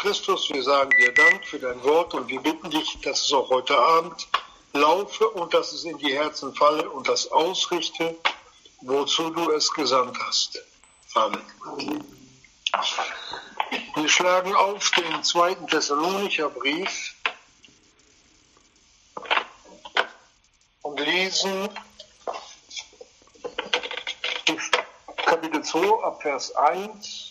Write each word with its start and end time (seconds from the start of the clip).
Christus, 0.00 0.48
wir 0.48 0.62
sagen 0.62 0.90
dir 0.98 1.12
Dank 1.12 1.44
für 1.44 1.58
dein 1.58 1.84
Wort 1.84 2.14
und 2.14 2.26
wir 2.26 2.40
bitten 2.40 2.70
dich, 2.70 2.98
dass 3.02 3.20
es 3.20 3.32
auch 3.34 3.50
heute 3.50 3.76
Abend 3.76 4.28
laufe 4.72 5.28
und 5.28 5.52
dass 5.52 5.74
es 5.74 5.84
in 5.84 5.98
die 5.98 6.14
Herzen 6.16 6.54
falle 6.54 6.88
und 6.88 7.06
das 7.06 7.30
ausrichte, 7.30 8.16
wozu 8.80 9.28
du 9.28 9.50
es 9.50 9.70
gesandt 9.70 10.16
hast. 10.24 10.58
Amen. 11.12 11.42
Wir 13.94 14.08
schlagen 14.08 14.54
auf 14.54 14.90
den 14.92 15.22
zweiten 15.22 15.66
Thessalonicher 15.66 16.48
Brief 16.48 17.14
und 20.80 20.98
lesen 20.98 21.68
Kapitel 25.26 25.62
2 25.62 26.04
ab 26.04 26.22
Vers 26.22 26.56
1. 26.56 27.29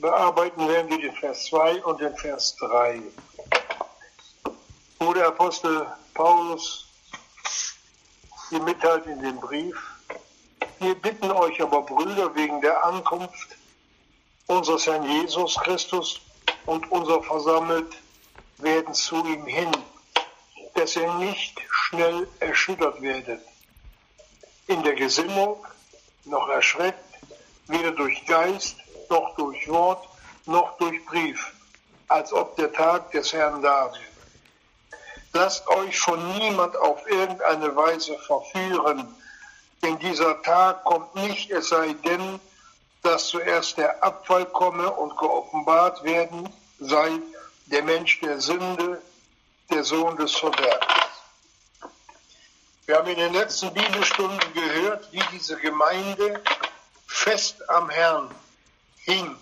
Bearbeiten 0.00 0.68
werden 0.68 0.90
wir 0.90 0.98
den 0.98 1.14
Vers 1.14 1.44
2 1.46 1.82
und 1.84 2.00
den 2.00 2.14
Vers 2.16 2.56
3. 2.56 3.00
Wo 4.98 5.12
der 5.14 5.28
Apostel 5.28 5.86
Paulus 6.14 6.86
hier 8.50 8.60
mitteilt 8.60 9.06
in 9.06 9.20
dem 9.22 9.40
Brief, 9.40 9.76
wir 10.80 10.94
bitten 10.94 11.30
euch 11.30 11.60
aber, 11.62 11.82
Brüder, 11.82 12.34
wegen 12.34 12.60
der 12.60 12.84
Ankunft 12.84 13.56
unseres 14.46 14.86
Herrn 14.86 15.04
Jesus 15.04 15.56
Christus 15.56 16.20
und 16.66 16.90
unser 16.92 17.22
versammelt 17.22 17.96
werden 18.58 18.92
zu 18.92 19.16
ihm 19.24 19.46
hin, 19.46 19.70
dass 20.74 20.96
ihr 20.96 21.12
nicht 21.14 21.58
schnell 21.70 22.28
erschüttert 22.40 23.00
werdet 23.00 23.40
in 24.66 24.82
der 24.82 24.94
Gesinnung, 24.94 25.64
noch 26.24 26.48
erschreckt, 26.48 27.04
weder 27.68 27.92
durch 27.92 28.24
Geist, 28.26 28.76
noch 29.10 29.34
durch 29.36 29.68
Wort, 29.68 30.06
noch 30.46 30.76
durch 30.78 31.04
Brief, 31.06 31.52
als 32.08 32.32
ob 32.32 32.56
der 32.56 32.72
Tag 32.72 33.10
des 33.12 33.32
Herrn 33.32 33.62
da 33.62 33.92
wäre. 33.92 34.16
Lasst 35.32 35.68
euch 35.68 35.98
von 35.98 36.38
niemand 36.38 36.76
auf 36.76 37.06
irgendeine 37.10 37.74
Weise 37.76 38.18
verführen, 38.20 39.14
denn 39.82 39.98
dieser 39.98 40.40
Tag 40.42 40.84
kommt 40.84 41.14
nicht, 41.14 41.50
es 41.50 41.68
sei 41.68 41.94
denn, 42.04 42.40
dass 43.02 43.28
zuerst 43.28 43.76
der 43.76 44.02
Abfall 44.02 44.46
komme 44.46 44.90
und 44.90 45.16
geoffenbart 45.18 46.02
werden 46.02 46.48
sei 46.80 47.20
der 47.66 47.82
Mensch 47.82 48.20
der 48.20 48.40
Sünde, 48.40 49.02
der 49.70 49.84
Sohn 49.84 50.16
des 50.16 50.34
Verderbens. 50.34 50.86
Wir 52.86 52.96
haben 52.96 53.08
in 53.08 53.18
den 53.18 53.32
letzten 53.32 53.72
Bibelstunden 53.74 54.52
gehört, 54.54 55.12
wie 55.12 55.22
diese 55.32 55.56
Gemeinde 55.56 56.42
fest 57.06 57.68
am 57.68 57.90
Herrn 57.90 58.30
hing. 59.06 59.36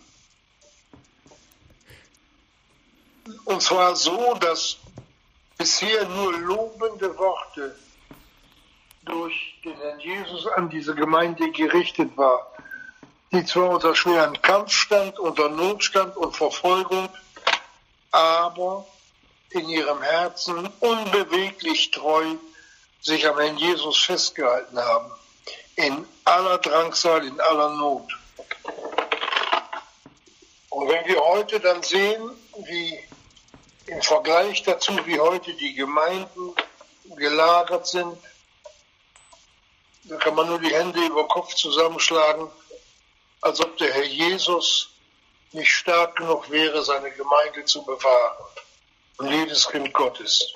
Und 3.45 3.63
zwar 3.63 3.97
so, 3.97 4.35
dass 4.35 4.77
bisher 5.57 6.07
nur 6.09 6.33
lobende 6.39 7.17
Worte 7.17 7.75
durch 9.05 9.59
den 9.65 9.77
Herrn 9.77 10.01
Jesus 10.01 10.47
an 10.47 10.69
diese 10.69 10.95
Gemeinde 10.95 11.51
gerichtet 11.51 12.17
war, 12.17 12.53
die 13.33 13.45
zwar 13.45 13.71
unter 13.71 13.95
schweren 13.95 14.41
Kampf 14.43 14.73
stand, 14.73 15.19
unter 15.19 15.49
Notstand 15.49 16.17
und 16.17 16.37
Verfolgung, 16.37 17.09
aber 18.13 18.87
in 19.51 19.69
ihrem 19.69 20.03
Herzen 20.03 20.69
unbeweglich 20.81 21.91
treu 21.91 22.37
sich 23.01 23.27
am 23.27 23.39
Herrn 23.39 23.57
Jesus 23.57 23.99
festgehalten 23.99 24.79
haben, 24.79 25.11
in 25.77 26.07
aller 26.25 26.59
Drangsal, 26.59 27.27
in 27.27 27.41
aller 27.41 27.71
Not. 27.71 28.11
Und 30.85 30.91
wenn 30.91 31.07
wir 31.07 31.19
heute 31.19 31.61
dann 31.61 31.83
sehen, 31.83 32.31
wie 32.59 33.01
im 33.87 34.03
Vergleich 34.03 34.65
dazu, 34.65 34.93
wie 35.07 35.19
heute 35.19 35.55
die 35.55 35.73
Gemeinden 35.73 36.55
gelagert 37.17 37.87
sind, 37.87 38.19
da 40.03 40.17
kann 40.17 40.35
man 40.35 40.47
nur 40.47 40.59
die 40.59 40.75
Hände 40.75 41.01
über 41.07 41.27
Kopf 41.27 41.55
zusammenschlagen, 41.55 42.51
als 43.41 43.63
ob 43.63 43.79
der 43.79 43.95
Herr 43.95 44.05
Jesus 44.05 44.91
nicht 45.53 45.71
stark 45.71 46.17
genug 46.17 46.51
wäre, 46.51 46.85
seine 46.85 47.11
Gemeinde 47.13 47.65
zu 47.65 47.83
bewahren. 47.83 48.45
Und 49.17 49.31
jedes 49.31 49.67
Kind 49.67 49.91
Gottes. 49.95 50.53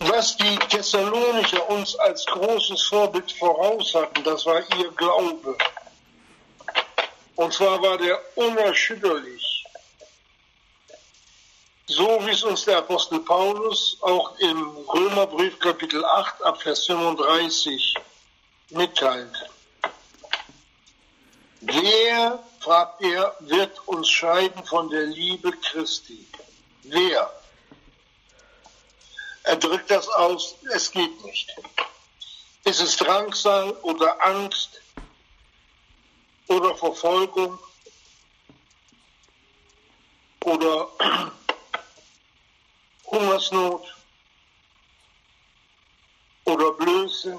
Was 0.00 0.36
die 0.36 0.58
Thessalonicher 0.68 1.70
uns 1.70 1.94
als 1.94 2.26
großes 2.26 2.88
Vorbild 2.88 3.30
voraus 3.30 3.94
hatten, 3.94 4.24
das 4.24 4.44
war 4.44 4.60
ihr 4.76 4.90
Glaube. 4.96 5.56
Und 7.36 7.52
zwar 7.52 7.82
war 7.82 7.98
der 7.98 8.20
unerschütterlich. 8.36 9.64
So 11.86 12.24
wie 12.24 12.30
es 12.30 12.42
uns 12.42 12.64
der 12.64 12.78
Apostel 12.78 13.20
Paulus 13.20 13.98
auch 14.00 14.38
im 14.38 14.76
Römerbrief 14.88 15.58
Kapitel 15.58 16.04
8 16.04 16.42
ab 16.42 16.62
Vers 16.62 16.86
35 16.86 17.94
mitteilt. 18.70 19.50
Wer, 21.60 22.42
fragt 22.60 23.02
er, 23.02 23.36
wird 23.40 23.86
uns 23.86 24.08
scheiden 24.08 24.64
von 24.64 24.88
der 24.88 25.06
Liebe 25.06 25.52
Christi? 25.52 26.26
Wer? 26.84 27.30
Er 29.42 29.56
drückt 29.56 29.90
das 29.90 30.08
aus, 30.08 30.54
es 30.74 30.90
geht 30.90 31.22
nicht. 31.24 31.54
Ist 32.64 32.80
es 32.80 32.96
Drangsal 32.96 33.72
oder 33.82 34.24
Angst 34.26 34.80
oder 36.48 36.74
Verfolgung 36.76 37.58
oder 40.44 40.88
Hungersnot 43.06 43.94
oder 46.44 46.72
Blöße 46.72 47.38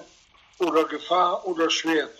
oder 0.59 0.83
Gefahr 0.85 1.45
oder 1.45 1.69
Schwert? 1.69 2.17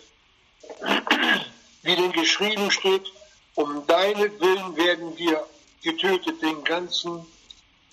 Wie 1.84 1.96
denn 1.96 2.12
geschrieben 2.12 2.72
steht, 2.72 3.12
um 3.56 3.85
deinetwillen 3.88 4.75
werden 4.75 5.17
wir 5.17 5.46
getötet 5.81 6.41
den 6.41 6.63
ganzen 6.63 7.25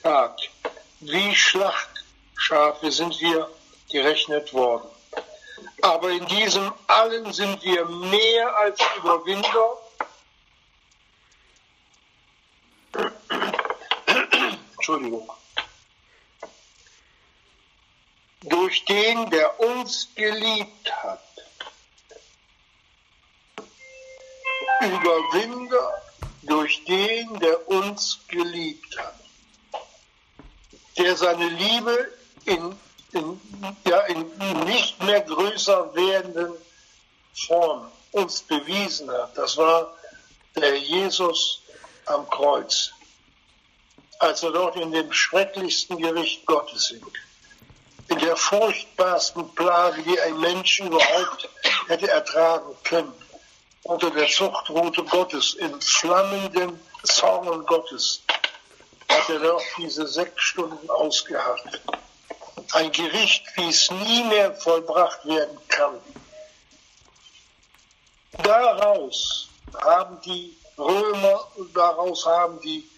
Tag 0.02 0.38
wie 1.04 1.34
Schlachtschafe 1.34 2.92
sind 2.92 3.20
wir 3.20 3.50
gerechnet 3.90 4.52
worden. 4.54 4.88
Aber 5.82 6.10
in 6.10 6.26
diesem 6.26 6.72
allen 6.86 7.32
sind 7.32 7.62
wir 7.62 7.84
mehr 7.86 8.56
als 8.56 8.80
Überwinder. 8.98 9.78
Entschuldigung. 14.74 15.30
Durch 18.42 18.84
den, 18.86 19.30
der 19.30 19.60
uns 19.60 20.08
geliebt 20.14 20.92
hat. 21.02 21.20
Überwinder 24.80 26.02
durch 26.42 26.84
den, 26.84 27.38
der 27.38 27.68
uns 27.68 28.18
geliebt 28.26 28.98
hat 28.98 29.22
der 30.98 31.16
seine 31.16 31.48
Liebe 31.48 32.12
in, 32.44 32.76
in, 33.12 33.40
ja, 33.86 34.00
in 34.00 34.30
nicht 34.64 35.02
mehr 35.02 35.20
größer 35.20 35.94
werdenden 35.94 36.52
Form 37.34 37.90
uns 38.12 38.42
bewiesen 38.42 39.10
hat. 39.10 39.36
Das 39.36 39.56
war 39.56 39.94
der 40.56 40.78
Jesus 40.78 41.62
am 42.06 42.28
Kreuz, 42.28 42.90
als 44.18 44.42
er 44.42 44.52
dort 44.52 44.76
in 44.76 44.92
dem 44.92 45.12
schrecklichsten 45.12 45.98
Gericht 45.98 46.44
Gottes 46.46 46.88
hing, 46.88 47.06
in 48.08 48.18
der 48.18 48.36
furchtbarsten 48.36 49.48
Plage, 49.54 50.02
die 50.02 50.20
ein 50.20 50.38
Mensch 50.40 50.80
überhaupt 50.80 51.48
hätte 51.88 52.10
ertragen 52.10 52.74
können, 52.84 53.12
unter 53.84 54.10
der 54.10 54.28
Zuchtrute 54.28 55.02
Gottes, 55.04 55.54
im 55.54 55.80
flammenden 55.80 56.78
Zorn 57.04 57.64
Gottes, 57.66 58.22
hat 59.08 59.28
er 59.28 59.40
doch 59.40 59.62
diese 59.76 60.06
sechs 60.06 60.40
Stunden 60.42 60.88
ausgeharrt. 60.90 61.80
Ein 62.72 62.92
Gericht, 62.92 63.44
wie 63.56 63.68
es 63.68 63.90
nie 63.90 64.24
mehr 64.24 64.54
vollbracht 64.54 65.24
werden 65.26 65.58
kann. 65.68 65.94
Daraus 68.42 69.48
haben 69.82 70.20
die 70.22 70.56
Römer, 70.78 71.46
daraus 71.74 72.24
haben 72.24 72.60
die, 72.60 72.88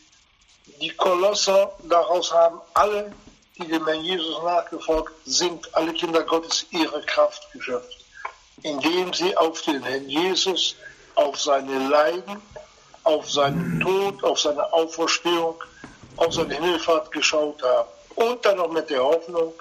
die 0.80 0.90
Kolosser, 0.90 1.72
daraus 1.84 2.32
haben 2.32 2.60
alle, 2.74 3.12
die 3.56 3.66
dem 3.66 3.84
Herrn 3.86 4.04
Jesus 4.04 4.42
nachgefolgt 4.42 5.12
sind, 5.24 5.74
alle 5.74 5.92
Kinder 5.92 6.22
Gottes 6.22 6.66
ihre 6.70 7.02
Kraft 7.02 7.50
geschöpft, 7.52 8.04
indem 8.62 9.12
sie 9.12 9.36
auf 9.36 9.60
den 9.62 9.82
Herrn 9.82 10.08
Jesus, 10.08 10.76
auf 11.16 11.40
seine 11.40 11.88
Leiden, 11.88 12.42
auf 13.04 13.30
seinen 13.30 13.80
Tod, 13.80 14.22
auf 14.24 14.40
seine 14.40 14.72
Auferstehung, 14.72 15.62
auf 16.16 16.32
seine 16.32 16.54
Himmelfahrt 16.54 17.12
geschaut 17.12 17.62
haben. 17.62 17.88
Und 18.14 18.44
dann 18.44 18.56
noch 18.56 18.70
mit 18.70 18.90
der 18.90 19.02
Hoffnung, 19.02 19.54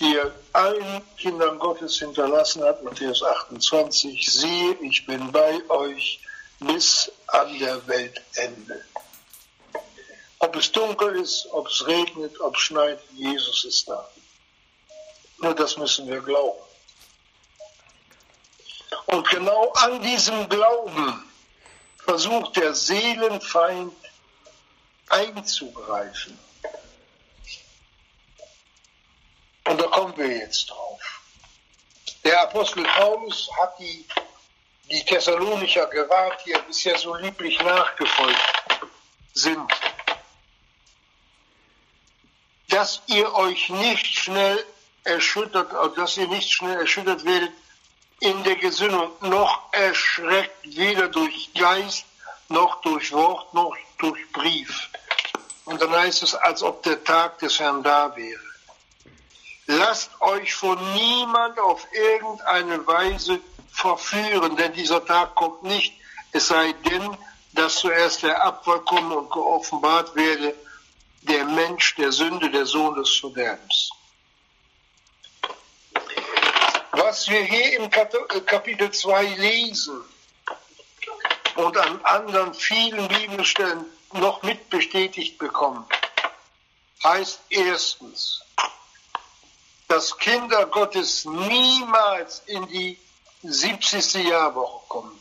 die 0.00 0.16
er 0.16 0.32
allen 0.52 1.02
Kindern 1.16 1.58
Gottes 1.58 1.98
hinterlassen 1.98 2.62
hat, 2.62 2.82
Matthäus 2.82 3.22
28, 3.22 4.30
siehe, 4.30 4.74
ich 4.80 5.06
bin 5.06 5.30
bei 5.32 5.60
euch 5.68 6.20
bis 6.60 7.10
an 7.28 7.58
der 7.58 7.86
Weltende. 7.86 8.84
Ob 10.40 10.54
es 10.56 10.70
dunkel 10.70 11.16
ist, 11.16 11.46
ob 11.50 11.66
es 11.66 11.86
regnet, 11.86 12.40
ob 12.40 12.54
es 12.56 12.62
schneit, 12.62 13.00
Jesus 13.14 13.64
ist 13.64 13.88
da. 13.88 14.08
Nur 15.38 15.54
das 15.54 15.76
müssen 15.76 16.08
wir 16.08 16.20
glauben. 16.20 16.60
Und 19.06 19.28
genau 19.30 19.72
an 19.72 20.00
diesem 20.02 20.48
Glauben 20.48 21.24
versucht 21.98 22.56
der 22.56 22.74
Seelenfeind 22.74 23.92
einzugreifen. 25.08 26.38
Und 29.68 29.78
da 29.78 29.86
kommen 29.88 30.16
wir 30.16 30.28
jetzt 30.28 30.70
drauf. 30.70 31.00
Der 32.24 32.40
Apostel 32.42 32.84
Paulus 32.84 33.50
hat 33.60 33.78
die, 33.78 34.06
die 34.90 35.04
Thessalonicher 35.04 35.86
gewarnt, 35.86 36.36
die 36.44 36.50
ja 36.50 36.58
bisher 36.60 36.96
so 36.96 37.14
lieblich 37.14 37.60
nachgefolgt 37.60 38.38
sind, 39.34 39.70
dass 42.68 43.02
ihr 43.06 43.34
euch 43.34 43.68
nicht 43.68 44.06
schnell 44.06 44.64
erschüttert, 45.04 45.70
dass 45.98 46.16
ihr 46.16 46.28
nicht 46.28 46.50
schnell 46.50 46.80
erschüttert 46.80 47.24
werdet 47.26 47.52
in 48.20 48.42
der 48.44 48.56
Gesinnung, 48.56 49.12
noch 49.20 49.72
erschreckt 49.72 50.56
weder 50.64 51.08
durch 51.08 51.52
Geist, 51.54 52.06
noch 52.48 52.80
durch 52.80 53.12
Wort, 53.12 53.52
noch 53.52 53.76
durch 53.98 54.32
Brief. 54.32 54.88
Und 55.66 55.80
dann 55.82 55.92
heißt 55.92 56.22
es, 56.22 56.34
als 56.34 56.62
ob 56.62 56.82
der 56.82 57.04
Tag 57.04 57.38
des 57.38 57.60
Herrn 57.60 57.82
da 57.82 58.16
wäre. 58.16 58.47
Lasst 59.70 60.18
euch 60.20 60.54
von 60.54 60.78
niemand 60.94 61.60
auf 61.60 61.86
irgendeine 61.92 62.86
Weise 62.86 63.38
verführen, 63.70 64.56
denn 64.56 64.72
dieser 64.72 65.04
Tag 65.04 65.34
kommt 65.34 65.62
nicht, 65.62 65.92
es 66.32 66.48
sei 66.48 66.72
denn, 66.72 67.14
dass 67.52 67.76
zuerst 67.76 68.22
der 68.22 68.42
Abfall 68.42 68.80
komme 68.80 69.14
und 69.14 69.30
geoffenbart 69.30 70.16
werde, 70.16 70.54
der 71.20 71.44
Mensch 71.44 71.94
der 71.96 72.12
Sünde, 72.12 72.50
der 72.50 72.64
Sohn 72.64 72.94
des 72.94 73.14
Verderbens. 73.16 73.90
Was 76.92 77.28
wir 77.28 77.42
hier 77.42 77.78
im 77.78 77.90
äh, 77.92 78.40
Kapitel 78.46 78.90
2 78.90 79.22
lesen 79.34 80.00
und 81.56 81.76
an 81.76 82.00
anderen 82.04 82.54
vielen 82.54 83.06
Bibelstellen 83.06 83.84
noch 84.14 84.42
mit 84.42 84.70
bestätigt 84.70 85.36
bekommen, 85.36 85.84
heißt 87.04 87.40
erstens, 87.50 88.40
dass 89.88 90.16
Kinder 90.18 90.66
Gottes 90.66 91.24
niemals 91.24 92.42
in 92.46 92.66
die 92.68 92.98
70. 93.42 94.14
Jahrwoche 94.28 94.86
kommen 94.88 95.20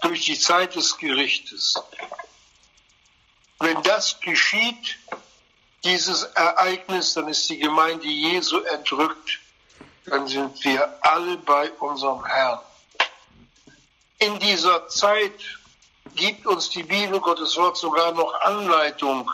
durch 0.00 0.24
die 0.24 0.38
Zeit 0.38 0.74
des 0.74 0.96
Gerichtes. 0.96 1.74
Wenn 3.60 3.80
das 3.82 4.18
geschieht, 4.20 4.98
dieses 5.84 6.24
Ereignis, 6.24 7.14
dann 7.14 7.28
ist 7.28 7.48
die 7.48 7.58
Gemeinde 7.58 8.06
Jesu 8.06 8.58
entrückt, 8.58 9.40
dann 10.06 10.26
sind 10.26 10.64
wir 10.64 10.98
alle 11.02 11.36
bei 11.36 11.70
unserem 11.72 12.24
Herrn. 12.24 12.60
In 14.18 14.38
dieser 14.38 14.88
Zeit 14.88 15.38
gibt 16.14 16.46
uns 16.46 16.70
die 16.70 16.82
Bibel 16.82 17.20
Gottes 17.20 17.56
Wort 17.56 17.76
sogar 17.76 18.12
noch 18.12 18.32
Anleitung, 18.40 19.30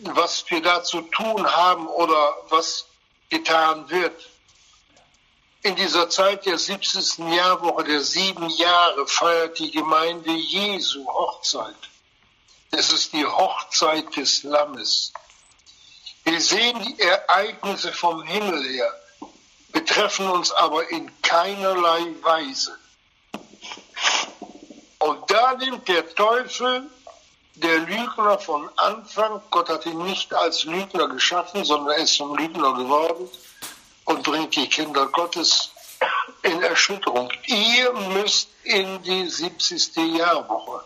was 0.00 0.44
wir 0.50 0.62
da 0.62 0.82
zu 0.82 1.02
tun 1.02 1.46
haben 1.46 1.86
oder 1.86 2.36
was 2.48 2.86
getan 3.32 3.88
wird. 3.88 4.28
In 5.62 5.74
dieser 5.74 6.10
Zeit 6.10 6.44
der 6.44 6.58
70. 6.58 7.18
Jahrwoche 7.34 7.84
der 7.84 8.02
sieben 8.02 8.50
Jahre 8.50 9.06
feiert 9.06 9.58
die 9.58 9.70
Gemeinde 9.70 10.32
Jesu 10.32 11.06
Hochzeit. 11.06 11.82
Es 12.72 12.92
ist 12.92 13.14
die 13.14 13.24
Hochzeit 13.24 14.14
des 14.16 14.42
Lammes. 14.42 15.12
Wir 16.24 16.40
sehen 16.40 16.78
die 16.82 17.00
Ereignisse 17.00 17.92
vom 17.92 18.22
Himmel 18.22 18.62
her, 18.64 18.92
betreffen 19.72 20.28
uns 20.28 20.52
aber 20.52 20.90
in 20.90 21.10
keinerlei 21.22 22.14
Weise. 22.20 22.78
Und 24.98 25.30
da 25.30 25.54
nimmt 25.54 25.88
der 25.88 26.14
Teufel, 26.14 26.90
der 27.54 27.78
Lügner 27.80 28.38
von 28.38 28.68
Anfang, 28.76 29.42
Gott 29.50 29.68
hat 29.68 29.86
ihn 29.86 30.02
nicht 30.04 30.32
als 30.34 30.64
Lügner 30.64 31.08
geschaffen, 31.08 31.64
sondern 31.64 31.96
er 31.96 32.04
ist 32.04 32.14
zum 32.14 32.36
Lügner 32.36 32.72
geworden 32.74 33.28
und 34.04 34.22
bringt 34.22 34.56
die 34.56 34.68
Kinder 34.68 35.06
Gottes 35.06 35.70
in 36.42 36.62
Erschütterung. 36.62 37.30
Ihr 37.46 37.92
müsst 37.92 38.48
in 38.64 39.02
die 39.02 39.28
70. 39.28 39.96
Jahrwoche. 40.16 40.84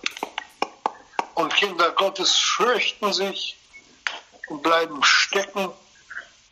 Und 1.35 1.55
Kinder 1.55 1.91
Gottes 1.93 2.35
fürchten 2.35 3.13
sich 3.13 3.57
und 4.49 4.63
bleiben 4.63 5.03
stecken 5.05 5.71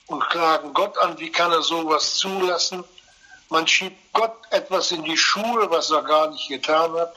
und 0.07 0.29
klagen 0.29 0.75
Gott 0.75 0.97
an, 0.99 1.19
wie 1.19 1.31
kann 1.31 1.51
er 1.53 1.63
sowas 1.63 2.17
zulassen? 2.17 2.85
Man 3.49 3.67
schiebt 3.67 4.13
Gott 4.13 4.37
etwas 4.51 4.91
in 4.91 5.05
die 5.05 5.17
Schuhe, 5.17 5.71
was 5.71 5.91
er 5.91 6.03
gar 6.03 6.31
nicht 6.31 6.49
getan 6.49 6.93
hat. 6.95 7.15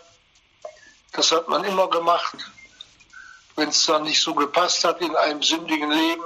Das 1.13 1.31
hat 1.31 1.47
man 1.47 1.63
immer 1.63 1.89
gemacht, 1.89 2.35
wenn 3.57 3.69
es 3.69 3.85
dann 3.87 4.03
nicht 4.03 4.21
so 4.21 4.33
gepasst 4.35 4.83
hat 4.83 5.01
in 5.01 5.15
einem 5.15 5.41
sündigen 5.41 5.89
Leben, 5.89 6.23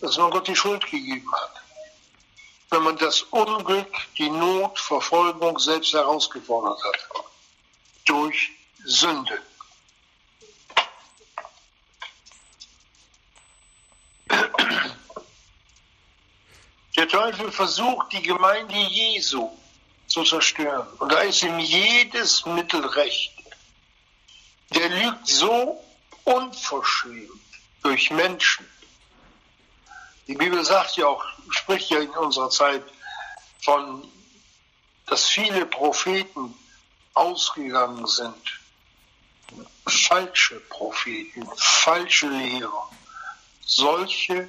dass 0.00 0.16
man 0.16 0.30
Gott 0.30 0.48
die 0.48 0.56
Schuld 0.56 0.84
gegeben 0.90 1.30
hat. 1.32 1.62
Wenn 2.70 2.82
man 2.82 2.96
das 2.96 3.22
Unglück, 3.22 3.92
die 4.16 4.30
Not, 4.30 4.78
Verfolgung 4.78 5.58
selbst 5.58 5.92
herausgefordert 5.92 6.82
hat. 6.82 7.24
Durch 8.06 8.50
Sünde. 8.84 9.42
Der 16.96 17.08
Teufel 17.08 17.52
versucht, 17.52 18.12
die 18.12 18.22
Gemeinde 18.22 18.74
Jesu 18.74 19.50
zu 20.06 20.24
zerstören. 20.24 20.86
Und 20.98 21.12
da 21.12 21.18
ist 21.20 21.42
ihm 21.42 21.58
jedes 21.58 22.46
Mittel 22.46 22.84
recht. 22.86 23.32
Der 24.70 24.88
lügt 24.88 25.28
so 25.28 25.84
unverschämt 26.24 27.30
durch 27.82 28.10
Menschen. 28.10 28.66
Die 30.26 30.34
Bibel 30.34 30.64
sagt 30.64 30.96
ja 30.96 31.06
auch, 31.06 31.24
spricht 31.50 31.90
ja 31.90 32.00
in 32.00 32.10
unserer 32.10 32.50
Zeit 32.50 32.82
von, 33.62 34.08
dass 35.06 35.26
viele 35.26 35.66
Propheten 35.66 36.54
ausgegangen 37.12 38.06
sind. 38.06 38.60
Falsche 39.86 40.60
Propheten, 40.60 41.46
falsche 41.56 42.28
Lehrer. 42.28 42.90
Solche, 43.66 44.48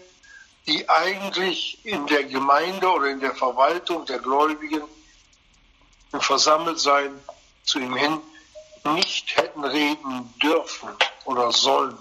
die 0.66 0.90
eigentlich 0.90 1.86
in 1.86 2.08
der 2.08 2.24
Gemeinde 2.24 2.88
oder 2.88 3.08
in 3.08 3.20
der 3.20 3.36
Verwaltung 3.36 4.06
der 4.06 4.20
Gläubigen 4.20 4.84
im 6.14 6.22
Versammeltsein 6.22 7.20
zu 7.66 7.80
ihm 7.80 7.96
hin 7.96 8.22
nicht 8.86 9.36
hätten 9.36 9.64
reden 9.66 10.34
dürfen 10.42 10.90
oder 11.26 11.52
sollen. 11.52 11.98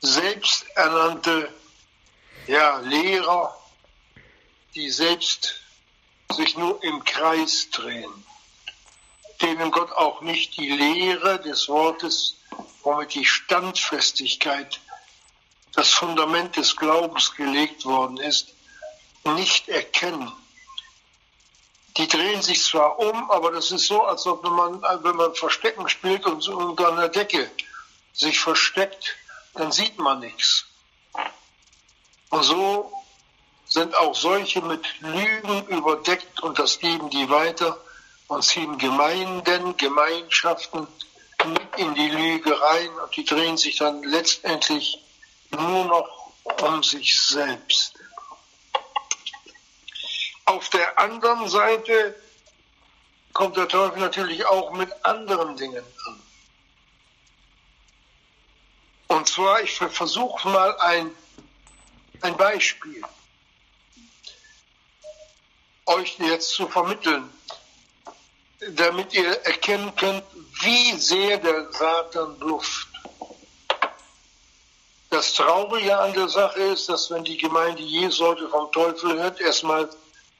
Selbsternannte 0.00 1.52
ja, 2.46 2.78
Lehrer, 2.78 3.56
die 4.74 4.90
selbst 4.90 5.60
sich 6.32 6.56
nur 6.56 6.82
im 6.82 7.04
Kreis 7.04 7.70
drehen, 7.70 8.12
denen 9.40 9.70
Gott 9.70 9.92
auch 9.92 10.20
nicht 10.20 10.56
die 10.56 10.70
Lehre 10.70 11.40
des 11.40 11.68
Wortes, 11.68 12.36
womit 12.82 13.14
die 13.14 13.24
Standfestigkeit 13.24 14.80
das 15.72 15.90
Fundament 15.90 16.56
des 16.56 16.76
Glaubens 16.76 17.34
gelegt 17.34 17.84
worden 17.84 18.16
ist, 18.18 18.54
nicht 19.24 19.68
erkennen. 19.68 20.32
Die 21.96 22.06
drehen 22.06 22.42
sich 22.42 22.62
zwar 22.62 22.98
um, 22.98 23.30
aber 23.30 23.52
das 23.52 23.70
ist 23.70 23.86
so, 23.86 24.02
als 24.02 24.26
ob 24.26 24.42
man, 24.44 24.82
wenn 25.02 25.16
man 25.16 25.34
Verstecken 25.34 25.88
spielt 25.88 26.26
und 26.26 26.46
unter 26.48 26.92
einer 26.92 27.08
Decke 27.08 27.50
sich 28.12 28.38
versteckt, 28.38 29.16
dann 29.54 29.72
sieht 29.72 29.98
man 29.98 30.20
nichts. 30.20 30.66
Und 32.30 32.42
so 32.42 32.92
sind 33.66 33.94
auch 33.96 34.14
solche 34.14 34.60
mit 34.60 34.84
Lügen 35.00 35.66
überdeckt 35.68 36.42
und 36.42 36.58
das 36.58 36.78
geben 36.78 37.08
die 37.10 37.28
weiter 37.30 37.78
und 38.28 38.44
ziehen 38.44 38.76
Gemeinden, 38.78 39.76
Gemeinschaften 39.76 40.86
mit 41.44 41.76
in 41.76 41.94
die 41.94 42.08
Lüge 42.08 42.60
rein 42.60 42.90
und 43.02 43.16
die 43.16 43.24
drehen 43.24 43.56
sich 43.56 43.76
dann 43.76 44.02
letztendlich 44.02 44.98
nur 45.50 45.84
noch 45.84 46.32
um 46.62 46.82
sich 46.82 47.20
selbst. 47.20 47.95
Auf 50.46 50.68
der 50.70 50.98
anderen 50.98 51.48
Seite 51.48 52.14
kommt 53.32 53.56
der 53.56 53.68
Teufel 53.68 54.00
natürlich 54.00 54.44
auch 54.46 54.72
mit 54.72 54.90
anderen 55.04 55.56
Dingen 55.56 55.84
an. 56.06 56.22
Und 59.08 59.28
zwar, 59.28 59.60
ich 59.60 59.74
versuche 59.76 60.48
mal 60.48 60.76
ein, 60.80 61.10
ein 62.22 62.36
Beispiel. 62.36 63.02
euch 65.86 66.18
jetzt 66.18 66.50
zu 66.50 66.68
vermitteln, 66.68 67.30
damit 68.70 69.14
ihr 69.14 69.30
erkennen 69.44 69.94
könnt, 69.96 70.24
wie 70.60 70.92
sehr 70.92 71.38
der 71.38 71.72
Satan 71.72 72.38
blufft. 72.38 72.88
Das 75.10 75.32
Traurige 75.34 75.96
an 75.96 76.12
der 76.12 76.28
Sache 76.28 76.60
ist, 76.60 76.88
dass 76.88 77.10
wenn 77.10 77.24
die 77.24 77.36
Gemeinde 77.36 77.82
Jesu 77.82 78.26
heute 78.26 78.48
vom 78.48 78.70
Teufel 78.72 79.16
hört, 79.16 79.40
erstmal 79.40 79.88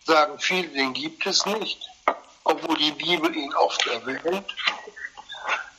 sagen 0.07 0.39
viele, 0.39 0.69
den 0.69 0.93
gibt 0.93 1.27
es 1.27 1.45
nicht, 1.47 1.81
obwohl 2.45 2.77
die 2.79 2.93
Bibel 2.93 3.35
ihn 3.35 3.53
oft 3.55 3.85
erwähnt. 3.89 4.55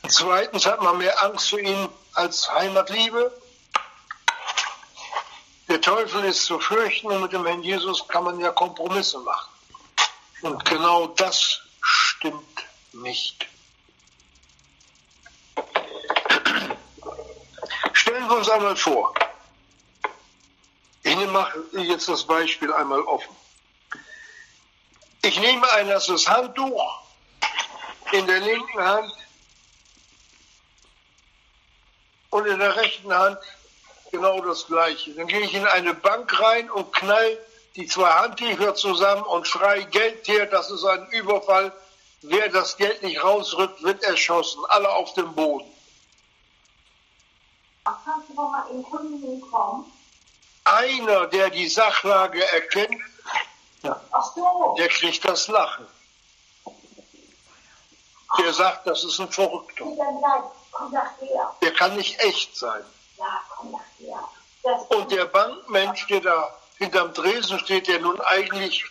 Zweitens 0.06 0.66
hat 0.66 0.82
man 0.82 0.98
mehr 0.98 1.22
Angst 1.22 1.48
für 1.48 1.60
ihn 1.60 1.88
als 2.14 2.52
Heimatliebe. 2.52 3.32
Der 5.68 5.80
Teufel 5.80 6.24
ist 6.24 6.44
zu 6.44 6.58
fürchten 6.60 7.08
und 7.08 7.22
mit 7.22 7.32
dem 7.32 7.44
Herrn 7.44 7.62
Jesus 7.62 8.06
kann 8.08 8.24
man 8.24 8.38
ja 8.40 8.50
Kompromisse 8.52 9.18
machen. 9.20 9.50
Und 10.42 10.64
genau 10.64 11.08
das 11.08 11.60
stimmt 11.80 12.64
nicht. 12.92 13.46
Stellen 17.92 18.28
wir 18.28 18.36
uns 18.36 18.48
einmal 18.48 18.76
vor, 18.76 19.14
ich 21.02 21.16
mache 21.28 21.64
jetzt 21.72 22.08
das 22.08 22.24
Beispiel 22.24 22.72
einmal 22.72 23.00
offen. 23.00 23.34
Ich 25.22 25.38
nehme 25.40 25.70
ein 25.72 25.88
nasses 25.88 26.28
Handtuch 26.28 27.02
in 28.12 28.26
der 28.26 28.40
linken 28.40 28.80
Hand 28.80 29.12
und 32.30 32.46
in 32.46 32.58
der 32.58 32.76
rechten 32.76 33.12
Hand 33.12 33.38
genau 34.10 34.40
das 34.40 34.66
Gleiche. 34.66 35.12
Dann 35.14 35.26
gehe 35.26 35.40
ich 35.40 35.54
in 35.54 35.66
eine 35.66 35.94
Bank 35.94 36.40
rein 36.40 36.70
und 36.70 36.92
knall 36.92 37.38
die 37.76 37.86
zwei 37.86 38.10
Handtücher 38.10 38.74
zusammen 38.74 39.22
und 39.22 39.46
schrei 39.46 39.82
Geld 39.82 40.26
her, 40.26 40.46
das 40.46 40.70
ist 40.70 40.84
ein 40.84 41.06
Überfall. 41.10 41.72
Wer 42.22 42.48
das 42.48 42.76
Geld 42.76 43.02
nicht 43.02 43.22
rausrückt, 43.22 43.82
wird 43.82 44.02
erschossen. 44.02 44.64
Alle 44.68 44.90
auf 44.90 45.14
dem 45.14 45.32
Boden. 45.34 45.70
Einer, 50.64 51.26
der 51.28 51.50
die 51.50 51.68
Sachlage 51.68 52.44
erkennt, 52.52 53.00
der 53.82 54.88
kriegt 54.88 55.24
das 55.24 55.48
Lachen. 55.48 55.86
Der 58.38 58.52
sagt, 58.52 58.86
das 58.86 59.04
ist 59.04 59.18
ein 59.20 59.30
Verrückter. 59.30 59.84
Der 61.62 61.74
kann 61.74 61.96
nicht 61.96 62.20
echt 62.20 62.56
sein. 62.56 62.84
Und 64.90 65.10
der 65.10 65.24
Bankmensch, 65.26 66.06
der 66.08 66.20
da 66.20 66.54
hinterm 66.76 67.12
Dresen 67.14 67.58
steht, 67.58 67.88
der 67.88 68.00
nun 68.00 68.20
eigentlich 68.20 68.84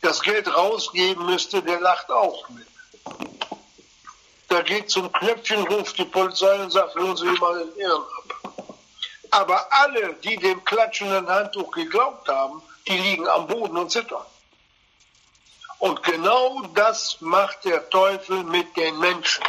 das 0.00 0.22
Geld 0.22 0.54
rausgeben 0.54 1.26
müsste, 1.26 1.62
der 1.62 1.80
lacht 1.80 2.10
auch 2.10 2.48
mit. 2.50 2.66
Da 4.48 4.62
geht 4.62 4.90
zum 4.90 5.10
Knöpfchen, 5.10 5.66
ruft 5.66 5.98
die 5.98 6.04
Polizei 6.04 6.62
und 6.62 6.70
sagt, 6.70 6.94
hören 6.94 7.16
Sie 7.16 7.24
mal 7.24 7.58
den 7.58 7.76
Ehren 7.76 8.02
ab. 8.02 8.54
Aber 9.30 9.66
alle, 9.70 10.14
die 10.14 10.36
dem 10.36 10.64
klatschenden 10.64 11.28
Handtuch 11.28 11.72
geglaubt 11.72 12.28
haben, 12.28 12.62
die 12.86 12.96
liegen 12.96 13.26
am 13.28 13.46
Boden 13.48 13.76
und 13.76 13.90
zittern. 13.90 14.24
Und 15.78 16.02
genau 16.02 16.62
das 16.74 17.20
macht 17.20 17.64
der 17.64 17.88
Teufel 17.90 18.42
mit 18.44 18.76
den 18.76 18.98
Menschen. 18.98 19.44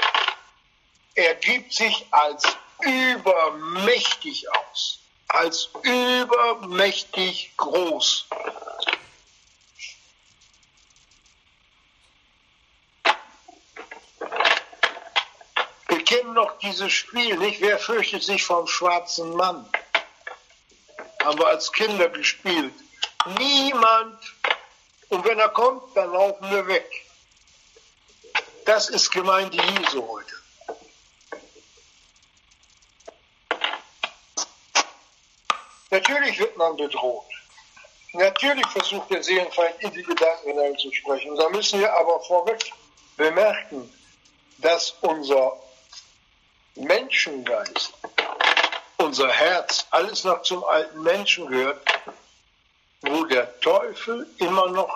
Er 1.16 1.36
gibt 1.36 1.74
sich 1.74 2.06
als 2.12 2.44
übermächtig 2.82 4.46
aus, 4.52 5.00
als 5.30 5.70
übermächtig 5.84 7.54
groß. 7.56 8.28
Wir 15.88 16.04
kennen 16.04 16.34
noch 16.34 16.58
dieses 16.60 16.92
Spiel, 16.92 17.38
nicht? 17.38 17.62
Wer 17.62 17.80
fürchtet 17.80 18.24
sich 18.24 18.44
vom 18.44 18.68
schwarzen 18.68 19.36
Mann? 19.36 19.70
Haben 21.24 21.40
wir 21.40 21.48
als 21.48 21.72
Kinder 21.72 22.10
gespielt. 22.10 22.74
Niemand. 23.40 24.20
Und 25.10 25.26
wenn 25.26 25.40
er 25.40 25.50
kommt, 25.50 25.96
dann 25.96 26.12
laufen 26.12 26.50
wir 26.50 26.68
weg. 26.68 26.90
Das 28.66 28.90
ist 28.90 29.12
Gemeinde 29.12 29.58
Jesu 29.58 30.08
heute. 30.08 30.36
Natürlich 35.92 36.40
wird 36.40 36.58
man 36.58 36.76
bedroht. 36.76 37.26
Natürlich 38.14 38.66
versucht 38.68 39.10
der 39.12 39.22
Seelenfeind 39.22 39.76
in 39.80 39.92
die 39.92 40.04
Gedanken 40.04 40.50
hineinzusprechen. 40.50 41.36
Da 41.36 41.50
müssen 41.50 41.80
wir 41.80 41.94
aber 41.94 42.20
vorweg 42.22 42.72
bemerken, 43.18 43.92
dass 44.58 44.96
unser 45.02 45.58
Menschengeist, 46.76 47.94
unser 48.98 49.30
Herz, 49.30 49.86
alles 49.92 50.24
noch 50.24 50.42
zum 50.42 50.64
alten 50.64 51.04
Menschen 51.04 51.48
gehört, 51.48 51.82
wo 53.02 53.26
der 53.26 53.60
Teufel 53.60 54.28
immer 54.38 54.70
noch 54.70 54.96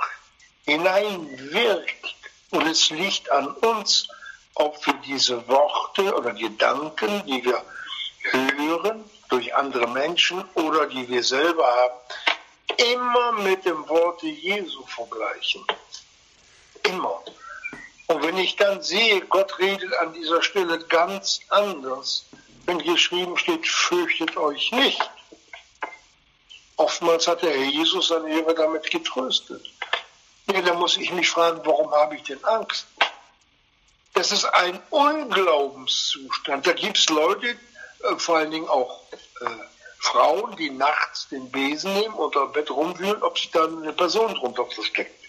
hineinwirkt. 0.66 2.16
Und 2.52 2.68
es 2.68 2.90
liegt 2.90 3.32
an 3.32 3.48
uns, 3.48 4.08
ob 4.56 4.86
wir 4.86 4.94
diese 5.06 5.48
Worte 5.48 6.16
oder 6.16 6.34
Gedanken, 6.34 7.26
die 7.26 7.44
wir 7.44 7.62
hören, 8.32 9.04
durch 9.30 9.54
andere 9.56 9.88
Menschen 9.88 10.44
oder 10.56 10.88
die 10.88 11.08
wir 11.08 11.24
selber 11.24 11.66
haben, 11.66 12.00
immer 12.78 13.32
mit 13.34 13.66
dem 13.66 13.88
Worte 13.88 14.28
Jesu 14.28 14.84
vergleichen. 14.86 15.64
Immer. 16.84 17.22
Und 18.08 18.24
wenn 18.24 18.38
ich 18.38 18.56
dann 18.56 18.82
sehe, 18.82 19.22
Gott 19.22 19.60
redet 19.60 19.94
an 19.98 20.14
dieser 20.14 20.42
Stelle 20.42 20.80
ganz 20.86 21.42
anders, 21.50 22.26
wenn 22.66 22.80
geschrieben 22.80 23.38
steht, 23.38 23.68
fürchtet 23.68 24.36
euch 24.38 24.72
nicht. 24.72 25.10
Oftmals 26.80 27.28
hat 27.28 27.42
der 27.42 27.52
Herr 27.52 27.66
Jesus 27.66 28.08
seine 28.08 28.34
Jünger 28.34 28.54
damit 28.54 28.90
getröstet. 28.90 29.70
Ja, 30.48 30.62
da 30.62 30.74
muss 30.76 30.96
ich 30.96 31.12
mich 31.12 31.30
fragen, 31.30 31.60
warum 31.66 31.92
habe 31.92 32.16
ich 32.16 32.24
denn 32.24 32.42
Angst? 32.46 32.88
Das 34.14 34.32
ist 34.32 34.46
ein 34.46 34.82
Unglaubenszustand. 34.90 36.66
Da 36.66 36.72
gibt 36.72 36.98
es 36.98 37.10
Leute, 37.10 37.48
äh, 37.50 38.16
vor 38.16 38.38
allen 38.38 38.52
Dingen 38.52 38.70
auch 38.70 39.02
äh, 39.12 39.46
Frauen, 40.00 40.56
die 40.56 40.70
nachts 40.70 41.28
den 41.28 41.52
Besen 41.52 41.94
nehmen, 41.96 42.14
unter 42.14 42.46
dem 42.46 42.54
Bett 42.54 42.72
rumwühlen, 42.72 43.22
ob 43.24 43.38
sich 43.38 43.52
da 43.52 43.66
eine 43.66 43.92
Person 43.92 44.34
drunter 44.36 44.66
versteckt. 44.66 45.26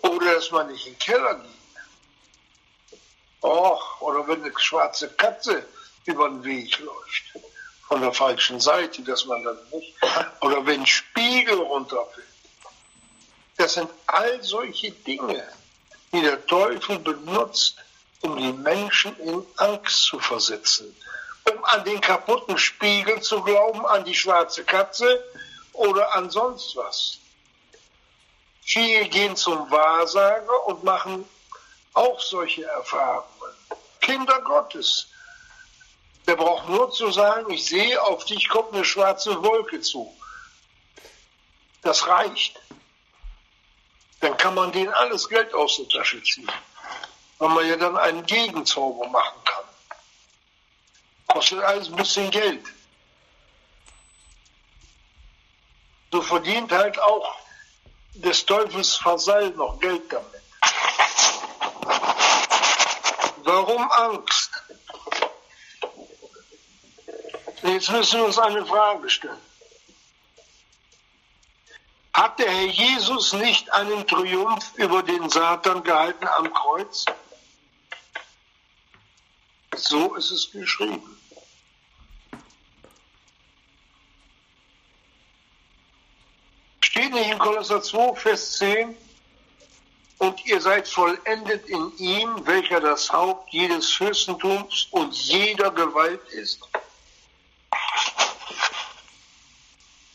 Oder 0.00 0.36
dass 0.36 0.50
man 0.52 0.68
nicht 0.68 0.86
in 0.86 0.94
den 0.94 0.98
Keller 1.00 1.34
geht. 1.34 1.50
Och, 3.42 4.00
oder 4.00 4.26
wenn 4.26 4.42
eine 4.42 4.58
schwarze 4.58 5.10
Katze 5.10 5.66
über 6.06 6.30
den 6.30 6.42
Weg 6.44 6.78
läuft, 6.78 7.51
von 7.92 8.00
der 8.00 8.14
falschen 8.14 8.58
Seite, 8.58 9.02
dass 9.02 9.26
man 9.26 9.44
dann 9.44 9.58
nicht, 9.70 9.94
oder 10.40 10.64
wenn 10.64 10.86
Spiegel 10.86 11.58
runterfällt. 11.58 12.26
Das 13.58 13.74
sind 13.74 13.90
all 14.06 14.42
solche 14.42 14.90
Dinge, 14.92 15.46
die 16.10 16.22
der 16.22 16.46
Teufel 16.46 16.98
benutzt, 17.00 17.76
um 18.22 18.38
die 18.38 18.54
Menschen 18.54 19.14
in 19.20 19.44
Angst 19.58 20.04
zu 20.04 20.18
versetzen 20.18 20.96
um 21.50 21.64
an 21.64 21.84
den 21.84 22.00
kaputten 22.00 22.56
Spiegel 22.56 23.20
zu 23.20 23.42
glauben, 23.42 23.84
an 23.86 24.04
die 24.04 24.14
schwarze 24.14 24.64
Katze 24.64 25.22
oder 25.72 26.14
an 26.14 26.30
sonst 26.30 26.76
was. 26.76 27.18
Viele 28.62 29.08
gehen 29.08 29.34
zum 29.36 29.68
Wahrsager 29.70 30.66
und 30.66 30.84
machen 30.84 31.28
auch 31.94 32.20
solche 32.20 32.64
Erfahrungen. 32.64 33.52
Kinder 34.00 34.40
Gottes. 34.42 35.08
Der 36.26 36.36
braucht 36.36 36.68
nur 36.68 36.90
zu 36.92 37.10
sagen, 37.10 37.50
ich 37.50 37.64
sehe, 37.64 38.00
auf 38.02 38.24
dich 38.24 38.48
kommt 38.48 38.72
eine 38.72 38.84
schwarze 38.84 39.42
Wolke 39.42 39.80
zu. 39.80 40.16
Das 41.82 42.06
reicht. 42.06 42.60
Dann 44.20 44.36
kann 44.36 44.54
man 44.54 44.70
denen 44.70 44.92
alles 44.94 45.28
Geld 45.28 45.52
aus 45.52 45.76
der 45.76 45.88
Tasche 45.88 46.22
ziehen. 46.22 46.50
Weil 47.38 47.48
man 47.48 47.68
ja 47.68 47.76
dann 47.76 47.96
einen 47.96 48.24
Gegenzauber 48.24 49.08
machen 49.08 49.44
kann. 49.44 49.64
Kostet 51.26 51.60
alles 51.60 51.88
ein 51.88 51.96
bisschen 51.96 52.30
Geld. 52.30 52.64
So 56.12 56.22
verdient 56.22 56.70
halt 56.70 57.00
auch 57.00 57.34
des 58.14 58.44
Teufels 58.46 59.02
Vasall 59.04 59.50
noch 59.50 59.80
Geld 59.80 60.12
damit. 60.12 60.42
Warum 63.44 63.90
Angst? 63.90 64.50
Jetzt 67.62 67.90
müssen 67.90 68.18
wir 68.18 68.26
uns 68.26 68.38
eine 68.38 68.66
Frage 68.66 69.08
stellen. 69.08 69.38
Hat 72.12 72.38
der 72.38 72.50
Herr 72.50 72.66
Jesus 72.66 73.32
nicht 73.32 73.72
einen 73.72 74.06
Triumph 74.06 74.72
über 74.76 75.02
den 75.02 75.30
Satan 75.30 75.82
gehalten 75.82 76.26
am 76.26 76.52
Kreuz? 76.52 77.06
So 79.76 80.14
ist 80.16 80.30
es 80.30 80.50
geschrieben. 80.50 81.18
Steht 86.80 87.12
nicht 87.14 87.30
in 87.30 87.38
Kolosser 87.38 87.80
2, 87.80 88.14
Vers 88.16 88.58
10, 88.58 88.94
und 90.18 90.44
ihr 90.44 90.60
seid 90.60 90.86
vollendet 90.86 91.66
in 91.68 91.96
ihm, 91.96 92.46
welcher 92.46 92.80
das 92.80 93.10
Haupt 93.10 93.52
jedes 93.52 93.90
Fürstentums 93.90 94.88
und 94.90 95.14
jeder 95.14 95.70
Gewalt 95.70 96.28
ist. 96.28 96.60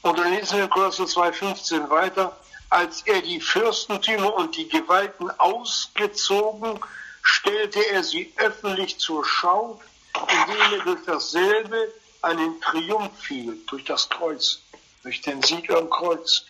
Und 0.07 0.17
dann 0.19 0.31
lesen 0.31 0.59
wir 0.59 0.69
Kolosser 0.69 1.03
2,15 1.03 1.89
weiter, 1.89 2.33
als 2.69 3.01
er 3.01 3.21
die 3.21 3.41
Fürstentümer 3.41 4.33
und 4.35 4.55
die 4.55 4.69
Gewalten 4.69 5.29
ausgezogen, 5.37 6.79
stellte 7.21 7.85
er 7.91 8.05
sie 8.05 8.31
öffentlich 8.37 8.99
zur 8.99 9.25
Schau, 9.25 9.81
indem 10.15 10.79
er 10.79 10.85
durch 10.85 11.05
dasselbe 11.05 11.93
einen 12.21 12.61
Triumph 12.61 13.11
fiel, 13.19 13.61
durch 13.67 13.83
das 13.83 14.07
Kreuz, 14.07 14.61
durch 15.03 15.19
den 15.21 15.41
Sieg 15.43 15.69
am 15.71 15.89
Kreuz. 15.89 16.45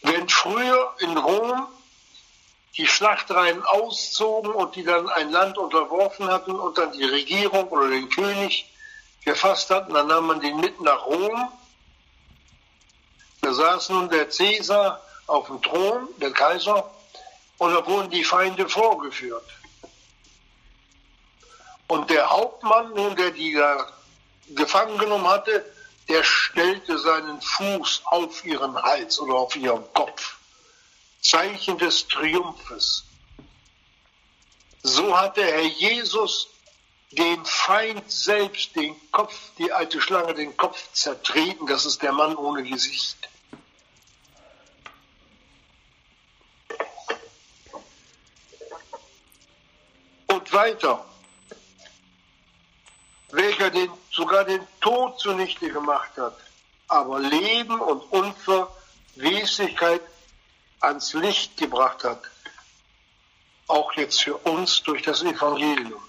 Wenn 0.00 0.26
früher 0.30 0.94
in 1.00 1.18
Rom 1.18 1.66
die 2.78 2.86
Schlachtreihen 2.86 3.62
auszogen 3.62 4.52
und 4.52 4.74
die 4.74 4.84
dann 4.84 5.06
ein 5.10 5.30
Land 5.30 5.58
unterworfen 5.58 6.28
hatten 6.28 6.52
und 6.52 6.78
dann 6.78 6.92
die 6.92 7.04
Regierung 7.04 7.68
oder 7.68 7.90
den 7.90 8.08
König 8.08 8.72
gefasst 9.24 9.70
hatten, 9.70 9.94
dann 9.94 10.08
nahm 10.08 10.26
man 10.26 10.40
den 10.40 10.58
mit 10.58 10.80
nach 10.80 11.06
Rom. 11.06 11.52
Da 13.40 13.52
saß 13.52 13.90
nun 13.90 14.08
der 14.08 14.30
Cäsar 14.30 15.00
auf 15.26 15.46
dem 15.46 15.60
Thron, 15.62 16.08
der 16.18 16.32
Kaiser, 16.32 16.90
und 17.58 17.72
da 17.72 17.86
wurden 17.86 18.10
die 18.10 18.24
Feinde 18.24 18.68
vorgeführt. 18.68 19.48
Und 21.86 22.10
der 22.10 22.28
Hauptmann, 22.28 22.92
nun, 22.94 23.14
der 23.16 23.30
die 23.30 23.54
da 23.54 23.86
gefangen 24.48 24.98
genommen 24.98 25.28
hatte, 25.28 25.64
der 26.08 26.24
stellte 26.24 26.98
seinen 26.98 27.40
Fuß 27.40 28.02
auf 28.06 28.44
ihren 28.44 28.80
Hals 28.82 29.18
oder 29.20 29.34
auf 29.34 29.54
ihren 29.56 29.84
Kopf. 29.92 30.36
Zeichen 31.20 31.78
des 31.78 32.08
Triumphes. 32.08 33.04
So 34.82 35.16
hat 35.16 35.36
der 35.36 35.46
Herr 35.46 35.62
Jesus 35.62 36.48
den 37.12 37.44
Feind 37.44 38.10
selbst, 38.10 38.74
den 38.76 38.94
Kopf, 39.10 39.34
die 39.58 39.72
alte 39.72 40.00
Schlange, 40.00 40.34
den 40.34 40.56
Kopf 40.56 40.92
zertreten. 40.92 41.66
Das 41.66 41.86
ist 41.86 42.02
der 42.02 42.12
Mann 42.12 42.36
ohne 42.36 42.62
Gesicht. 42.62 43.28
Und 50.26 50.52
weiter 50.52 51.04
welcher 53.32 53.70
den, 53.70 53.90
sogar 54.10 54.44
den 54.44 54.66
Tod 54.80 55.18
zunichte 55.18 55.70
gemacht 55.70 56.12
hat, 56.16 56.36
aber 56.88 57.18
Leben 57.18 57.80
und 57.80 58.02
Unverweslichkeit 58.12 60.02
ans 60.80 61.14
Licht 61.14 61.56
gebracht 61.56 62.04
hat, 62.04 62.22
auch 63.68 63.92
jetzt 63.94 64.22
für 64.22 64.36
uns 64.36 64.82
durch 64.82 65.02
das 65.02 65.22
Evangelium. 65.22 66.02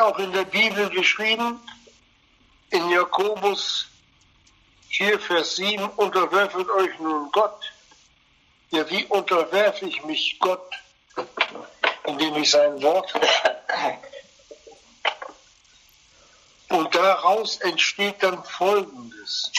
Auch 0.00 0.18
in 0.18 0.32
der 0.32 0.44
Bibel 0.44 0.88
geschrieben, 0.90 1.60
in 2.70 2.88
Jakobus 2.90 3.88
4, 4.90 5.18
Vers 5.18 5.56
7, 5.56 5.84
unterwerfet 5.96 6.68
euch 6.70 6.98
nun 6.98 7.30
Gott. 7.32 7.60
Ja, 8.70 8.88
wie 8.90 9.04
unterwerfe 9.06 9.86
ich 9.86 10.04
mich 10.04 10.38
Gott? 10.38 10.70
Indem 12.04 12.36
ich 12.36 12.50
sein 12.50 12.80
Wort 12.82 13.12
Und 16.68 16.94
daraus 16.94 17.56
entsteht 17.58 18.22
dann 18.22 18.44
Folgendes. 18.44 19.52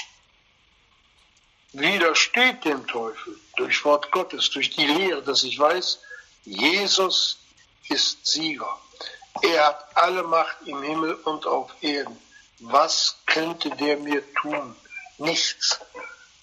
Widersteht 1.73 2.65
dem 2.65 2.88
Teufel 2.88 3.39
durch 3.58 3.84
Wort 3.86 4.12
Gottes, 4.12 4.49
durch 4.49 4.69
die 4.69 4.86
Lehre, 4.86 5.21
dass 5.21 5.43
ich 5.43 5.60
weiß, 5.60 5.99
Jesus 6.45 7.39
ist 7.89 8.25
Sieger. 8.25 8.80
Er 9.41 9.65
hat 9.67 9.97
alle 9.97 10.23
Macht 10.23 10.58
im 10.65 10.82
Himmel 10.82 11.15
und 11.15 11.45
auf 11.45 11.71
Erden 11.82 12.17
was 12.60 13.15
könnte 13.25 13.69
der 13.71 13.97
mir 13.97 14.23
tun? 14.36 14.75
Nichts. 15.17 15.80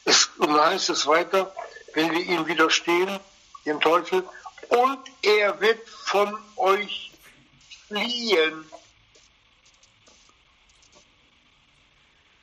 Es, 0.05 0.27
und 0.39 0.49
dann 0.49 0.71
heißt 0.73 0.91
es 0.91 1.07
weiter, 1.07 1.55
wenn 1.95 2.11
wir 2.13 2.21
ihm 2.21 2.47
widerstehen, 2.47 3.21
dem 3.65 3.81
Teufel, 3.81 4.27
und 4.69 4.99
er 5.23 5.61
wird 5.61 5.89
von 5.89 6.37
euch 6.57 7.13
fliehen. 7.89 8.71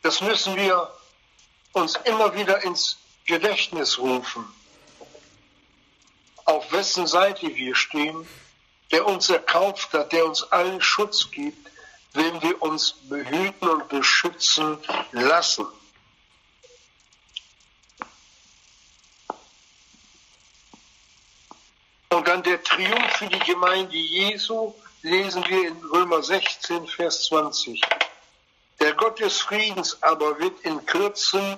Das 0.01 0.21
müssen 0.21 0.55
wir 0.55 0.91
uns 1.73 1.95
immer 2.03 2.33
wieder 2.35 2.63
ins 2.63 2.97
Gedächtnis 3.25 3.97
rufen, 3.97 4.45
auf 6.45 6.71
wessen 6.71 7.07
Seite 7.07 7.55
wir 7.55 7.75
stehen, 7.75 8.27
der 8.93 9.07
uns 9.07 9.27
erkauft 9.29 9.91
hat, 9.93 10.11
der 10.11 10.23
uns 10.23 10.43
allen 10.51 10.79
Schutz 10.79 11.31
gibt, 11.31 11.67
wenn 12.13 12.39
wir 12.43 12.61
uns 12.61 12.93
behüten 13.09 13.67
und 13.67 13.89
beschützen 13.89 14.77
lassen. 15.11 15.65
Und 22.09 22.27
dann 22.27 22.43
der 22.43 22.63
Triumph 22.63 23.13
für 23.17 23.27
die 23.27 23.39
Gemeinde 23.39 23.97
Jesu 23.97 24.75
lesen 25.01 25.43
wir 25.47 25.69
in 25.69 25.83
Römer 25.85 26.21
16, 26.21 26.87
Vers 26.87 27.23
20. 27.25 27.81
Der 28.79 28.93
Gott 28.93 29.19
des 29.19 29.41
Friedens 29.41 29.97
aber 30.03 30.37
wird 30.37 30.61
in 30.61 30.85
Kürzen 30.85 31.57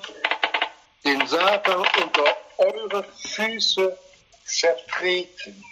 den 1.04 1.28
Satan 1.28 1.86
unter 2.02 2.38
eure 2.58 3.04
Füße 3.04 3.98
zertreten. 4.46 5.66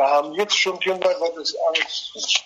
Wir 0.00 0.08
haben 0.08 0.32
jetzt 0.32 0.56
schon 0.56 0.80
Kinder 0.80 1.12
Gottes 1.16 1.54
Angst. 1.68 2.42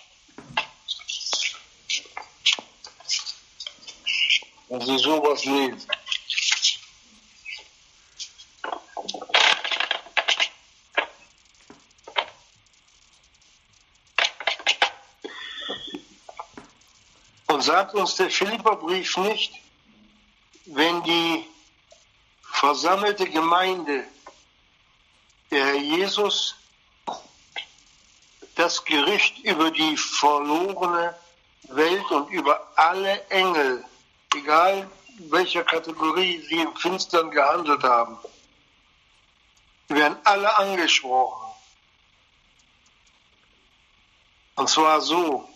Wenn 4.67 4.81
sie 4.81 4.97
sowas 4.97 5.45
lesen. 5.45 5.87
Und 17.47 17.61
sagt 17.61 17.93
uns 17.95 18.15
der 18.15 18.29
Philipperbrief 18.29 19.15
nicht, 19.15 19.53
wenn 20.65 21.01
die 21.03 21.47
versammelte 22.51 23.29
Gemeinde 23.29 24.03
der 25.51 25.67
Herr 25.67 25.75
Jesus 25.75 26.54
Gericht 28.85 29.39
über 29.39 29.71
die 29.71 29.97
verlorene 29.97 31.15
Welt 31.69 32.11
und 32.11 32.29
über 32.29 32.71
alle 32.75 33.23
Engel, 33.29 33.83
egal 34.35 34.89
welcher 35.29 35.63
Kategorie 35.63 36.39
sie 36.47 36.59
im 36.59 36.75
Finstern 36.75 37.31
gehandelt 37.31 37.83
haben. 37.83 38.17
Werden 39.87 40.17
alle 40.23 40.57
angesprochen. 40.57 41.51
Und 44.55 44.69
zwar 44.69 45.01
so, 45.01 45.47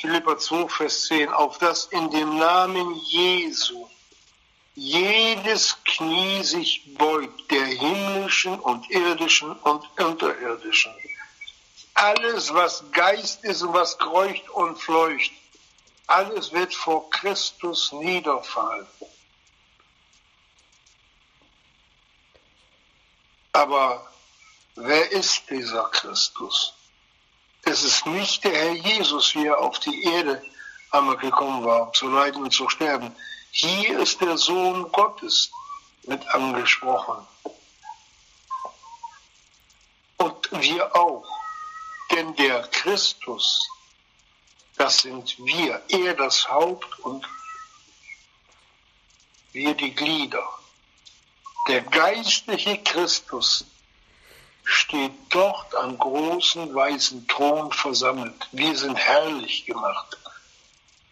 Philippa 0.00 0.38
2, 0.38 0.68
Vers 0.68 1.06
10, 1.06 1.28
auf 1.30 1.58
das 1.58 1.86
in 1.86 2.10
dem 2.10 2.38
Namen 2.38 2.94
Jesu 2.96 3.88
jedes 4.74 5.76
Knie 5.84 6.42
sich 6.42 6.94
beugt, 6.94 7.50
der 7.50 7.66
himmlischen 7.66 8.58
und 8.60 8.90
irdischen 8.90 9.52
und 9.52 9.84
unterirdischen 9.98 10.94
alles, 11.94 12.52
was 12.52 12.84
Geist 12.92 13.44
ist 13.44 13.62
und 13.62 13.74
was 13.74 13.98
kreucht 13.98 14.48
und 14.50 14.78
fleucht, 14.78 15.32
alles 16.06 16.52
wird 16.52 16.74
vor 16.74 17.08
Christus 17.10 17.92
niederfallen. 17.92 18.86
Aber 23.52 24.10
wer 24.76 25.12
ist 25.12 25.42
dieser 25.50 25.84
Christus? 25.90 26.74
Es 27.62 27.84
ist 27.84 28.06
nicht 28.06 28.42
der 28.44 28.52
Herr 28.52 28.72
Jesus, 28.72 29.34
wie 29.34 29.46
er 29.46 29.58
auf 29.58 29.78
die 29.80 30.04
Erde 30.04 30.42
einmal 30.90 31.16
gekommen 31.18 31.64
war, 31.64 31.88
um 31.88 31.94
zu 31.94 32.08
leiden 32.08 32.42
und 32.42 32.52
zu 32.52 32.68
sterben. 32.68 33.14
Hier 33.50 34.00
ist 34.00 34.20
der 34.20 34.38
Sohn 34.38 34.90
Gottes 34.92 35.50
mit 36.04 36.26
angesprochen. 36.28 37.26
Und 40.16 40.50
wir 40.52 40.96
auch. 40.96 41.39
Denn 42.20 42.36
der 42.36 42.60
Christus 42.68 43.66
Das 44.76 44.98
sind 44.98 45.38
wir, 45.38 45.80
er 45.88 46.12
das 46.12 46.50
Haupt 46.50 46.98
und 46.98 47.26
wir 49.52 49.72
die 49.72 49.94
Glieder. 49.94 50.46
Der 51.66 51.80
geistliche 51.80 52.76
Christus 52.82 53.64
steht 54.64 55.14
dort 55.30 55.74
am 55.76 55.96
großen 55.96 56.74
weißen 56.74 57.26
Thron 57.26 57.72
versammelt. 57.72 58.48
Wir 58.52 58.76
sind 58.76 58.96
herrlich 58.96 59.64
gemacht. 59.64 60.18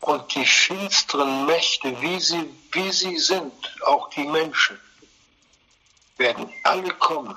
Und 0.01 0.35
die 0.35 0.45
finsteren 0.45 1.47
Mächte, 1.47 2.03
wie 2.03 2.21
sie, 2.21 2.55
wie 2.73 2.93
sie 2.93 3.17
sind, 3.17 3.83
auch 3.87 4.11
die 4.11 4.25
Menschen, 4.25 4.79
werden 6.19 6.53
alle 6.65 6.93
kommen 6.97 7.37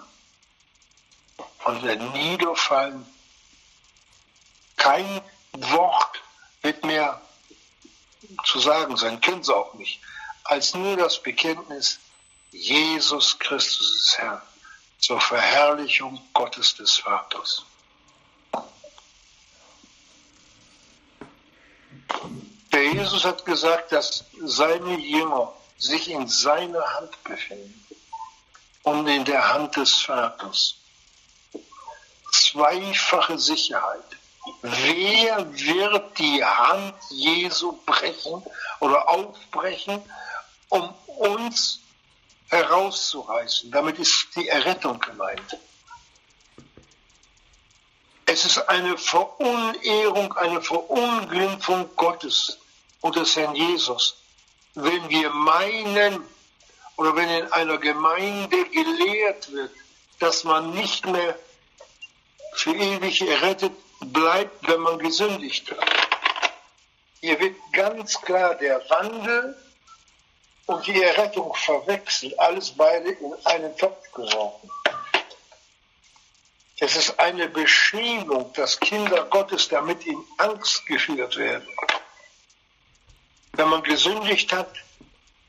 und 1.64 1.84
werden 1.84 2.12
niederfallen. 2.12 3.06
Kein 4.82 5.22
Wort 5.54 6.24
wird 6.63 6.84
mehr 6.84 7.22
zu 8.46 8.60
sagen 8.60 8.98
sein, 8.98 9.22
können 9.22 9.44
sie 9.44 9.56
auch 9.56 9.76
nicht, 9.76 10.02
als 10.46 10.74
nur 10.74 10.98
das 10.98 11.22
Bekenntnis, 11.22 12.00
Jesus 12.50 13.38
Christus 13.38 13.96
ist 13.96 14.17
Herr 14.17 14.41
zur 14.98 15.22
Verherrlichung 15.22 16.20
Gottes 16.34 16.74
des 16.74 16.98
Vaters. 16.98 17.63
Der 22.72 22.84
Jesus 22.84 23.24
hat 23.24 23.46
gesagt, 23.46 23.91
dass 23.91 24.26
seine 24.41 24.98
Jünger 24.98 25.54
sich 25.78 26.10
in 26.10 26.28
seiner 26.28 26.84
Hand 26.96 27.24
befinden 27.24 27.86
und 28.82 29.08
in 29.08 29.26
der 29.26 29.54
Hand 29.54 29.76
des 29.76 29.94
Vaters. 30.02 30.78
Zweifache 32.32 33.38
Sicherheit. 33.38 34.17
Wer 34.62 35.54
wird 35.54 36.18
die 36.18 36.44
Hand 36.44 36.96
Jesu 37.10 37.74
brechen 37.86 38.44
oder 38.80 39.10
aufbrechen, 39.10 40.02
um 40.70 40.94
uns 41.06 41.80
herauszureißen. 42.50 43.72
Damit 43.72 43.98
ist 44.00 44.28
die 44.36 44.48
Errettung 44.48 45.00
gemeint. 45.00 45.58
Es 48.26 48.46
ist 48.46 48.58
eine 48.70 48.98
Verunehrung, 48.98 50.34
eine 50.38 50.62
Verunglimpfung 50.62 51.90
Gottes 51.96 52.60
und 53.02 53.16
des 53.16 53.36
Herrn 53.36 53.56
Jesus, 53.56 54.18
wenn 54.74 55.10
wir 55.10 55.30
meinen 55.32 56.24
oder 56.98 57.16
wenn 57.16 57.30
in 57.30 57.52
einer 57.52 57.78
Gemeinde 57.78 58.66
gelehrt 58.70 59.52
wird, 59.52 59.72
dass 60.20 60.44
man 60.44 60.72
nicht 60.74 61.06
mehr 61.06 61.38
für 62.54 62.74
ewig 62.76 63.22
errettet 63.22 63.74
bleibt, 64.02 64.68
wenn 64.68 64.82
man 64.82 65.00
gesündigt 65.00 65.72
hat. 65.72 65.80
Hier 67.22 67.40
wird 67.40 67.56
ganz 67.72 68.20
klar 68.22 68.56
der 68.56 68.82
Wandel 68.90 69.56
und 70.66 70.86
die 70.88 71.02
Errettung 71.02 71.54
verwechselt, 71.54 72.38
alles 72.40 72.72
beide 72.72 73.12
in 73.12 73.34
einen 73.46 73.78
Topf 73.78 74.12
geworfen. 74.12 74.70
Es 76.80 76.96
ist 76.96 77.20
eine 77.20 77.48
Beschämung, 77.48 78.52
dass 78.54 78.80
Kinder 78.80 79.26
Gottes 79.26 79.68
damit 79.68 80.04
in 80.08 80.18
Angst 80.38 80.84
geführt 80.88 81.38
werden. 81.38 81.68
Wenn 83.54 83.70
man 83.70 83.84
gesündigt 83.84 84.52
hat, 84.52 84.74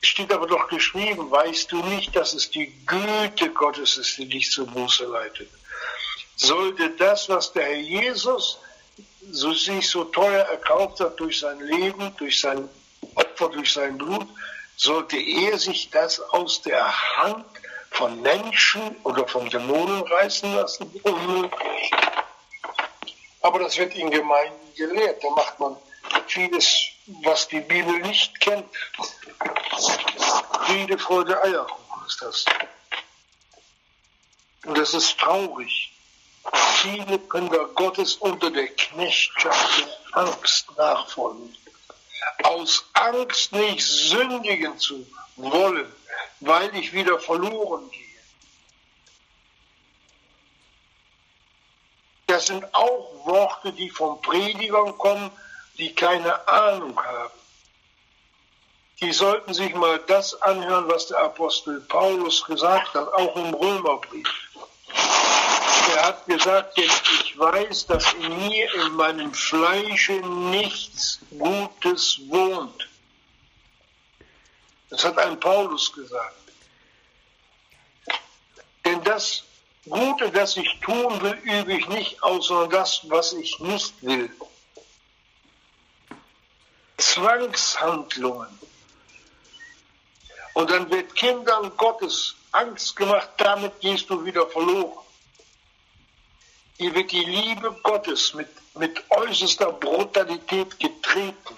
steht 0.02 0.30
aber 0.30 0.46
doch 0.46 0.68
geschrieben, 0.68 1.30
weißt 1.30 1.72
du 1.72 1.82
nicht, 1.84 2.14
dass 2.14 2.34
es 2.34 2.50
die 2.50 2.70
Güte 2.84 3.50
Gottes 3.50 3.96
ist, 3.96 4.18
die 4.18 4.28
dich 4.28 4.50
zur 4.50 4.66
Buße 4.66 5.06
leitet. 5.06 5.48
Sollte 6.42 6.90
das, 6.90 7.28
was 7.28 7.52
der 7.52 7.66
Herr 7.66 7.76
Jesus 7.76 8.58
so 9.30 9.52
sich 9.52 9.88
so 9.88 10.02
teuer 10.04 10.44
erkauft 10.46 10.98
hat 10.98 11.18
durch 11.20 11.38
sein 11.38 11.60
Leben, 11.60 12.14
durch 12.16 12.40
sein 12.40 12.68
Opfer, 13.14 13.48
durch 13.48 13.72
sein 13.72 13.96
Blut, 13.96 14.26
sollte 14.76 15.16
er 15.16 15.56
sich 15.56 15.90
das 15.90 16.18
aus 16.18 16.60
der 16.62 17.16
Hand 17.16 17.46
von 17.92 18.20
Menschen 18.22 18.96
oder 19.04 19.26
von 19.28 19.48
Dämonen 19.50 20.02
reißen 20.02 20.52
lassen? 20.52 20.90
Unmöglich. 21.04 21.90
Aber 23.42 23.60
das 23.60 23.78
wird 23.78 23.94
in 23.94 24.10
Gemeinden 24.10 24.74
gelehrt. 24.76 25.22
Da 25.22 25.30
macht 25.30 25.60
man 25.60 25.76
vieles, 26.26 26.88
was 27.22 27.46
die 27.46 27.60
Bibel 27.60 28.00
nicht 28.00 28.40
kennt. 28.40 28.68
Friede, 30.66 30.98
Freude, 30.98 31.40
Eierkuchen 31.40 32.06
ist 32.08 32.20
das. 32.20 32.44
Und 34.64 34.76
das 34.76 34.92
ist 34.92 35.16
traurig. 35.18 35.92
Viele 36.80 37.18
Kinder 37.18 37.66
Gottes 37.74 38.16
unter 38.16 38.50
der 38.50 38.68
Knechtschaft 38.68 39.80
der 39.80 40.18
Angst 40.18 40.66
nachfolgen 40.76 41.56
aus 42.44 42.84
Angst 42.94 43.52
nicht 43.52 43.86
sündigen 43.86 44.78
zu 44.78 45.06
wollen, 45.36 45.92
weil 46.40 46.74
ich 46.76 46.92
wieder 46.92 47.18
verloren 47.18 47.90
gehe. 47.90 48.02
Das 52.26 52.46
sind 52.46 52.64
auch 52.74 53.26
Worte, 53.26 53.72
die 53.72 53.90
von 53.90 54.20
Predigern 54.22 54.96
kommen, 54.98 55.30
die 55.78 55.94
keine 55.94 56.48
Ahnung 56.48 56.98
haben. 57.02 57.32
Die 59.00 59.12
sollten 59.12 59.52
sich 59.52 59.74
mal 59.74 59.98
das 60.06 60.40
anhören, 60.42 60.88
was 60.88 61.08
der 61.08 61.18
Apostel 61.18 61.80
Paulus 61.80 62.44
gesagt 62.44 62.94
hat, 62.94 63.12
auch 63.14 63.36
im 63.36 63.52
Römerbrief. 63.52 64.28
Er 65.94 66.06
hat 66.06 66.26
gesagt, 66.26 66.78
denn 66.78 66.84
ich 66.84 67.38
weiß, 67.38 67.86
dass 67.86 68.12
in 68.14 68.48
mir, 68.48 68.74
in 68.74 68.92
meinem 68.92 69.34
Fleische 69.34 70.12
nichts 70.12 71.20
Gutes 71.38 72.18
wohnt. 72.28 72.88
Das 74.88 75.04
hat 75.04 75.18
ein 75.18 75.38
Paulus 75.38 75.92
gesagt. 75.92 76.36
Denn 78.84 79.02
das 79.04 79.44
Gute, 79.88 80.30
das 80.30 80.56
ich 80.56 80.80
tun 80.80 81.20
will, 81.20 81.38
übe 81.42 81.74
ich 81.74 81.88
nicht 81.88 82.22
aus, 82.22 82.46
sondern 82.46 82.70
das, 82.70 83.00
was 83.10 83.32
ich 83.34 83.58
nicht 83.60 83.94
will. 84.02 84.30
Zwangshandlungen. 86.96 88.58
Und 90.54 90.70
dann 90.70 90.90
wird 90.90 91.14
Kindern 91.14 91.76
Gottes 91.76 92.36
Angst 92.52 92.96
gemacht, 92.96 93.28
damit 93.38 93.78
gehst 93.80 94.08
du 94.08 94.24
wieder 94.24 94.46
verloren. 94.46 95.02
Hier 96.82 96.92
wird 96.96 97.12
die 97.12 97.24
Liebe 97.24 97.70
Gottes 97.84 98.34
mit, 98.34 98.48
mit 98.74 99.04
äußerster 99.08 99.70
Brutalität 99.70 100.80
getreten. 100.80 101.56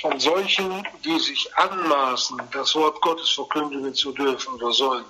Von 0.00 0.18
solchen, 0.18 0.84
die 1.04 1.16
sich 1.20 1.56
anmaßen, 1.56 2.42
das 2.50 2.74
Wort 2.74 3.00
Gottes 3.00 3.30
verkündigen 3.30 3.94
zu 3.94 4.10
dürfen 4.10 4.54
oder 4.54 4.72
sollen. 4.72 5.04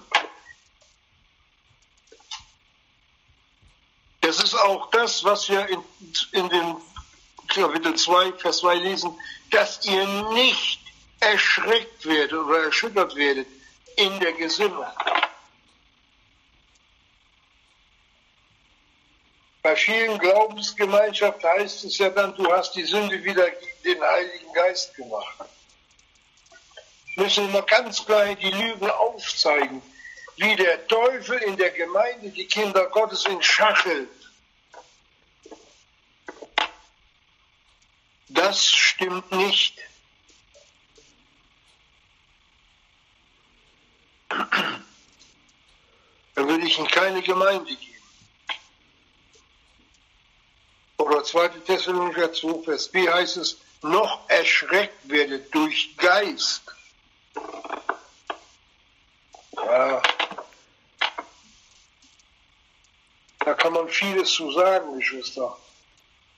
Das 4.20 4.42
ist 4.42 4.54
auch 4.54 4.90
das, 4.90 5.24
was 5.24 5.48
wir 5.48 5.66
in, 5.70 5.82
in 6.32 6.48
den 6.50 6.76
Kapitel 7.46 7.94
2, 7.94 8.34
Vers 8.34 8.58
2 8.58 8.74
lesen, 8.74 9.18
dass 9.50 9.82
ihr 9.86 10.06
nicht 10.34 10.78
erschreckt 11.20 12.04
werdet 12.04 12.34
oder 12.34 12.64
erschüttert 12.64 13.16
werdet 13.16 13.46
in 13.96 14.20
der 14.20 14.34
Gesinnung. 14.34 14.84
Bei 19.62 19.74
vielen 19.74 20.18
Glaubensgemeinschaften 20.18 21.48
heißt 21.48 21.84
es 21.84 21.98
ja 21.98 22.10
dann, 22.10 22.34
du 22.36 22.50
hast 22.52 22.74
die 22.74 22.84
Sünde 22.84 23.22
wieder 23.22 23.50
gegen 23.50 23.82
den 23.84 24.02
Heiligen 24.02 24.52
Geist 24.52 24.94
gemacht. 24.94 25.36
Müssen 27.16 27.52
wir 27.52 27.62
ganz 27.62 28.04
klar 28.04 28.34
die 28.36 28.50
Lügen 28.50 28.88
aufzeigen, 28.88 29.82
wie 30.36 30.54
der 30.54 30.86
Teufel 30.86 31.38
in 31.38 31.56
der 31.56 31.70
Gemeinde 31.70 32.30
die 32.30 32.46
Kinder 32.46 32.86
Gottes 32.86 33.26
in 33.26 33.42
Schach. 33.42 33.84
Das 38.28 38.64
stimmt 38.64 39.32
nicht. 39.32 39.78
Dann 44.28 46.48
würde 46.48 46.66
ich 46.66 46.78
in 46.78 46.86
keine 46.86 47.20
Gemeinde 47.20 47.74
gehen. 47.74 47.97
Oder 50.98 51.24
2. 51.24 51.48
Thessalonicher 51.66 52.32
2, 52.32 52.64
Vers 52.64 52.88
B 52.88 53.08
heißt 53.08 53.36
es, 53.38 53.56
noch 53.82 54.28
erschreckt 54.28 55.08
werdet 55.08 55.54
durch 55.54 55.96
Geist. 55.96 56.62
Ja, 59.54 60.02
da 63.38 63.54
kann 63.54 63.72
man 63.72 63.88
vieles 63.88 64.30
zu 64.32 64.50
sagen, 64.52 64.98
Geschwister. 64.98 65.56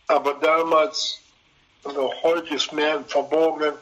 Aber 0.06 0.34
damals, 0.34 1.18
und 1.84 1.96
auch 1.96 2.22
heute 2.22 2.54
ist 2.54 2.72
mehr 2.72 2.96
im 2.96 3.06
Verborgenen, 3.06 3.74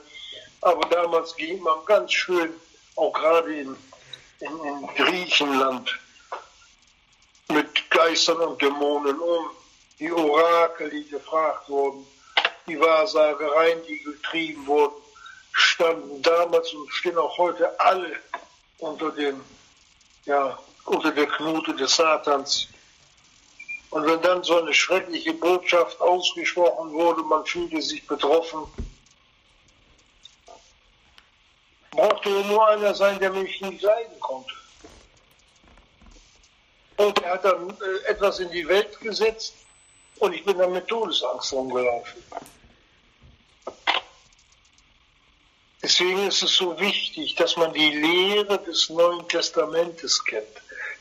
aber 0.60 0.88
damals 0.88 1.34
ging 1.36 1.60
man 1.62 1.84
ganz 1.84 2.12
schön, 2.12 2.52
auch 2.96 3.12
gerade 3.12 3.60
in, 3.60 3.76
in, 4.40 4.64
in 4.64 4.86
Griechenland, 4.94 5.98
mit 7.48 7.90
Geistern 7.90 8.38
und 8.38 8.60
Dämonen 8.60 9.18
um 9.18 9.50
die 9.98 10.12
Orakel, 10.12 10.90
die 10.90 11.08
gefragt 11.08 11.68
wurden, 11.68 12.06
die 12.66 12.78
Wahrsagereien, 12.78 13.84
die 13.86 13.98
getrieben 14.02 14.66
wurden, 14.66 14.94
standen 15.52 16.22
damals 16.22 16.72
und 16.72 16.90
stehen 16.92 17.18
auch 17.18 17.36
heute 17.36 17.78
alle 17.80 18.16
unter 18.78 19.10
dem, 19.10 19.40
ja, 20.24 20.58
unter 20.84 21.10
der 21.10 21.26
Knute 21.26 21.74
des 21.74 21.96
Satans. 21.96 22.68
Und 23.90 24.06
wenn 24.06 24.20
dann 24.22 24.44
so 24.44 24.60
eine 24.60 24.72
schreckliche 24.74 25.32
Botschaft 25.32 26.00
ausgesprochen 26.00 26.92
wurde, 26.92 27.22
man 27.22 27.44
fühlte 27.44 27.80
sich 27.80 28.06
betroffen, 28.06 28.64
brauchte 31.90 32.28
nur 32.28 32.68
einer 32.68 32.94
sein, 32.94 33.18
der 33.18 33.30
mich 33.30 33.60
nicht 33.62 33.82
leiden 33.82 34.20
konnte. 34.20 34.52
Und 36.98 37.22
er 37.22 37.32
hat 37.34 37.44
dann 37.44 37.70
äh, 37.70 38.10
etwas 38.10 38.40
in 38.40 38.50
die 38.50 38.66
Welt 38.68 39.00
gesetzt 39.00 39.54
und 40.20 40.32
ich 40.32 40.44
bin 40.44 40.58
dann 40.58 40.72
mit 40.72 40.86
Todesangst 40.88 41.52
rumgelaufen. 41.52 42.22
Deswegen 45.82 46.26
ist 46.26 46.42
es 46.42 46.54
so 46.56 46.78
wichtig, 46.78 47.34
dass 47.36 47.56
man 47.56 47.72
die 47.72 47.90
Lehre 47.90 48.58
des 48.62 48.90
Neuen 48.90 49.26
Testamentes 49.28 50.24
kennt. 50.24 50.46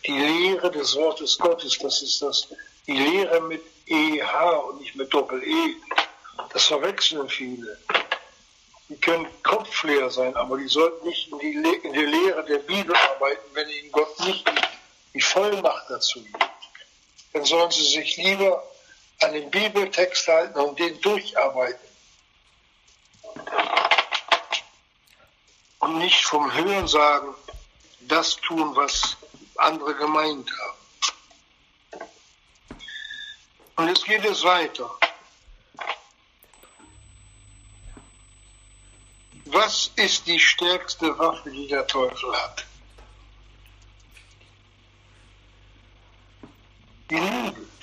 Die 0.06 0.18
Lehre 0.18 0.72
des 0.72 0.96
Wortes 0.96 1.38
Gottes, 1.38 1.78
das 1.80 2.02
ist 2.02 2.22
das, 2.22 2.48
die 2.86 2.96
Lehre 2.96 3.42
mit 3.42 3.62
EH 3.88 4.70
und 4.70 4.80
nicht 4.80 4.96
mit 4.96 5.14
Doppel-E. 5.14 5.76
Das 6.54 6.66
verwechseln 6.66 7.28
viele. 7.28 7.78
Die 8.90 8.96
können 8.98 9.28
kopfleer 9.44 10.10
sein, 10.10 10.36
aber 10.36 10.58
die 10.58 10.68
sollten 10.68 11.06
nicht 11.08 11.28
in, 11.32 11.40
die, 11.40 11.76
in 11.84 11.94
der 11.94 12.06
Lehre 12.06 12.46
der 12.46 12.60
Bibel 12.60 12.96
arbeiten, 12.96 13.50
wenn 13.54 13.68
ihnen 13.68 13.92
Gott 13.92 14.20
nicht 14.22 14.50
die 15.14 15.22
Vollmacht 15.22 15.90
dazu 15.90 16.24
gibt. 16.24 16.50
Dann 17.34 17.44
sollen 17.44 17.72
sie 17.72 17.84
sich 17.84 18.16
lieber 18.18 18.64
an 19.22 19.34
den 19.34 19.50
Bibeltext 19.50 20.28
halten 20.28 20.60
und 20.60 20.80
den 20.80 21.00
durcharbeiten. 21.02 21.88
Und 25.80 25.98
nicht 26.00 26.26
vom 26.26 26.54
Hören 26.54 26.88
sagen, 26.88 27.34
das 28.02 28.36
tun, 28.38 28.76
was 28.76 29.18
andere 29.56 29.96
gemeint 29.96 30.50
haben. 30.60 32.08
Und 33.78 33.88
jetzt 33.90 34.06
geht 34.06 34.26
es 34.26 34.44
weiter. 34.44 34.90
Was 39.46 39.92
ist 39.96 40.28
die 40.28 40.40
stärkste 40.40 41.18
Waffe, 41.18 41.50
die 41.52 41.68
der 41.68 41.86
Teufel 41.88 42.36
hat? 42.36 42.66
Die 47.10 47.16
Lüge. 47.16 47.77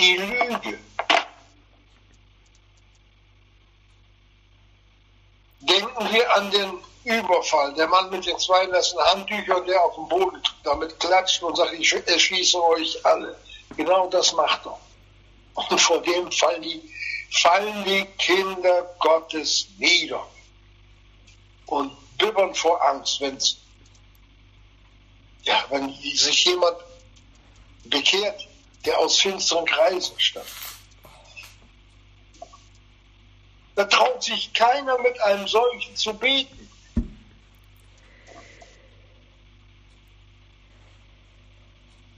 Die 0.00 0.16
Lüge. 0.16 0.78
Denken 5.60 6.12
wir 6.12 6.36
an 6.36 6.50
den 6.50 6.78
Überfall, 7.04 7.74
der 7.74 7.86
Mann 7.86 8.10
mit 8.10 8.24
den 8.24 8.38
zwei 8.38 8.66
nassen 8.66 8.98
Handtüchern, 8.98 9.66
der 9.66 9.84
auf 9.84 9.94
dem 9.94 10.08
Boden 10.08 10.42
damit 10.64 10.98
klatscht 10.98 11.42
und 11.42 11.56
sagt, 11.56 11.74
ich 11.74 11.92
erschieße 11.92 12.62
euch 12.64 13.04
alle. 13.04 13.38
Genau 13.76 14.08
das 14.08 14.32
macht 14.32 14.64
er. 14.64 14.80
Und 15.54 15.80
vor 15.80 16.00
dem 16.00 16.32
fallen 16.32 16.62
die 16.62 16.90
fallen 17.30 17.84
die 17.84 18.04
Kinder 18.18 18.94
Gottes 18.98 19.68
nieder 19.78 20.26
und 21.66 21.92
bibbern 22.18 22.54
vor 22.54 22.82
Angst, 22.84 23.20
wenn's, 23.20 23.58
ja, 25.42 25.64
wenn 25.70 25.94
sich 25.94 26.44
jemand 26.44 26.76
bekehrt, 27.84 28.48
der 28.84 28.98
aus 28.98 29.18
finsteren 29.18 29.66
Kreisen 29.66 30.18
stammt. 30.18 30.46
Da 33.74 33.84
traut 33.84 34.22
sich 34.22 34.52
keiner 34.52 34.98
mit 34.98 35.20
einem 35.22 35.46
solchen 35.48 35.96
zu 35.96 36.12
beten. 36.12 36.68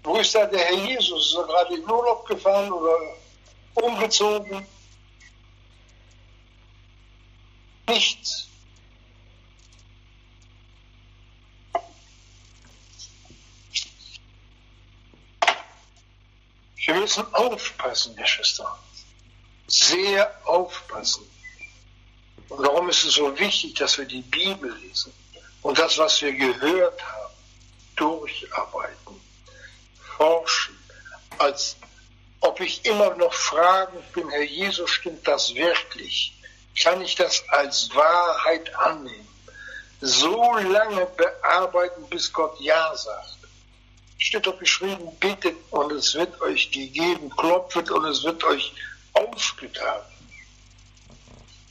Wo 0.03 0.17
ist 0.17 0.35
da 0.35 0.47
der 0.47 0.65
Herr 0.65 0.75
Jesus? 0.75 1.29
Ist 1.29 1.37
er 1.37 1.45
gerade 1.45 1.75
in 1.77 1.83
Urlaub 1.83 2.27
gefahren 2.27 2.73
oder 2.73 2.97
umgezogen? 3.75 4.67
nichts. 7.93 8.49
Wir 16.85 16.95
müssen 16.95 17.35
aufpassen, 17.35 18.17
Geschwister. 18.17 18.79
Sehr 19.67 20.35
aufpassen. 20.45 21.29
Und 22.49 22.63
darum 22.63 22.89
ist 22.89 23.05
es 23.05 23.15
so 23.15 23.39
wichtig, 23.39 23.75
dass 23.75 23.97
wir 23.99 24.05
die 24.05 24.23
Bibel 24.23 24.73
lesen 24.79 25.13
und 25.63 25.79
das, 25.79 25.97
was 25.99 26.21
wir 26.21 26.33
gehört 26.33 27.03
haben, 27.03 27.33
durcharbeiten, 27.97 29.21
forschen, 30.17 30.79
als 31.39 31.77
ob 32.41 32.61
ich 32.61 32.85
immer 32.85 33.15
noch 33.15 33.33
fragen 33.33 33.99
bin, 34.13 34.29
Herr 34.31 34.43
Jesus, 34.43 34.91
stimmt 34.91 35.27
das 35.27 35.55
wirklich? 35.55 36.33
kann 36.81 37.01
ich 37.03 37.15
das 37.15 37.45
als 37.49 37.95
Wahrheit 37.95 38.75
annehmen. 38.77 39.29
So 40.01 40.55
lange 40.57 41.07
bearbeiten, 41.07 42.09
bis 42.09 42.33
Gott 42.33 42.59
Ja 42.61 42.95
sagt. 42.97 43.39
Steht 44.23 44.47
doch 44.47 44.59
geschrieben, 44.59 45.09
bittet 45.19 45.57
und 45.71 45.91
es 45.93 46.15
wird 46.15 46.41
euch 46.41 46.71
gegeben, 46.71 47.29
klopft 47.37 47.91
und 47.91 48.05
es 48.05 48.23
wird 48.23 48.43
euch 48.45 48.73
aufgetan. 49.15 50.01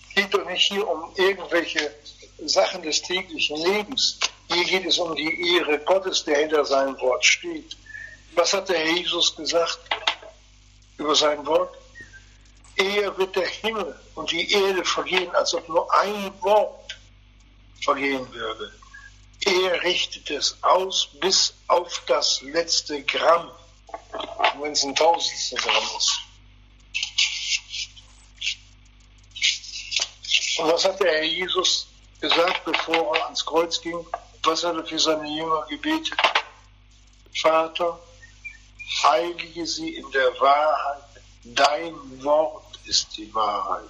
Es 0.10 0.16
geht 0.16 0.34
doch 0.34 0.46
nicht 0.46 0.68
hier 0.68 0.88
um 0.88 1.12
irgendwelche 1.16 1.94
Sachen 2.46 2.82
des 2.82 3.02
täglichen 3.02 3.58
Lebens. 3.58 4.20
Hier 4.52 4.66
geht 4.66 4.86
es 4.86 4.98
um 4.98 5.16
die 5.16 5.56
Ehre 5.56 5.80
Gottes, 5.80 6.26
der 6.26 6.40
hinter 6.40 6.66
seinem 6.66 7.00
Wort 7.00 7.24
steht. 7.24 7.78
Was 8.36 8.54
hat 8.54 8.68
der 8.70 8.80
Herr 8.80 8.98
Jesus 8.98 9.36
gesagt 9.36 9.80
über 10.98 11.16
sein 11.16 11.46
Wort? 11.46 11.74
eher 12.82 13.18
wird 13.18 13.36
der 13.36 13.48
Himmel 13.48 13.96
und 14.16 14.32
die 14.32 14.52
Erde 14.52 14.84
vergehen, 14.84 15.34
als 15.36 15.54
ob 15.54 15.68
nur 15.68 15.94
ein 16.00 16.32
Wort 16.42 16.98
vergehen 17.84 18.32
würde. 18.34 18.72
Er 19.46 19.84
richtet 19.84 20.30
es 20.30 20.58
aus 20.62 21.10
bis 21.20 21.54
auf 21.68 22.04
das 22.08 22.42
letzte 22.42 23.04
Gramm, 23.04 23.50
wenn 24.60 24.74
es 24.74 24.84
ein 24.84 24.96
Tausendstel 24.96 25.58
Gramm 25.60 25.84
ist. 25.98 26.12
Und 30.60 30.72
was 30.72 30.86
hat 30.86 31.00
der 31.00 31.12
Herr 31.12 31.24
Jesus 31.24 31.88
gesagt, 32.20 32.66
bevor 32.66 33.16
er 33.16 33.26
ans 33.26 33.46
Kreuz 33.46 33.82
ging? 33.82 34.06
Was 34.44 34.64
hat 34.64 34.76
er 34.76 34.86
für 34.86 35.00
seine 35.00 35.28
Jünger 35.28 35.66
gebetet? 35.68 36.18
Vater, 37.42 38.00
heilige 39.04 39.66
sie 39.66 39.96
in 39.96 40.12
der 40.12 40.40
Wahrheit. 40.40 41.04
Dein 41.44 42.24
Wort 42.24 42.80
ist 42.86 43.18
die 43.18 43.34
Wahrheit. 43.34 43.90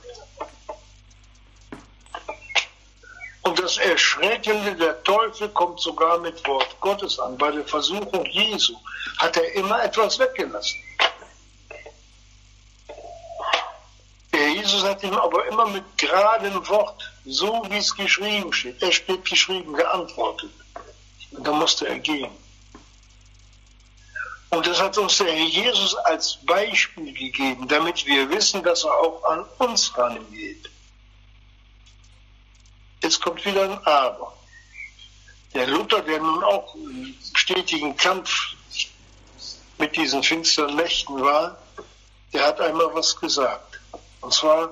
Und 3.43 3.59
das 3.59 3.77
Erschreckende, 3.77 4.75
der 4.75 5.03
Teufel 5.03 5.49
kommt 5.49 5.79
sogar 5.79 6.19
mit 6.19 6.45
Wort 6.47 6.79
Gottes 6.79 7.17
an. 7.19 7.37
Bei 7.37 7.51
der 7.51 7.65
Versuchung 7.65 8.25
Jesu 8.25 8.75
hat 9.17 9.35
er 9.35 9.53
immer 9.53 9.83
etwas 9.83 10.19
weggelassen. 10.19 10.79
Der 14.31 14.49
Jesus 14.51 14.83
hat 14.83 15.03
ihm 15.03 15.13
aber 15.13 15.45
immer 15.47 15.67
mit 15.67 15.83
geradem 15.97 16.67
Wort, 16.69 17.11
so 17.25 17.63
wie 17.69 17.77
es 17.77 17.95
geschrieben 17.95 18.53
steht, 18.53 18.81
er 18.81 18.91
steht 18.91 19.25
geschrieben, 19.25 19.73
geantwortet. 19.73 20.51
Und 21.31 21.45
da 21.45 21.51
musste 21.51 21.87
er 21.87 21.99
gehen. 21.99 22.31
Und 24.51 24.67
das 24.67 24.81
hat 24.81 24.97
uns 24.97 25.17
der 25.17 25.31
Herr 25.31 25.45
Jesus 25.45 25.95
als 25.95 26.37
Beispiel 26.45 27.13
gegeben, 27.13 27.67
damit 27.67 28.05
wir 28.05 28.29
wissen, 28.29 28.61
dass 28.63 28.83
er 28.83 28.93
auch 28.93 29.23
an 29.23 29.45
uns 29.59 29.97
rangeht. 29.97 30.69
Jetzt 33.01 33.21
kommt 33.21 33.43
wieder 33.45 33.63
ein 33.63 33.85
Aber. 33.85 34.33
Der 35.53 35.67
Luther, 35.67 36.01
der 36.01 36.19
nun 36.19 36.43
auch 36.43 36.75
im 36.75 37.15
stetigen 37.33 37.97
Kampf 37.97 38.53
mit 39.77 39.95
diesen 39.95 40.23
finsteren 40.23 40.75
Mächten 40.75 41.19
war, 41.19 41.57
der 42.31 42.47
hat 42.47 42.61
einmal 42.61 42.93
was 42.93 43.19
gesagt. 43.19 43.79
Und 44.21 44.33
zwar, 44.33 44.69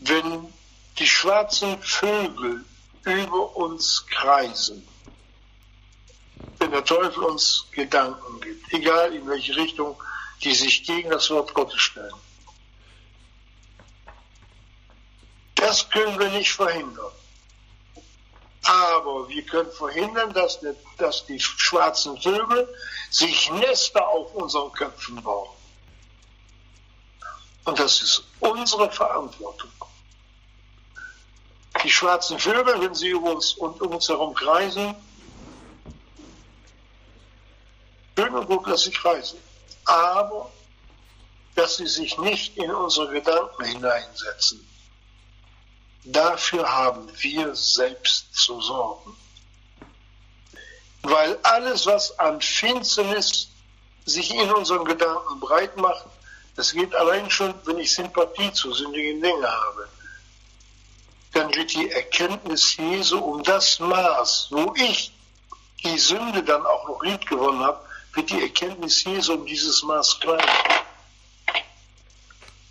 wenn 0.00 0.52
die 0.98 1.06
schwarzen 1.06 1.80
Vögel 1.82 2.64
über 3.04 3.56
uns 3.56 4.04
kreisen, 4.06 4.86
wenn 6.58 6.70
der 6.72 6.84
Teufel 6.84 7.22
uns 7.24 7.66
Gedanken 7.70 8.40
gibt, 8.40 8.72
egal 8.72 9.14
in 9.14 9.28
welche 9.28 9.54
Richtung, 9.54 9.96
die 10.42 10.54
sich 10.54 10.84
gegen 10.84 11.10
das 11.10 11.30
Wort 11.30 11.54
Gottes 11.54 11.80
stellen. 11.80 12.14
Das 15.58 15.88
können 15.90 16.18
wir 16.18 16.30
nicht 16.30 16.52
verhindern. 16.52 17.12
Aber 18.62 19.28
wir 19.28 19.42
können 19.44 19.70
verhindern, 19.72 20.32
dass, 20.32 20.60
die, 20.60 20.72
dass 20.98 21.26
die 21.26 21.40
schwarzen 21.40 22.20
Vögel 22.20 22.68
sich 23.10 23.50
Nester 23.50 24.06
auf 24.06 24.34
unseren 24.34 24.72
Köpfen 24.72 25.22
bauen. 25.22 25.48
Und 27.64 27.78
das 27.78 28.02
ist 28.02 28.24
unsere 28.40 28.90
Verantwortung. 28.90 29.70
Die 31.82 31.90
schwarzen 31.90 32.38
Vögel, 32.38 32.80
wenn 32.80 32.94
sie 32.94 33.08
über 33.08 33.32
uns 33.32 33.54
und 33.54 33.80
um 33.80 33.94
uns 33.94 34.08
herum 34.08 34.34
kreisen, 34.34 34.94
schön 38.16 38.34
und 38.34 38.46
gut, 38.46 38.66
dass 38.68 38.82
sie 38.82 38.90
kreisen. 38.90 39.38
Aber, 39.84 40.50
dass 41.54 41.76
sie 41.76 41.86
sich 41.86 42.16
nicht 42.18 42.56
in 42.56 42.70
unsere 42.70 43.08
Gedanken 43.10 43.64
hineinsetzen. 43.64 44.68
Dafür 46.10 46.66
haben 46.66 47.06
wir 47.18 47.54
selbst 47.54 48.34
zu 48.34 48.58
sorgen. 48.62 49.14
Weil 51.02 51.38
alles, 51.42 51.84
was 51.84 52.18
an 52.18 52.40
Finsternis 52.40 53.48
sich 54.06 54.34
in 54.34 54.50
unseren 54.50 54.86
Gedanken 54.86 55.38
breit 55.38 55.76
macht, 55.76 56.06
das 56.56 56.72
geht 56.72 56.94
allein 56.94 57.30
schon, 57.30 57.52
wenn 57.66 57.78
ich 57.78 57.94
Sympathie 57.94 58.50
zu 58.54 58.72
sündigen 58.72 59.20
Dingen 59.20 59.46
habe. 59.46 59.86
Dann 61.34 61.54
wird 61.54 61.74
die 61.74 61.90
Erkenntnis 61.90 62.76
Jesu 62.76 63.18
um 63.18 63.42
das 63.42 63.78
Maß, 63.78 64.48
wo 64.50 64.72
ich 64.76 65.12
die 65.84 65.98
Sünde 65.98 66.42
dann 66.42 66.64
auch 66.64 66.88
noch 66.88 67.02
lieb 67.02 67.26
gewonnen 67.26 67.62
habe, 67.62 67.80
wird 68.14 68.30
die 68.30 68.40
Erkenntnis 68.40 69.04
Jesu 69.04 69.34
um 69.34 69.44
dieses 69.44 69.82
Maß 69.82 70.20
kleiner. 70.20 70.42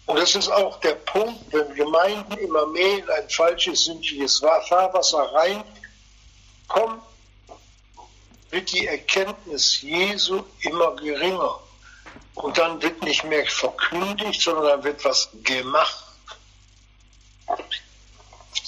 Und 0.08 0.18
das 0.18 0.36
ist 0.36 0.50
auch 0.50 0.80
der 0.80 0.96
Punkt, 0.96 1.52
wenn 1.52 1.76
Gemeinden 1.76 2.38
immer 2.38 2.66
mehr 2.68 3.00
in 3.00 3.10
ein 3.10 3.30
falsches, 3.30 3.86
sündiges 3.86 4.40
Fahrwasser 4.40 5.34
reinkommen, 5.34 7.02
wird 8.50 8.72
die 8.72 8.88
Erkenntnis 8.88 9.82
Jesu 9.82 10.44
immer 10.62 10.96
geringer. 10.96 11.60
Und 12.36 12.58
dann 12.58 12.82
wird 12.82 13.04
nicht 13.04 13.26
mehr 13.26 13.46
verkündigt, 13.48 14.42
sondern 14.42 14.66
dann 14.68 14.84
wird 14.86 15.04
was 15.04 15.30
gemacht. 15.44 16.06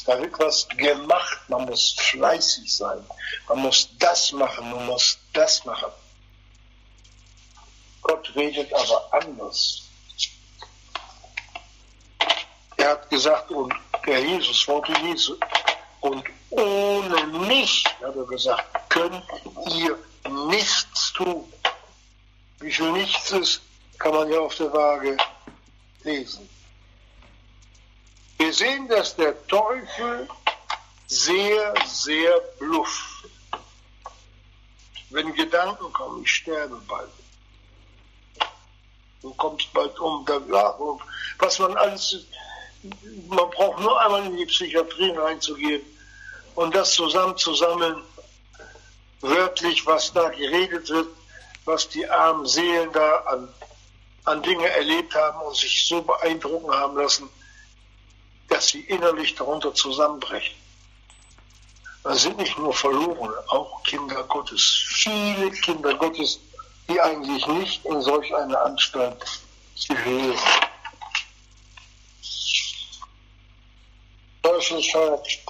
Da 0.06 0.19
wird 0.19 0.38
was 0.39 0.67
gemacht. 0.69 1.39
Man 1.47 1.65
muss 1.65 1.93
fleißig 1.99 2.75
sein. 2.75 3.06
Man 3.47 3.60
muss 3.60 3.89
das 3.97 4.34
machen. 4.34 4.69
Man 4.71 4.88
muss 4.88 5.17
das 5.32 5.63
machen. 5.63 5.91
Gott 8.02 8.30
redet 8.36 8.73
aber 8.73 9.13
anders. 9.13 9.88
Er 12.79 12.91
hat 12.91 13.09
gesagt, 13.09 13.51
und 13.51 13.73
der 14.05 14.21
Jesus, 14.21 14.67
Worte 14.67 14.93
Jesu, 15.03 15.35
und 15.99 16.23
ohne 16.49 17.27
mich, 17.47 17.83
hat 18.01 18.15
er 18.15 18.25
gesagt, 18.25 18.89
könnt 18.89 19.23
ihr 19.75 19.97
nichts 20.47 21.11
tun. 21.13 21.51
Wie 22.59 22.71
viel 22.71 22.91
nichts 22.93 23.31
ist, 23.31 23.61
kann 23.97 24.13
man 24.13 24.31
ja 24.31 24.39
auf 24.39 24.55
der 24.55 24.71
Waage 24.71 25.17
lesen. 26.03 26.49
Wir 28.37 28.53
sehen, 28.53 28.87
dass 28.87 29.13
der 29.17 29.35
Teufel 29.47 30.29
sehr, 31.07 31.73
sehr 31.85 32.39
blufft. 32.59 33.25
Wenn 35.09 35.33
Gedanken 35.33 35.91
kommen, 35.91 36.23
ich 36.23 36.31
sterbe 36.31 36.77
bald. 36.87 37.09
Du 39.21 39.33
kommst 39.33 39.73
bald 39.73 39.99
um, 39.99 40.25
da, 40.25 40.39
ja, 40.49 40.79
was 41.39 41.59
man 41.59 41.75
alles, 41.75 42.25
man 43.27 43.49
braucht 43.51 43.79
nur 43.79 43.99
einmal 44.01 44.25
in 44.25 44.37
die 44.37 44.45
Psychiatrie 44.45 45.11
reinzugehen 45.11 45.81
und 46.55 46.75
das 46.75 46.93
zusammenzusammeln, 46.93 48.01
wörtlich, 49.21 49.85
was 49.85 50.13
da 50.13 50.29
geredet 50.29 50.89
wird, 50.89 51.07
was 51.65 51.89
die 51.89 52.09
armen 52.09 52.45
Seelen 52.45 52.91
da 52.93 53.17
an, 53.27 53.49
an 54.25 54.41
Dinge 54.43 54.67
erlebt 54.69 55.13
haben 55.13 55.41
und 55.41 55.55
sich 55.55 55.87
so 55.87 56.01
beeindrucken 56.01 56.71
haben 56.71 56.97
lassen, 56.97 57.29
dass 58.47 58.69
sie 58.69 58.81
innerlich 58.81 59.35
darunter 59.35 59.73
zusammenbrechen. 59.73 60.55
Das 62.03 62.23
sind 62.23 62.37
nicht 62.37 62.57
nur 62.57 62.73
Verlorene, 62.73 63.35
auch 63.47 63.83
Kinder 63.83 64.23
Gottes. 64.23 64.85
Viele 64.87 65.51
Kinder 65.51 65.93
Gottes, 65.95 66.39
die 66.87 66.99
eigentlich 66.99 67.45
nicht 67.47 67.85
in 67.85 68.01
solch 68.01 68.33
eine 68.33 68.57
Anstalt 68.59 69.17
gehören. 69.87 70.37
Teufel 74.41 74.82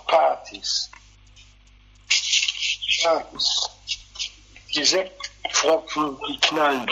Partys. 0.07 0.89
Partys. 3.03 3.69
Die 4.75 4.83
Sekt 4.83 5.29
Tropfen, 5.53 6.17
die 6.27 6.39
knallen. 6.39 6.89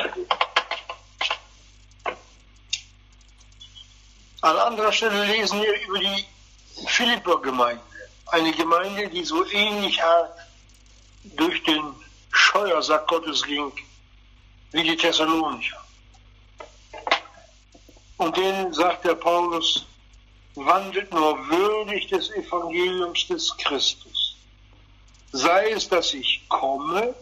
An 4.41 4.57
anderer 4.57 4.91
Stelle 4.91 5.25
lesen 5.25 5.61
wir 5.61 5.81
über 5.81 5.99
die 5.99 6.25
Philipper-Gemeinde. 6.87 7.81
Eine 8.27 8.51
Gemeinde, 8.51 9.09
die 9.09 9.23
so 9.23 9.45
ähnlich 9.51 10.01
hart 10.01 10.37
durch 11.23 11.63
den 11.63 11.95
Scheuersack 12.31 13.07
Gottes 13.07 13.43
ging 13.43 13.71
wie 14.71 14.83
die 14.83 14.97
Thessalonicher. 14.97 15.83
Und 18.17 18.35
denen 18.35 18.73
sagt 18.73 19.05
der 19.05 19.15
Paulus, 19.15 19.85
wandelt 20.65 21.11
nur 21.13 21.37
würdig 21.49 22.07
des 22.07 22.29
Evangeliums 22.31 23.27
des 23.27 23.55
Christus. 23.57 24.35
Sei 25.31 25.71
es, 25.71 25.87
dass 25.87 26.13
ich 26.13 26.41
komme 26.49 27.13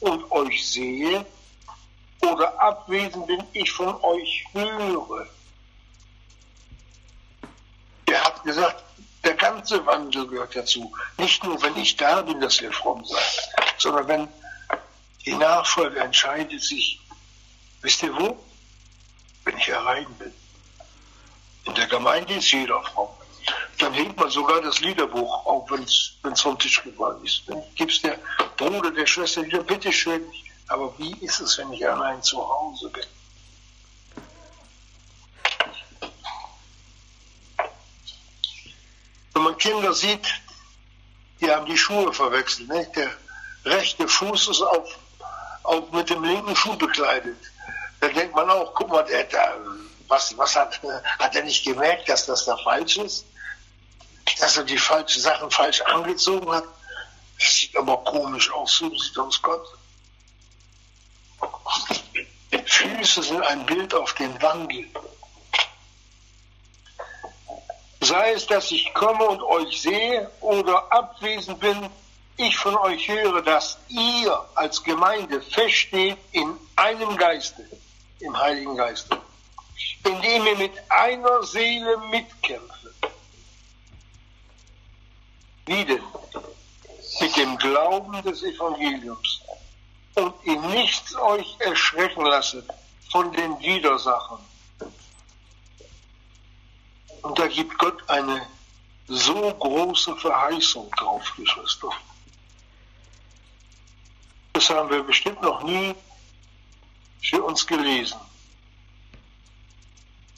und 0.00 0.30
euch 0.30 0.66
sehe 0.66 1.26
oder 2.22 2.60
abwesend 2.60 3.26
bin, 3.26 3.42
ich 3.52 3.70
von 3.70 3.94
euch 4.02 4.46
höre. 4.52 5.26
Er 8.06 8.24
hat 8.24 8.42
gesagt, 8.44 8.82
der 9.24 9.34
ganze 9.34 9.84
Wandel 9.86 10.26
gehört 10.26 10.54
dazu. 10.54 10.92
Nicht 11.18 11.42
nur, 11.44 11.60
wenn 11.62 11.76
ich 11.76 11.96
da 11.96 12.22
bin, 12.22 12.40
dass 12.40 12.60
wir 12.60 12.72
fromm 12.72 13.04
sein, 13.04 13.22
sondern 13.78 14.08
wenn 14.08 14.28
die 15.24 15.34
Nachfolge 15.34 16.00
entscheidet 16.00 16.62
sich, 16.62 17.00
wisst 17.80 18.02
ihr 18.02 18.14
wo? 18.14 18.38
Wenn 19.44 19.56
ich 19.56 19.66
herein 19.68 20.06
bin. 20.18 20.32
In 21.66 21.74
der 21.74 21.86
Gemeinde 21.86 22.34
ist 22.34 22.50
jeder 22.52 22.82
fromm. 22.82 23.08
Dann 23.78 23.92
hängt 23.92 24.16
man 24.16 24.30
sogar 24.30 24.60
das 24.60 24.80
Liederbuch 24.80 25.46
auf, 25.46 25.70
wenn 25.70 25.82
es 25.82 26.40
vom 26.40 26.58
Tisch 26.58 26.82
gefallen 26.82 27.22
ist. 27.24 27.42
Dann 27.46 27.62
gibt 27.74 27.92
es 27.92 28.02
der 28.02 28.18
Bruder, 28.56 28.90
der 28.90 29.06
Schwester 29.06 29.42
wieder, 29.42 29.62
bitteschön, 29.62 30.24
aber 30.68 30.94
wie 30.98 31.14
ist 31.20 31.40
es, 31.40 31.58
wenn 31.58 31.72
ich 31.72 31.86
allein 31.86 32.22
zu 32.22 32.38
Hause 32.38 32.88
bin? 32.88 33.04
Wenn 39.34 39.42
man 39.42 39.58
Kinder 39.58 39.92
sieht, 39.92 40.26
die 41.40 41.50
haben 41.50 41.66
die 41.66 41.76
Schuhe 41.76 42.12
verwechselt. 42.12 42.68
Ne? 42.68 42.86
Der 42.94 43.10
rechte 43.64 44.06
Fuß 44.06 44.48
ist 44.48 44.62
auf, 44.62 44.98
auf 45.64 45.90
mit 45.92 46.08
dem 46.08 46.22
linken 46.22 46.54
Schuh 46.54 46.76
bekleidet. 46.76 47.36
Da 48.00 48.08
denkt 48.08 48.34
man 48.34 48.48
auch, 48.48 48.72
guck 48.74 48.88
mal, 48.88 49.02
der, 49.02 49.24
der, 49.24 49.56
was, 50.08 50.36
was 50.36 50.56
hat, 50.56 50.80
hat 51.18 51.34
er 51.34 51.44
nicht 51.44 51.64
gemerkt, 51.64 52.08
dass 52.08 52.26
das 52.26 52.44
da 52.44 52.56
falsch 52.56 52.96
ist? 52.96 53.24
dass 54.40 54.56
er 54.56 54.64
die 54.64 54.78
falschen 54.78 55.20
Sachen 55.20 55.50
falsch 55.50 55.80
angezogen 55.82 56.50
hat. 56.50 56.64
Das 57.38 57.54
sieht 57.54 57.76
aber 57.76 57.98
komisch 57.98 58.50
aus, 58.52 58.76
so 58.76 58.88
sieht 58.90 59.16
uns 59.18 59.40
Gott. 59.42 59.66
Füße 62.64 63.22
sind 63.22 63.42
ein 63.42 63.66
Bild 63.66 63.94
auf 63.94 64.14
den 64.14 64.40
Wandel. 64.40 64.86
Sei 68.00 68.32
es, 68.32 68.46
dass 68.46 68.70
ich 68.70 68.92
komme 68.94 69.24
und 69.24 69.42
euch 69.42 69.80
sehe 69.80 70.30
oder 70.40 70.92
abwesend 70.92 71.58
bin, 71.60 71.88
ich 72.36 72.56
von 72.56 72.76
euch 72.76 73.08
höre, 73.08 73.42
dass 73.42 73.78
ihr 73.88 74.44
als 74.54 74.82
Gemeinde 74.82 75.40
feststeht 75.40 76.18
in 76.32 76.56
einem 76.76 77.16
Geiste, 77.16 77.64
im 78.20 78.36
Heiligen 78.36 78.76
Geiste, 78.76 79.20
indem 80.04 80.46
ihr 80.46 80.56
mit 80.56 80.72
einer 80.90 81.42
Seele 81.42 81.98
mitkämpft 82.10 82.84
wie 85.66 85.84
denn? 85.84 86.02
Mit 87.20 87.36
dem 87.36 87.56
Glauben 87.56 88.22
des 88.22 88.42
Evangeliums 88.42 89.40
und 90.14 90.34
in 90.44 90.60
nichts 90.70 91.16
euch 91.16 91.56
erschrecken 91.60 92.24
lasset 92.24 92.66
von 93.10 93.32
den 93.32 93.58
Widersachern. 93.60 94.44
Und 97.22 97.38
da 97.38 97.46
gibt 97.46 97.78
Gott 97.78 98.08
eine 98.08 98.46
so 99.06 99.54
große 99.54 100.16
Verheißung 100.16 100.90
drauf, 100.92 101.32
Geschwister. 101.36 101.90
Das 104.52 104.68
haben 104.70 104.90
wir 104.90 105.02
bestimmt 105.02 105.40
noch 105.40 105.62
nie 105.62 105.94
für 107.22 107.42
uns 107.42 107.66
gelesen. 107.66 108.20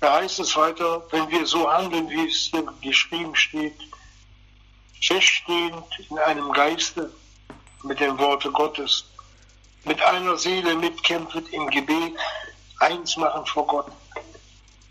Da 0.01 0.14
heißt 0.14 0.40
es 0.40 0.55
weiter, 0.57 1.03
wenn 1.11 1.28
wir 1.30 1.47
so 1.47 1.70
handeln, 1.70 2.09
wie 2.11 2.28
es 2.28 2.51
hier 2.51 2.66
geschrieben 2.82 3.34
steht, 3.34 3.78
feststehend 5.01 5.84
in 6.11 6.18
einem 6.18 6.53
Geiste 6.53 7.12
mit 7.82 8.01
dem 8.01 8.18
Worte 8.18 8.51
Gottes, 8.51 9.05
mit 9.84 10.03
einer 10.03 10.36
Seele 10.36 10.74
mitkämpfet 10.74 11.49
im 11.51 11.68
Gebet, 11.70 12.14
eins 12.80 13.16
machen 13.16 13.47
vor 13.47 13.66
Gott 13.66 13.90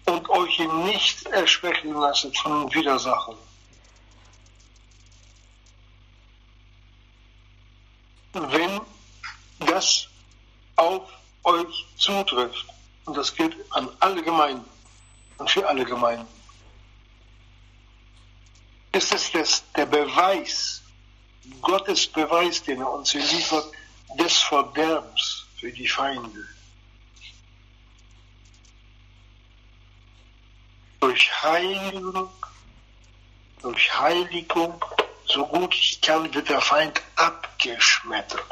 und 0.05 0.29
euch 0.29 0.59
in 0.59 0.85
nichts 0.85 1.23
erschwächen 1.23 1.93
lasset 1.93 2.35
von 2.37 2.73
Widersachen. 2.73 3.35
Wenn 8.33 8.81
das 9.59 10.07
auf 10.75 11.03
euch 11.43 11.85
zutrifft, 11.97 12.65
und 13.05 13.15
das 13.15 13.33
gilt 13.33 13.55
an 13.71 13.89
alle 13.99 14.21
Gemeinden 14.23 14.74
und 15.38 15.49
für 15.49 15.67
alle 15.67 15.86
Gemeinden, 15.86 16.27
ist 18.91 19.13
es 19.13 19.31
das, 19.31 19.63
der 19.75 19.86
Beweis, 19.86 20.81
Gottes 21.61 22.07
Beweis, 22.07 22.63
den 22.63 22.79
er 22.81 22.91
uns 22.91 23.11
hier 23.11 23.23
liefert, 23.23 23.65
des 24.17 24.38
Verderbens 24.38 25.45
für 25.57 25.71
die 25.71 25.88
Feinde. 25.88 26.47
Durch 31.01 31.43
Heiligung, 31.43 32.29
durch 33.61 33.99
Heiligung, 33.99 34.83
so 35.25 35.45
gut 35.45 35.75
ich 35.75 36.01
kann, 36.01 36.33
wird 36.33 36.49
der 36.49 36.61
Feind 36.61 37.01
abgeschmettert. 37.15 38.45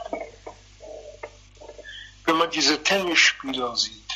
Wenn 2.25 2.37
man 2.37 2.51
diese 2.51 2.81
Tennisspieler 2.83 3.75
sieht, 3.75 4.12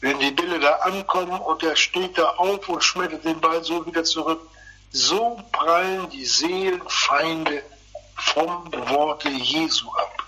wenn 0.00 0.18
die 0.18 0.30
Bälle 0.30 0.60
da 0.60 0.72
ankommen 0.76 1.40
und 1.40 1.62
er 1.62 1.76
steht 1.76 2.18
da 2.18 2.24
auf 2.36 2.68
und 2.68 2.84
schmettert 2.84 3.24
den 3.24 3.40
Ball 3.40 3.62
so 3.64 3.84
wieder 3.86 4.04
zurück, 4.04 4.40
so 4.90 5.40
prallen 5.52 6.08
die 6.10 6.24
Seelenfeinde 6.24 7.62
vom 8.16 8.72
Worte 8.88 9.28
Jesu 9.28 9.90
ab, 9.92 10.22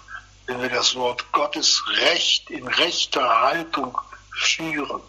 wenn 0.47 0.61
wir 0.61 0.71
das 0.71 0.95
Wort 0.95 1.31
Gottes 1.33 1.83
recht 2.01 2.51
in 2.51 2.67
rechter 2.67 3.41
Haltung 3.41 3.99
führen. 4.31 5.01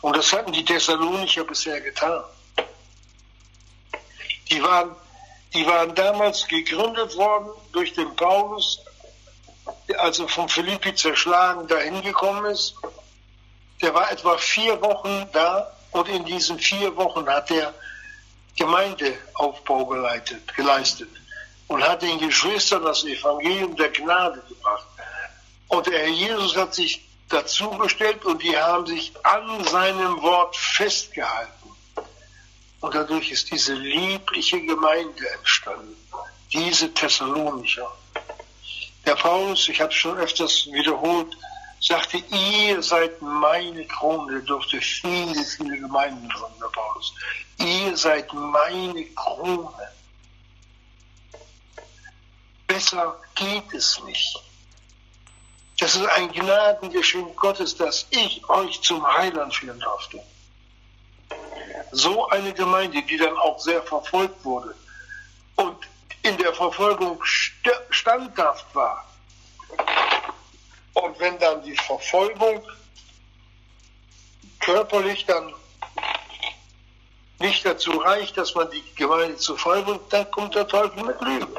Und 0.00 0.16
das 0.16 0.32
hatten 0.32 0.52
die 0.52 0.64
Thessalonicher 0.64 1.44
bisher 1.44 1.80
getan. 1.80 2.22
Die 4.50 4.62
waren, 4.62 4.94
die 5.52 5.66
waren 5.66 5.94
damals 5.94 6.46
gegründet 6.46 7.16
worden 7.16 7.50
durch 7.72 7.92
den 7.92 8.14
Paulus, 8.16 8.80
als 9.96 10.18
er 10.18 10.28
von 10.28 10.48
Philippi 10.48 10.94
zerschlagen 10.94 11.66
dahin 11.66 12.02
gekommen 12.02 12.44
ist. 12.46 12.74
Der 13.80 13.94
war 13.94 14.10
etwa 14.10 14.36
vier 14.36 14.80
Wochen 14.82 15.26
da 15.32 15.72
und 15.92 16.08
in 16.08 16.24
diesen 16.24 16.58
vier 16.58 16.94
Wochen 16.96 17.26
hat 17.28 17.50
er 17.50 17.72
Gemeindeaufbau 18.56 19.86
geleitet, 19.86 20.54
geleistet 20.54 21.08
und 21.68 21.82
hat 21.82 22.02
den 22.02 22.18
Geschwistern 22.18 22.82
das 22.84 23.04
Evangelium 23.04 23.76
der 23.76 23.90
Gnade 23.90 24.42
gebracht. 24.48 24.86
Und 25.68 25.86
der 25.86 26.00
Herr 26.00 26.08
Jesus 26.08 26.56
hat 26.56 26.74
sich 26.74 27.06
dazugestellt 27.28 28.24
und 28.24 28.42
die 28.42 28.56
haben 28.56 28.86
sich 28.86 29.12
an 29.22 29.64
seinem 29.64 30.20
Wort 30.22 30.56
festgehalten. 30.56 31.52
Und 32.80 32.94
dadurch 32.94 33.30
ist 33.30 33.50
diese 33.50 33.74
liebliche 33.74 34.60
Gemeinde 34.60 35.28
entstanden, 35.30 35.96
diese 36.52 36.92
Thessalonicher. 36.94 37.92
Der 39.06 39.14
Paulus, 39.14 39.68
ich 39.68 39.80
habe 39.80 39.90
es 39.90 39.96
schon 39.96 40.18
öfters 40.18 40.66
wiederholt, 40.66 41.36
sagte, 41.80 42.18
ihr 42.18 42.82
seid 42.82 43.20
meine 43.22 43.86
Krone. 43.86 44.34
Er 44.34 44.40
durfte 44.40 44.80
viele, 44.80 45.44
viele 45.44 45.78
Gemeinden 45.78 46.28
gründen, 46.28 46.60
der 46.60 46.68
Paulus. 46.68 47.14
Ihr 47.58 47.96
seid 47.96 48.32
meine 48.32 49.04
Krone. 49.06 49.88
Besser 52.66 53.16
geht 53.34 53.72
es 53.72 54.02
nicht. 54.04 54.42
Das 55.78 55.94
ist 55.94 56.06
ein 56.06 56.30
Gnadengeschenk 56.32 57.36
Gottes, 57.36 57.76
dass 57.76 58.06
ich 58.10 58.46
euch 58.48 58.80
zum 58.82 59.06
Heiland 59.06 59.54
führen 59.54 59.78
durfte. 59.78 60.20
So 61.92 62.28
eine 62.28 62.52
Gemeinde, 62.52 63.00
die 63.02 63.16
dann 63.16 63.36
auch 63.36 63.58
sehr 63.60 63.82
verfolgt 63.82 64.44
wurde 64.44 64.74
und 65.56 65.76
in 66.28 66.36
der 66.36 66.52
Verfolgung 66.52 67.22
standhaft 67.24 68.66
war. 68.74 69.04
Und 70.92 71.18
wenn 71.18 71.38
dann 71.38 71.62
die 71.62 71.76
Verfolgung 71.76 72.62
körperlich 74.60 75.24
dann 75.24 75.54
nicht 77.38 77.64
dazu 77.64 77.92
reicht, 77.92 78.36
dass 78.36 78.54
man 78.54 78.70
die 78.70 78.82
Gemeinde 78.94 79.36
zu 79.36 79.56
folgen, 79.56 79.98
dann 80.10 80.30
kommt 80.30 80.54
der 80.54 80.68
Teufel 80.68 81.02
mit 81.02 81.18
Lügen, 81.20 81.56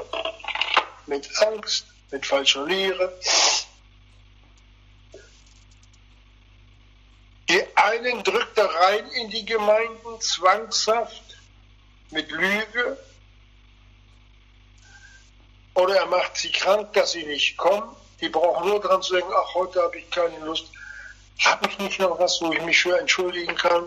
mit 1.07 1.27
Angst, 1.41 1.87
mit 2.11 2.25
falscher 2.25 2.65
Lehre. 2.65 3.11
Die 7.49 7.63
einen 7.75 8.23
drückt 8.23 8.57
er 8.57 8.69
rein 8.69 9.07
in 9.11 9.29
die 9.31 9.45
Gemeinden 9.45 10.21
zwangshaft 10.21 11.23
mit 12.11 12.29
Lüge 12.29 12.97
oder 15.75 15.95
er 15.95 16.05
macht 16.07 16.35
sie 16.37 16.51
krank, 16.51 16.93
dass 16.93 17.11
sie 17.11 17.23
nicht 17.23 17.57
kommen. 17.57 17.95
Die 18.21 18.29
brauchen 18.29 18.67
nur 18.67 18.79
dran 18.79 19.01
zu 19.01 19.13
denken, 19.13 19.31
ach, 19.33 19.53
heute 19.53 19.81
habe 19.81 19.97
ich 19.97 20.09
keine 20.09 20.37
Lust. 20.39 20.65
Habe 21.45 21.69
ich 21.69 21.77
nicht 21.79 21.99
noch 21.99 22.19
was, 22.19 22.41
wo 22.41 22.51
ich 22.51 22.61
mich 22.61 22.81
für 22.81 22.99
entschuldigen 22.99 23.55
kann? 23.55 23.85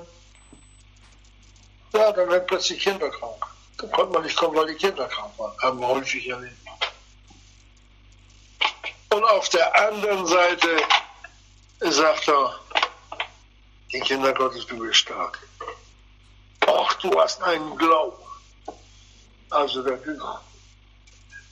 Ja, 1.92 2.10
dann 2.12 2.30
werden 2.30 2.46
plötzlich 2.46 2.82
Kinder 2.82 3.10
krank. 3.10 3.44
Dann 3.76 3.90
konnte 3.90 4.12
man 4.12 4.22
nicht 4.22 4.36
kommen, 4.36 4.56
weil 4.56 4.68
die 4.68 4.74
Kinder 4.74 5.06
krank 5.08 5.32
waren. 5.36 5.52
Haben 5.60 5.80
wir 5.80 5.88
häufig 5.88 6.26
erlebt. 6.28 6.56
Und 9.10 9.24
auf 9.24 9.48
der 9.50 9.76
anderen 9.88 10.26
Seite 10.26 10.68
sagt 11.80 12.28
er, 12.28 12.58
die 13.92 14.00
Kinder 14.00 14.32
Gottes, 14.32 14.66
du 14.66 14.78
bist 14.78 15.00
stark. 15.00 15.38
Ach, 16.66 16.94
du 16.94 17.20
hast 17.20 17.42
einen 17.42 17.76
Glauben. 17.76 18.16
Also 19.50 19.82
der, 19.82 19.98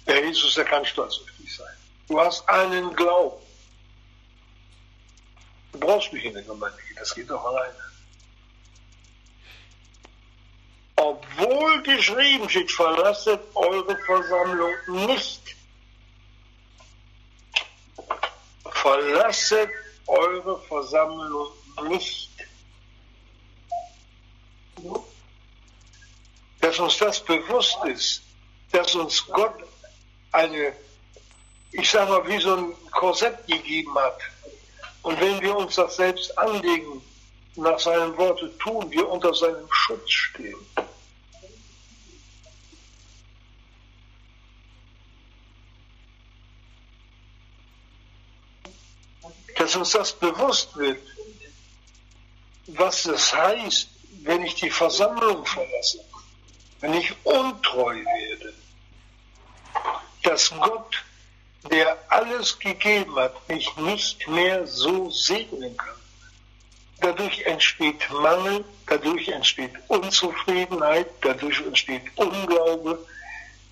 der 0.06 0.24
Jesus, 0.26 0.54
der 0.54 0.64
kann 0.64 0.84
stolz 0.84 1.18
auf 1.18 1.30
dich 1.38 1.56
sein. 1.56 1.76
Du 2.08 2.20
hast 2.20 2.48
einen 2.48 2.94
Glauben. 2.94 3.44
Du 5.72 5.78
brauchst 5.78 6.12
mich 6.12 6.24
in 6.24 6.34
der 6.34 6.42
Gemeinde 6.42 6.78
das 7.00 7.14
geht 7.14 7.30
doch 7.30 7.42
alleine. 7.42 7.74
Obwohl 10.96 11.82
geschrieben 11.82 12.48
steht, 12.50 12.70
verlasset 12.70 13.40
eure 13.54 13.96
Versammlung 14.04 14.74
nicht. 15.06 15.56
Verlasset 18.70 19.70
eure 20.06 20.60
Versammlung 20.60 21.48
nicht. 21.88 22.30
Dass 26.60 26.78
uns 26.78 26.98
das 26.98 27.24
bewusst 27.24 27.78
ist, 27.86 28.22
dass 28.72 28.94
uns 28.94 29.26
Gott 29.26 29.69
eine, 30.32 30.72
ich 31.72 31.90
sage 31.90 32.10
mal, 32.10 32.28
wie 32.28 32.40
so 32.40 32.56
ein 32.56 32.74
Korsett 32.90 33.46
gegeben 33.46 33.94
hat. 33.94 34.18
Und 35.02 35.20
wenn 35.20 35.40
wir 35.40 35.56
uns 35.56 35.76
das 35.76 35.96
selbst 35.96 36.36
anlegen, 36.38 37.02
nach 37.56 37.78
seinen 37.78 38.16
Worten 38.16 38.56
tun, 38.58 38.90
wir 38.90 39.08
unter 39.08 39.34
seinem 39.34 39.70
Schutz 39.70 40.10
stehen. 40.10 40.56
dass 49.56 49.76
uns 49.76 49.90
das 49.90 50.12
bewusst 50.14 50.74
wird, 50.76 51.02
was 52.68 53.04
es 53.04 53.32
heißt, 53.32 53.88
wenn 54.22 54.42
ich 54.42 54.54
die 54.54 54.70
Versammlung 54.70 55.44
verlasse, 55.44 56.02
wenn 56.80 56.94
ich 56.94 57.14
untreu 57.24 57.94
werde, 57.94 58.54
dass 60.22 60.50
Gott, 60.50 61.04
der 61.70 61.96
alles 62.08 62.58
gegeben 62.58 63.16
hat, 63.16 63.48
mich 63.48 63.74
nicht 63.76 64.26
mehr 64.28 64.66
so 64.66 65.10
segnen 65.10 65.76
kann. 65.76 65.94
Dadurch 67.00 67.40
entsteht 67.42 68.10
Mangel, 68.10 68.64
dadurch 68.86 69.28
entsteht 69.28 69.72
Unzufriedenheit, 69.88 71.08
dadurch 71.22 71.60
entsteht 71.60 72.02
Unglaube. 72.16 73.06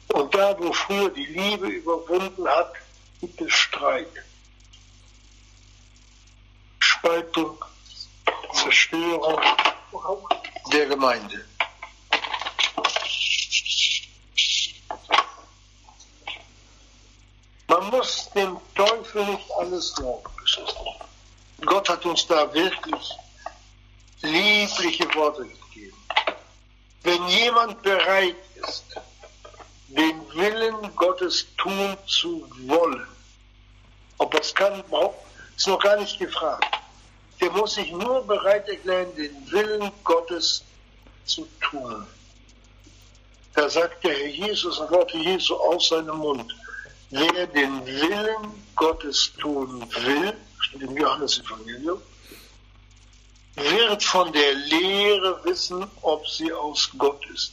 Und 0.08 0.34
da, 0.34 0.58
wo 0.58 0.72
früher 0.72 1.10
die 1.10 1.26
Liebe 1.26 1.66
überwunden 1.66 2.48
hat, 2.48 2.72
gibt 3.20 3.40
es 3.42 3.52
Streit. 3.52 4.08
Spaltung, 6.78 7.62
Zerstörung 8.54 9.40
der 10.72 10.86
Gemeinde. 10.86 11.44
Man 17.68 17.90
muss 17.90 18.30
dem 18.34 18.56
Teufel 18.74 19.24
nicht 19.26 19.50
alles 19.58 19.94
glauben, 19.94 20.24
Gott 21.66 21.88
hat 21.88 22.04
uns 22.06 22.26
da 22.26 22.52
wirklich 22.54 23.10
liebliche 24.22 25.14
Worte 25.14 25.46
gegeben. 25.46 25.96
Wenn 27.02 27.28
jemand 27.28 27.82
bereit 27.82 28.36
ist, 28.54 28.84
den 29.88 30.34
Willen 30.34 30.96
Gottes 30.96 31.46
tun 31.58 31.96
zu 32.06 32.48
wollen, 32.66 33.06
ob 34.16 34.34
es 34.34 34.54
kann, 34.54 34.82
ist 35.56 35.66
noch 35.66 35.78
gar 35.80 35.96
nicht 35.98 36.18
gefragt. 36.18 36.64
Der 37.40 37.50
muss 37.50 37.74
sich 37.74 37.90
nur 37.92 38.26
bereit 38.26 38.68
erklären, 38.68 39.14
den 39.14 39.50
Willen 39.50 39.92
Gottes 40.04 40.64
zu 41.24 41.46
tun. 41.60 42.06
Da 43.54 43.68
sagt 43.68 44.04
der 44.04 44.14
Herr 44.14 44.26
Jesus, 44.26 44.78
und 44.78 44.90
Worte 44.90 45.18
Jesu 45.18 45.54
aus 45.54 45.88
seinem 45.88 46.16
Mund, 46.16 46.54
wer 47.10 47.46
den 47.46 47.84
Willen 47.86 48.66
Gottes 48.76 49.32
tun 49.40 49.82
will, 50.04 50.34
steht 50.60 50.82
im 50.82 50.96
Johannes-Evangelium, 50.96 52.00
wird 53.56 54.02
von 54.04 54.32
der 54.32 54.54
Lehre 54.54 55.44
wissen, 55.44 55.86
ob 56.02 56.26
sie 56.28 56.52
aus 56.52 56.90
Gott 56.96 57.24
ist. 57.34 57.52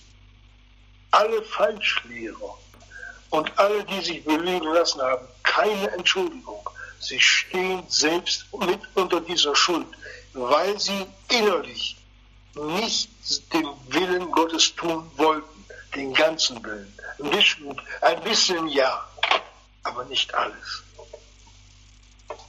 Alle 1.11 1.41
Falschlehrer 1.43 2.57
und 3.29 3.57
alle, 3.57 3.83
die 3.85 4.01
sich 4.01 4.23
belügen 4.23 4.73
lassen 4.73 5.01
haben, 5.01 5.27
keine 5.43 5.91
Entschuldigung. 5.91 6.69
Sie 6.99 7.19
stehen 7.19 7.83
selbst 7.87 8.45
mit 8.59 8.79
unter 8.95 9.21
dieser 9.21 9.55
Schuld, 9.55 9.87
weil 10.33 10.79
sie 10.79 11.05
innerlich 11.29 11.97
nicht 12.55 13.09
den 13.53 13.67
Willen 13.89 14.31
Gottes 14.31 14.75
tun 14.75 15.09
wollten, 15.17 15.65
den 15.95 16.13
ganzen 16.13 16.63
Willen. 16.63 16.93
Ein 17.19 17.29
bisschen, 17.29 17.81
ein 18.01 18.21
bisschen 18.23 18.67
ja, 18.67 19.05
aber 19.85 20.03
nicht 20.05 20.33
alles. 20.33 20.83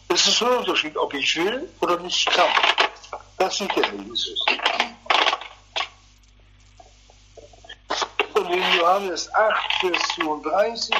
Es 0.08 0.26
ist 0.26 0.42
ein 0.42 0.48
Unterschied, 0.48 0.96
ob 0.96 1.12
ich 1.14 1.36
will 1.36 1.68
oder 1.80 1.98
nicht 2.00 2.26
kann. 2.30 2.48
Das 3.38 3.58
sieht 3.58 3.74
der 3.76 3.92
Jesus. 3.92 4.44
Und 8.34 8.50
in 8.50 8.62
Johannes 8.78 9.32
8, 9.34 9.72
Vers 9.80 10.02
32, 10.16 10.96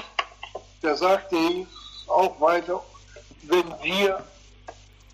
da 0.82 0.96
sagte 0.96 1.36
Jesus 1.36 2.04
auch 2.08 2.40
weiter, 2.40 2.82
wenn 3.42 3.66
wir 3.82 4.24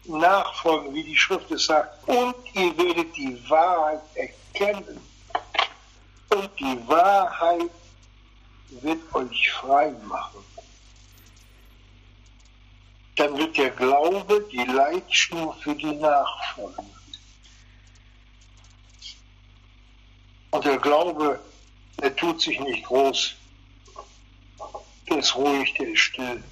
nachfolgen, 0.05 0.95
wie 0.95 1.05
die 1.05 1.17
Schrift 1.17 1.51
es 1.51 1.67
sagt, 1.67 2.09
und 2.09 2.35
ihr 2.55 2.77
werdet 2.77 3.17
die 3.17 3.39
Wahrheit 3.49 4.03
erkennen, 4.15 5.01
und 6.31 6.51
die 6.59 6.89
Wahrheit 6.89 7.71
wird 8.71 9.15
euch 9.15 9.51
frei 9.53 9.95
machen. 10.05 10.43
Dann 13.23 13.39
wird 13.39 13.57
der 13.57 13.71
Glaube 13.71 14.45
die 14.51 14.65
Leitschnur 14.65 15.55
für 15.63 15.77
die 15.77 15.95
Nachfolge. 15.95 16.83
Und 20.51 20.65
der 20.65 20.77
Glaube, 20.79 21.39
der 22.01 22.17
tut 22.17 22.41
sich 22.41 22.59
nicht 22.59 22.85
groß. 22.85 23.35
Der 25.09 25.19
ist 25.19 25.37
ruhig, 25.37 25.73
der 25.75 25.93
ist 25.93 26.01
still. 26.01 26.43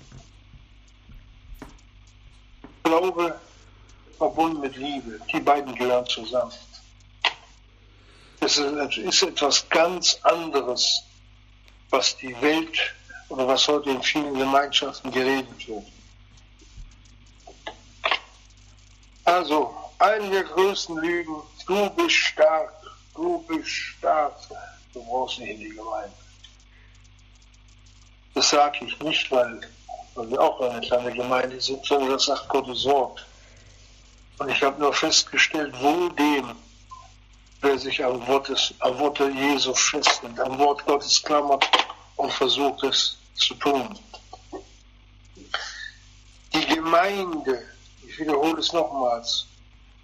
Glaube 2.85 3.41
verbunden 4.17 4.61
mit 4.61 4.77
Liebe, 4.77 5.19
die 5.33 5.41
beiden 5.41 5.75
gehören 5.75 6.07
zusammen. 6.07 6.53
Es 8.39 8.59
ist 8.59 9.23
etwas 9.23 9.69
ganz 9.71 10.21
anderes, 10.23 11.03
was 11.91 12.17
die 12.19 12.41
Welt 12.41 12.95
oder 13.29 13.49
was 13.49 13.67
heute 13.67 13.91
in 13.91 14.03
vielen 14.05 14.35
Gemeinschaften 14.35 15.11
geredet 15.11 15.67
wird. 15.67 15.85
Also, 19.31 19.73
eine 20.01 20.29
der 20.29 20.43
größten 20.43 20.97
Lügen, 20.97 21.37
du 21.65 21.89
bist 21.91 22.17
stark, 22.17 22.73
du 23.15 23.39
bist 23.47 23.71
stark, 23.71 24.35
du 24.93 25.05
brauchst 25.05 25.39
nicht 25.39 25.51
in 25.51 25.61
die 25.61 25.69
Gemeinde. 25.69 26.17
Das 28.35 28.51
sage 28.51 28.87
ich 28.87 28.99
nicht, 28.99 29.31
weil, 29.31 29.61
weil 30.17 30.31
wir 30.31 30.41
auch 30.41 30.61
eine 30.61 30.81
kleine 30.81 31.13
Gemeinde 31.13 31.61
sind, 31.61 31.87
sondern 31.87 32.11
das 32.11 32.25
sagt 32.25 32.49
Gottes 32.49 32.85
Wort. 32.87 33.25
Und 34.39 34.49
ich 34.49 34.61
habe 34.65 34.81
nur 34.81 34.93
festgestellt, 34.93 35.77
wo 35.81 36.09
dem, 36.09 36.57
wer 37.61 37.79
sich 37.79 38.05
am 38.05 38.27
Wort, 38.27 38.49
des, 38.49 38.75
am 38.81 38.99
Wort 38.99 39.21
Jesu 39.21 39.73
festhält, 39.75 40.41
am 40.41 40.59
Wort 40.59 40.85
Gottes 40.87 41.23
klammert 41.23 41.65
und 42.17 42.33
versucht 42.33 42.83
es 42.83 43.17
zu 43.35 43.55
tun. 43.55 43.97
Die 46.53 46.67
Gemeinde, 46.67 47.63
wiederhole 48.21 48.61
es 48.61 48.73
nochmals, 48.73 49.47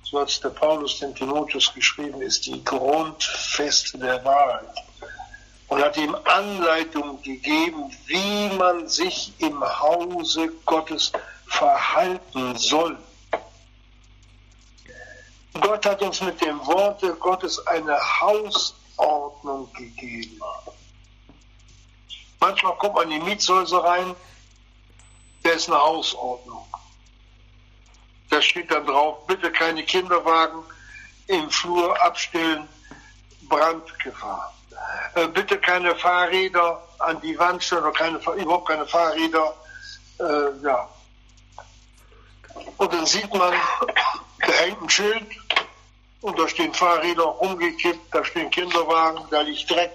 so 0.02 0.20
hat 0.20 0.42
der 0.42 0.50
Paulus 0.50 0.98
dem 0.98 1.14
Timotheus 1.14 1.72
geschrieben, 1.74 2.22
ist 2.22 2.46
die 2.46 2.62
Grundfeste 2.64 3.98
der 3.98 4.24
Wahrheit 4.24 4.74
und 5.68 5.82
hat 5.82 5.96
ihm 5.96 6.14
Anleitung 6.24 7.20
gegeben, 7.22 7.92
wie 8.06 8.48
man 8.56 8.88
sich 8.88 9.32
im 9.38 9.62
Hause 9.62 10.48
Gottes 10.64 11.12
verhalten 11.46 12.56
soll. 12.56 12.96
Gott 15.60 15.86
hat 15.86 16.02
uns 16.02 16.20
mit 16.20 16.40
dem 16.40 16.64
Worte 16.66 17.14
Gottes 17.14 17.66
eine 17.66 17.98
Hausordnung 18.20 19.72
gegeben. 19.72 20.40
Manchmal 22.40 22.76
kommt 22.76 22.94
man 22.94 23.10
in 23.10 23.20
die 23.20 23.26
Mietshäuser 23.26 23.82
rein, 23.82 24.14
da 25.42 25.50
ist 25.50 25.68
eine 25.68 25.80
Hausordnung. 25.80 26.66
Da 28.36 28.42
steht 28.42 28.70
dann 28.70 28.84
drauf, 28.84 29.26
bitte 29.26 29.50
keine 29.50 29.82
Kinderwagen 29.82 30.62
im 31.26 31.48
Flur 31.48 31.98
abstellen, 32.02 32.68
Brandgefahr. 33.48 34.52
Äh, 35.14 35.28
bitte 35.28 35.58
keine 35.58 35.96
Fahrräder 35.96 36.86
an 36.98 37.18
die 37.22 37.38
Wand 37.38 37.64
stellen 37.64 37.84
oder 37.84 37.92
keine, 37.92 38.18
überhaupt 38.18 38.68
keine 38.68 38.84
Fahrräder. 38.86 39.54
Äh, 40.20 40.62
ja. 40.62 40.86
Und 42.76 42.92
dann 42.92 43.06
sieht 43.06 43.32
man, 43.32 43.54
da 44.40 44.52
hängt 44.52 44.82
ein 44.82 44.90
Schild 44.90 45.26
und 46.20 46.38
da 46.38 46.46
stehen 46.46 46.74
Fahrräder 46.74 47.40
umgekippt, 47.40 48.14
da 48.14 48.22
stehen 48.22 48.50
Kinderwagen, 48.50 49.24
da 49.30 49.40
liegt 49.40 49.70
Dreck. 49.70 49.92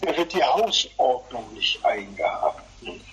Da 0.00 0.16
wird 0.16 0.32
die 0.32 0.42
Hausordnung 0.42 1.52
nicht 1.52 1.84
eingehalten. 1.84 3.04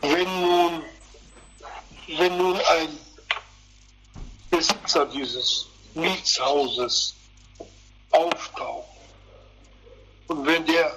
Wenn 0.00 0.40
nun, 0.40 0.82
wenn 2.06 2.36
nun 2.36 2.56
ein 2.56 2.98
Besitzer 4.50 5.06
dieses 5.06 5.66
Mietshauses 5.94 7.14
auftaucht 8.10 8.88
und 10.28 10.46
wenn 10.46 10.64
der 10.66 10.96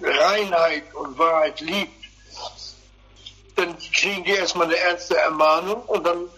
Reinheit 0.00 0.94
und 0.94 1.18
Wahrheit 1.18 1.60
liebt, 1.60 2.04
dann 3.56 3.76
kriegen 3.78 4.24
die 4.24 4.30
erstmal 4.30 4.66
eine 4.66 4.76
ernste 4.76 5.16
Ermahnung 5.16 5.82
und 5.82 6.04
dann, 6.04 6.28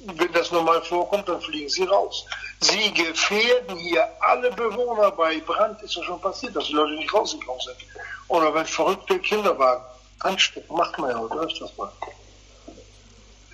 wenn 0.00 0.32
das 0.32 0.50
normal 0.50 0.82
vorkommt, 0.82 1.28
dann 1.28 1.40
fliegen 1.40 1.68
sie 1.68 1.84
raus. 1.84 2.26
Sie 2.60 2.92
gefährden 2.92 3.76
hier 3.78 4.06
alle 4.20 4.50
Bewohner. 4.52 5.10
Bei 5.12 5.38
Brand 5.40 5.80
ist 5.82 5.96
das 5.96 6.04
schon 6.04 6.20
passiert, 6.20 6.54
dass 6.56 6.66
die 6.66 6.74
Leute 6.74 6.92
nicht 6.94 7.12
rausgekommen 7.12 7.60
sind. 7.60 7.76
Oder 8.28 8.54
wenn 8.54 8.66
verrückte 8.66 9.18
Kinderwagen 9.18 9.84
anstecken, 10.20 10.76
macht 10.76 10.98
man 10.98 11.10
ja 11.10 11.18
heute 11.18 11.34
öfters 11.34 11.76
mal. 11.76 11.92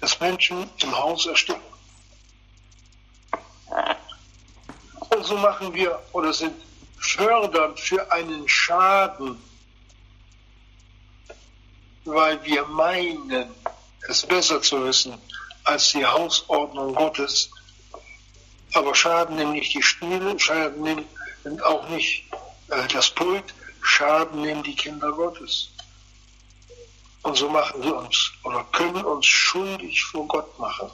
Dass 0.01 0.21
Menschen 0.21 0.69
im 0.83 0.97
Haus 0.97 1.27
ersticken. 1.27 1.63
Und 5.11 5.25
so 5.25 5.37
machen 5.37 5.73
wir 5.75 6.01
oder 6.13 6.33
sind 6.33 6.55
fördernd 6.99 7.79
für 7.79 8.11
einen 8.13 8.49
Schaden, 8.49 9.43
weil 12.05 12.43
wir 12.45 12.65
meinen, 12.67 13.55
es 14.09 14.25
besser 14.25 14.63
zu 14.63 14.85
wissen 14.85 15.15
als 15.65 15.91
die 15.91 16.07
Hausordnung 16.07 16.95
Gottes. 16.95 17.51
Aber 18.75 18.95
Schaden 18.95 19.37
nimmt 19.37 19.53
nicht 19.53 19.75
die 19.75 19.83
Stühle, 19.83 20.39
Schaden 20.39 20.83
nimmt 20.83 21.63
auch 21.65 21.89
nicht 21.89 22.25
äh, 22.69 22.87
das 22.93 23.11
Pult, 23.11 23.55
Schaden 23.83 24.43
nehmen 24.43 24.63
die 24.63 24.77
Kinder 24.77 25.13
Gottes. 25.13 25.71
Und 27.27 27.35
so 27.35 27.51
machen 27.51 27.83
wir 27.83 27.97
uns 27.97 28.31
oder 28.45 28.63
können 28.71 29.05
uns 29.05 29.27
schuldig 29.27 30.05
vor 30.05 30.29
Gott 30.29 30.57
machen. 30.61 30.89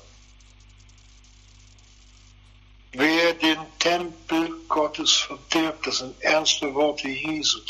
Wer 2.92 3.34
den 3.34 3.58
Tempel 3.78 4.50
Gottes 4.66 5.12
verdirbt, 5.12 5.86
das 5.86 5.98
sind 5.98 6.18
ernste 6.22 6.72
Worte 6.74 7.08
Jesu, 7.08 7.60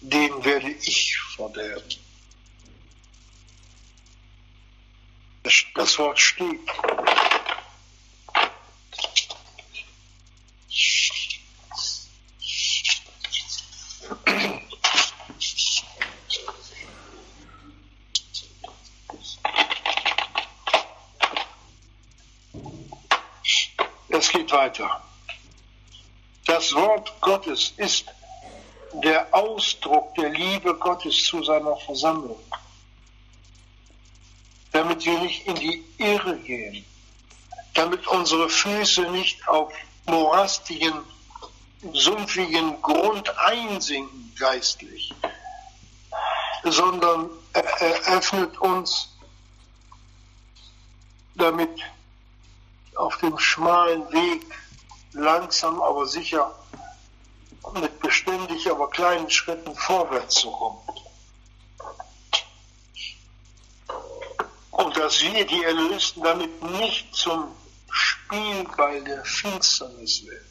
den 0.00 0.44
werde 0.44 0.70
ich 0.72 1.16
verderben. 1.36 1.94
Das 5.44 5.98
Wort 6.00 6.18
steht. 6.18 6.68
Es 24.08 24.32
geht 24.32 24.45
weiter. 24.56 25.02
Das 26.46 26.74
Wort 26.74 27.12
Gottes 27.20 27.74
ist 27.76 28.06
der 28.94 29.26
Ausdruck 29.34 30.14
der 30.14 30.30
Liebe 30.30 30.74
Gottes 30.74 31.24
zu 31.24 31.42
seiner 31.42 31.76
Versammlung, 31.76 32.40
damit 34.72 35.04
wir 35.04 35.18
nicht 35.18 35.46
in 35.46 35.56
die 35.56 35.84
Irre 35.98 36.38
gehen, 36.38 36.84
damit 37.74 38.06
unsere 38.06 38.48
Füße 38.48 39.02
nicht 39.10 39.46
auf 39.48 39.72
morastigen, 40.06 40.94
sumpfigen 41.92 42.80
Grund 42.80 43.28
einsinken 43.38 44.34
geistlich, 44.38 45.12
sondern 46.64 47.28
er 47.52 47.64
öffnet 48.16 48.56
uns 48.58 49.10
damit 51.34 51.82
auf 52.96 53.16
dem 53.18 53.38
schmalen 53.38 54.10
Weg 54.12 54.46
langsam 55.12 55.80
aber 55.82 56.06
sicher 56.06 56.54
mit 57.74 58.00
beständig 58.00 58.70
aber 58.70 58.88
kleinen 58.90 59.28
Schritten 59.30 59.74
vorwärts 59.74 60.36
zu 60.36 60.50
kommen. 60.50 60.78
Und 64.70 64.96
dass 64.96 65.20
wir 65.22 65.46
die 65.46 65.64
Erlösten 65.64 66.22
damit 66.22 66.62
nicht 66.62 67.14
zum 67.14 67.48
Spielball 67.90 69.02
der 69.04 69.24
Finsternis 69.24 70.24
werden. 70.26 70.46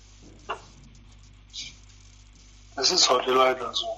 Das 2.75 2.91
ist 2.91 3.09
heute 3.09 3.31
leider 3.31 3.73
so. 3.73 3.97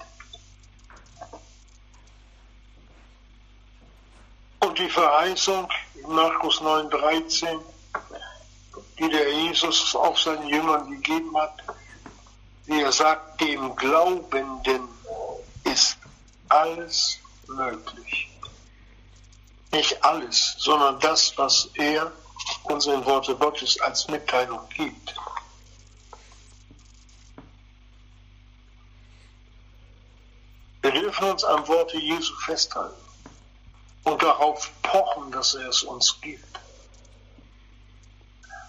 Und 4.60 4.78
die 4.78 4.88
Verheißung 4.88 5.68
in 5.94 6.12
Markus 6.12 6.60
9,13, 6.60 7.60
die 8.98 9.08
der 9.08 9.32
Jesus 9.32 9.94
auch 9.94 10.16
seinen 10.16 10.48
Jüngern 10.48 10.90
gegeben 10.90 11.36
hat, 11.36 11.54
wie 12.66 12.82
er 12.82 12.92
sagt, 12.92 13.40
dem 13.40 13.74
Glaubenden 13.76 14.88
ist 15.64 15.96
alles 16.48 17.18
möglich. 17.46 18.30
Nicht 19.72 20.02
alles, 20.04 20.56
sondern 20.58 20.98
das, 21.00 21.36
was 21.36 21.68
er 21.74 22.10
uns 22.64 22.86
in 22.86 23.04
Worte 23.04 23.34
Gottes 23.36 23.80
als 23.80 24.08
Mitteilung 24.08 24.60
gibt. 24.70 25.14
Wir 30.82 30.90
dürfen 30.92 31.30
uns 31.30 31.44
am 31.44 31.66
Worte 31.68 31.98
Jesu 31.98 32.34
festhalten 32.46 32.96
und 34.04 34.22
darauf 34.22 34.70
pochen, 34.82 35.30
dass 35.30 35.54
er 35.54 35.68
es 35.68 35.82
uns 35.82 36.18
gibt. 36.20 36.58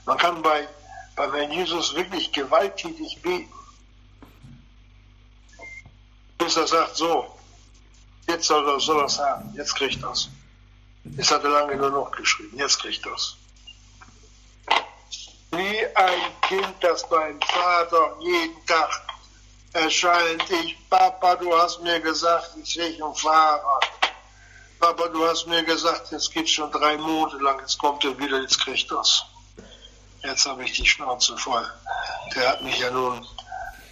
Man 0.06 0.18
kann 0.18 0.42
bei, 0.42 0.68
bei 1.16 1.32
Herrn 1.32 1.52
Jesus 1.52 1.94
wirklich 1.96 2.32
gewalttätig 2.32 3.22
beten. 3.22 3.54
Bis 6.38 6.56
er 6.56 6.68
sagt, 6.68 6.96
so, 6.96 7.38
jetzt 8.28 8.48
soll 8.48 8.68
er, 8.68 8.80
soll 8.80 9.00
er 9.00 9.06
es 9.06 9.20
haben, 9.20 9.54
jetzt 9.56 9.76
kriegt 9.76 10.02
er 10.04 10.12
es. 10.12 10.30
Es 11.18 11.32
hatte 11.32 11.48
lange 11.48 11.76
nur 11.76 11.92
noch 11.92 12.12
geschrieben, 12.12 12.58
jetzt 12.58 12.80
kriegt 12.80 13.06
er 13.06 13.14
es. 13.14 13.36
Wie 15.52 15.86
ein 15.96 16.42
Kind, 16.42 16.76
das 16.82 17.08
beim 17.10 17.40
Vater 17.42 18.16
jeden 18.20 18.66
Tag 18.66 19.02
erscheint. 19.74 20.50
Ich, 20.50 20.78
Papa, 20.90 21.36
du 21.36 21.56
hast 21.58 21.82
mir 21.82 22.00
gesagt, 22.00 22.52
ich 22.62 22.74
sehe 22.74 23.04
ein 23.04 23.16
Fahrrad. 23.16 23.88
Papa, 24.80 25.08
du 25.10 25.28
hast 25.28 25.48
mir 25.48 25.64
gesagt, 25.64 26.12
jetzt 26.12 26.32
geht 26.32 26.50
schon 26.50 26.72
drei 26.72 26.98
Monate 26.98 27.38
lang, 27.38 27.60
jetzt 27.60 27.78
kommt 27.78 28.04
er 28.06 28.18
wieder, 28.18 28.42
jetzt 28.42 28.60
kriegt 28.62 28.90
das. 28.92 29.26
Jetzt 30.24 30.46
habe 30.46 30.64
ich 30.64 30.74
die 30.74 30.86
Schnauze 30.86 31.38
voll. 31.38 31.66
Der 32.36 32.50
hat 32.50 32.62
mich 32.62 32.78
ja 32.78 32.92
nun 32.92 33.26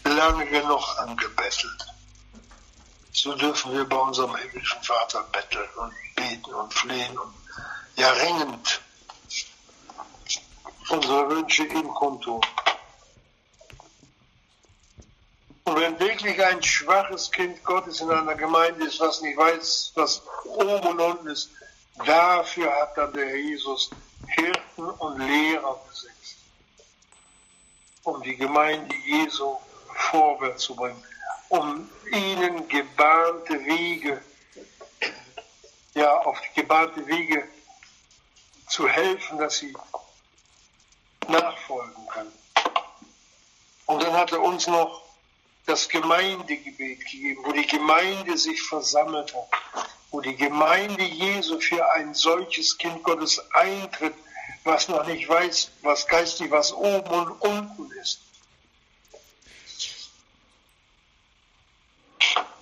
lange 0.03 0.45
genug 0.47 0.99
angebettelt. 0.99 1.85
So 3.11 3.33
dürfen 3.35 3.73
wir 3.73 3.85
bei 3.85 3.97
unserem 3.97 4.35
himmlischen 4.35 4.83
Vater 4.83 5.23
betteln 5.31 5.69
und 5.77 5.93
beten 6.15 6.53
und 6.53 6.73
flehen 6.73 7.17
und 7.17 7.33
ja 7.95 8.11
ringend 8.11 8.81
unsere 10.89 11.29
Wünsche 11.29 11.65
ihm 11.65 11.87
kundtun. 11.89 12.41
Und 15.63 15.81
wenn 15.81 15.99
wirklich 15.99 16.41
ein 16.43 16.63
schwaches 16.63 17.29
Kind 17.31 17.61
Gottes 17.63 17.99
in 17.99 18.09
einer 18.09 18.35
Gemeinde 18.35 18.85
ist, 18.85 18.99
was 18.99 19.21
nicht 19.21 19.37
weiß, 19.37 19.91
was 19.95 20.21
oben 20.45 20.87
und 20.87 20.99
unten 21.01 21.27
ist, 21.27 21.49
dafür 22.05 22.73
hat 22.73 22.97
dann 22.97 23.11
der 23.13 23.37
Jesus 23.37 23.91
Hirten 24.25 24.89
und 24.89 25.19
Lehrer 25.19 25.79
gesetzt, 25.89 26.37
um 28.03 28.21
die 28.23 28.35
Gemeinde 28.35 28.95
Jesu 28.95 29.57
vorwärts 30.11 30.63
zu 30.63 30.75
bringen, 30.75 31.03
um 31.49 31.89
ihnen 32.11 32.67
gebahnte 32.67 33.65
Wege, 33.65 34.21
ja, 35.93 36.17
auf 36.21 36.39
die 36.41 36.61
gebahnte 36.61 37.05
Wege 37.07 37.47
zu 38.67 38.87
helfen, 38.87 39.37
dass 39.37 39.57
sie 39.57 39.73
nachfolgen 41.27 42.07
können. 42.07 42.33
Und 43.85 44.03
dann 44.03 44.13
hat 44.13 44.31
er 44.31 44.41
uns 44.41 44.67
noch 44.67 45.03
das 45.65 45.89
Gemeindegebet 45.89 46.99
gegeben, 47.01 47.41
wo 47.45 47.51
die 47.51 47.67
Gemeinde 47.67 48.37
sich 48.37 48.61
versammelt 48.61 49.33
hat, 49.33 49.49
wo 50.11 50.21
die 50.21 50.35
Gemeinde 50.35 51.03
Jesu 51.03 51.59
für 51.59 51.91
ein 51.93 52.13
solches 52.13 52.77
Kind 52.77 53.03
Gottes 53.03 53.43
eintritt, 53.53 54.15
was 54.63 54.87
noch 54.87 55.05
nicht 55.05 55.27
weiß, 55.27 55.71
was 55.81 56.07
geistig, 56.07 56.51
was 56.51 56.73
oben 56.73 57.09
und 57.09 57.41
unten 57.41 57.91
ist. 58.01 58.21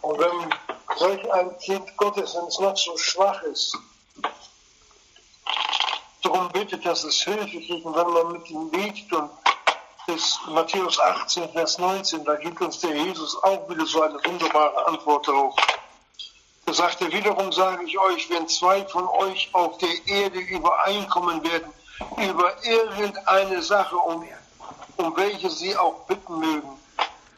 Und 0.02 0.20
wenn 0.20 0.54
solch 0.98 1.34
ein 1.34 1.58
Kind 1.60 1.98
Gottes, 1.98 2.36
wenn 2.36 2.46
es 2.46 2.60
noch 2.60 2.78
so 2.78 2.98
schwach 2.98 3.41
ist, 3.43 3.78
darum 6.22 6.50
bittet, 6.50 6.86
dass 6.86 7.04
es 7.04 7.22
Hilfe 7.22 7.60
kriegt, 7.60 7.86
und 7.86 7.96
wenn 7.96 8.12
man 8.12 8.34
mit 8.34 8.50
ihm 8.50 8.70
betet 8.70 9.12
und 9.14 9.30
ist 10.08 10.39
Matthäus 10.48 11.00
18, 11.00 11.50
Vers 11.52 11.80
19, 11.80 12.24
da 12.24 12.36
gibt 12.36 12.62
uns 12.62 12.80
der 12.80 12.96
Jesus 12.96 13.41
auch 13.43 13.68
wieder 13.68 13.86
so 13.86 14.04
eine 14.04 14.24
wunderbare 14.24 14.88
Antwort 14.88 15.28
darauf. 15.28 15.56
Da 16.66 16.74
sagt 16.74 17.01
er, 17.01 17.11
wiederum 17.11 17.51
sage 17.51 17.86
ich 17.86 17.97
euch, 17.97 18.30
wenn 18.30 18.47
zwei 18.47 18.86
von 18.88 19.07
euch 19.07 19.49
auf 19.53 19.78
der 19.78 20.07
Erde 20.07 20.39
übereinkommen 20.39 21.43
werden, 21.43 21.72
über 22.18 22.63
irgendeine 22.63 23.61
Sache, 23.61 23.95
um, 23.95 24.28
um 24.97 25.16
welche 25.16 25.49
sie 25.49 25.78
auch 25.78 26.05
bitten 26.07 26.39
mögen, 26.39 26.70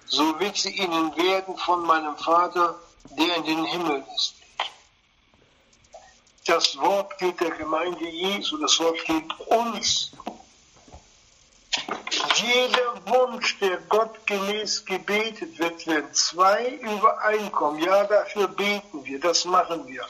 so 0.05 0.39
wird 0.39 0.55
sie 0.55 0.71
ihnen 0.71 1.15
werden 1.17 1.57
von 1.57 1.85
meinem 1.85 2.15
Vater, 2.17 2.75
der 3.17 3.35
in 3.35 3.43
den 3.43 3.65
Himmel 3.65 4.03
ist. 4.15 4.35
Das 6.45 6.77
Wort 6.79 7.17
gilt 7.17 7.41
der 7.41 7.51
Gemeinde 7.51 8.07
Jesu, 8.07 8.57
das 8.57 8.79
Wort 8.79 9.03
gilt 9.03 9.39
uns. 9.47 10.11
Jeder 12.41 13.07
Wunsch, 13.07 13.57
der 13.59 13.77
Gott 13.89 14.25
gemäß 14.27 14.85
gebetet 14.85 15.57
wird, 15.57 15.87
wenn 15.87 16.13
zwei 16.13 16.67
übereinkommen, 16.67 17.81
ja, 17.81 18.03
dafür 18.03 18.47
beten 18.47 19.03
wir, 19.05 19.19
das 19.19 19.45
machen 19.45 19.87
wir. 19.87 20.05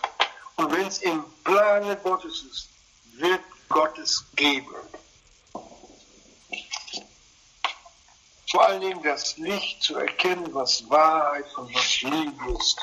Und 0.57 0.71
wenn 0.71 0.87
es 0.87 0.99
im 0.99 1.23
Plane 1.43 1.95
Gottes 2.03 2.43
ist, 2.51 2.69
wird 3.13 3.41
Gott 3.69 3.97
es 3.99 4.25
geben. 4.35 4.75
Vor 8.49 8.65
allen 8.65 8.81
Dingen 8.81 9.03
das 9.03 9.37
Licht 9.37 9.83
zu 9.83 9.97
erkennen, 9.97 10.53
was 10.53 10.89
Wahrheit 10.89 11.45
und 11.57 11.73
was 11.75 12.01
Liebe 12.01 12.51
ist. 12.57 12.77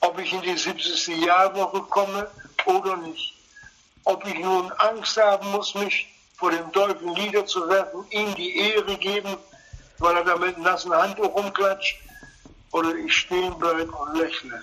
Ob 0.00 0.18
ich 0.18 0.32
in 0.32 0.42
die 0.42 0.56
70. 0.56 1.24
Jahrwoche 1.24 1.82
komme 1.82 2.30
oder 2.64 2.96
nicht. 2.96 3.34
Ob 4.04 4.26
ich 4.26 4.38
nun 4.38 4.72
Angst 4.72 5.16
haben 5.16 5.50
muss, 5.50 5.74
mich 5.74 6.15
vor 6.36 6.50
dem 6.50 6.70
Teufel 6.72 7.10
niederzuwerfen, 7.12 8.04
ihm 8.10 8.34
die 8.34 8.56
Ehre 8.56 8.96
geben, 8.98 9.36
weil 9.98 10.16
er 10.16 10.24
da 10.24 10.36
mit 10.36 10.58
nassen 10.58 10.92
Handtuch 10.92 11.34
rumklatscht, 11.34 11.98
oder 12.72 12.94
ich 12.94 13.16
stehen 13.16 13.58
bleibe 13.58 13.90
und 13.90 14.18
lächle, 14.18 14.62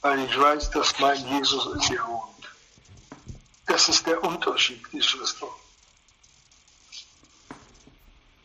weil 0.00 0.24
ich 0.24 0.40
weiß, 0.40 0.70
dass 0.70 0.98
mein 0.98 1.24
Jesus 1.28 1.66
in 1.66 1.94
mir 1.94 2.06
wohnt. 2.06 2.48
Das 3.66 3.88
ist 3.88 4.04
der 4.06 4.22
Unterschied, 4.24 4.82
die 4.92 5.02
Schwester. 5.02 5.46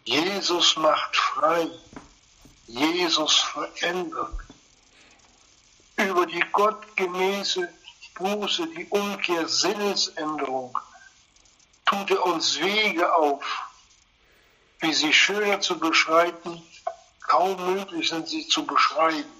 Jesus 0.03 0.76
macht 0.78 1.16
frei. 1.16 1.68
Jesus 2.68 3.38
verändert. 3.38 4.39
Über 5.97 6.26
die 6.28 6.43
gottgemäße 6.51 7.68
Buße, 8.16 8.68
die 8.68 8.86
Umkehr, 8.89 9.47
Sinnesänderung 9.47 10.78
tut 11.86 12.12
er 12.12 12.26
uns 12.26 12.60
Wege 12.60 13.14
auf, 13.16 13.44
wie 14.80 14.94
sie 14.94 15.14
schöner 15.14 15.62
zu 15.62 15.80
beschreiten, 15.80 16.62
kaum 17.22 17.74
möglich 17.74 18.10
sind 18.10 18.28
sie 18.28 18.48
zu 18.48 18.66
beschreiben. 18.66 19.32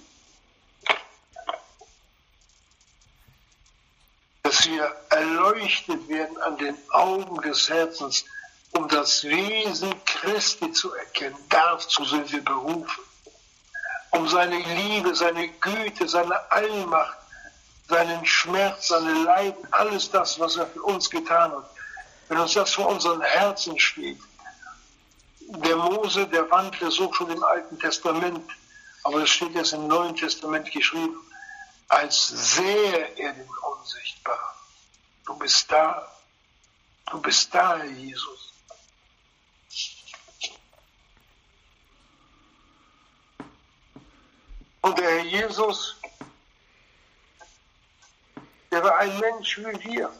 Dass 4.42 4.66
wir 4.66 4.94
erleuchtet 5.10 6.08
werden 6.08 6.38
an 6.38 6.56
den 6.56 6.76
Augen 6.90 7.40
des 7.42 7.68
Herzens, 7.68 8.24
um 8.72 8.88
das 8.88 9.24
Wesen 9.24 9.92
Christi 10.04 10.70
zu 10.72 10.94
erkennen. 10.94 11.36
Dazu 11.48 12.04
sind 12.04 12.30
wir 12.32 12.44
berufen. 12.44 13.04
Um 14.12 14.28
seine 14.28 14.58
Liebe, 14.58 15.14
seine 15.14 15.48
Güte, 15.48 16.08
seine 16.08 16.50
Allmacht, 16.50 17.18
seinen 17.88 18.24
Schmerz, 18.24 18.88
seine 18.88 19.12
Leiden, 19.24 19.66
alles 19.72 20.10
das, 20.10 20.38
was 20.38 20.56
er 20.56 20.66
für 20.66 20.82
uns 20.82 21.10
getan 21.10 21.52
hat. 21.52 21.75
Wenn 22.28 22.38
uns 22.38 22.54
das 22.54 22.74
vor 22.74 22.88
unseren 22.88 23.20
Herzen 23.22 23.78
steht, 23.78 24.18
der 25.40 25.76
Mose, 25.76 26.26
der 26.26 26.50
wandte 26.50 26.90
so 26.90 27.12
schon 27.12 27.30
im 27.30 27.42
Alten 27.44 27.78
Testament, 27.78 28.50
aber 29.04 29.22
es 29.22 29.30
steht 29.30 29.54
jetzt 29.54 29.72
im 29.72 29.86
Neuen 29.86 30.16
Testament 30.16 30.70
geschrieben, 30.72 31.16
als 31.88 32.28
sähe 32.28 33.16
er 33.16 33.32
den 33.32 33.48
Unsichtbaren. 33.48 34.56
Du 35.24 35.36
bist 35.38 35.70
da, 35.70 36.10
du 37.10 37.20
bist 37.20 37.54
da, 37.54 37.78
Herr 37.78 37.86
Jesus. 37.86 38.52
Und 44.80 44.98
der 44.98 45.10
Herr 45.10 45.24
Jesus, 45.24 45.96
der 48.70 48.82
war 48.82 48.98
ein 48.98 49.18
Mensch 49.20 49.58
wie 49.58 49.84
wir, 49.84 50.12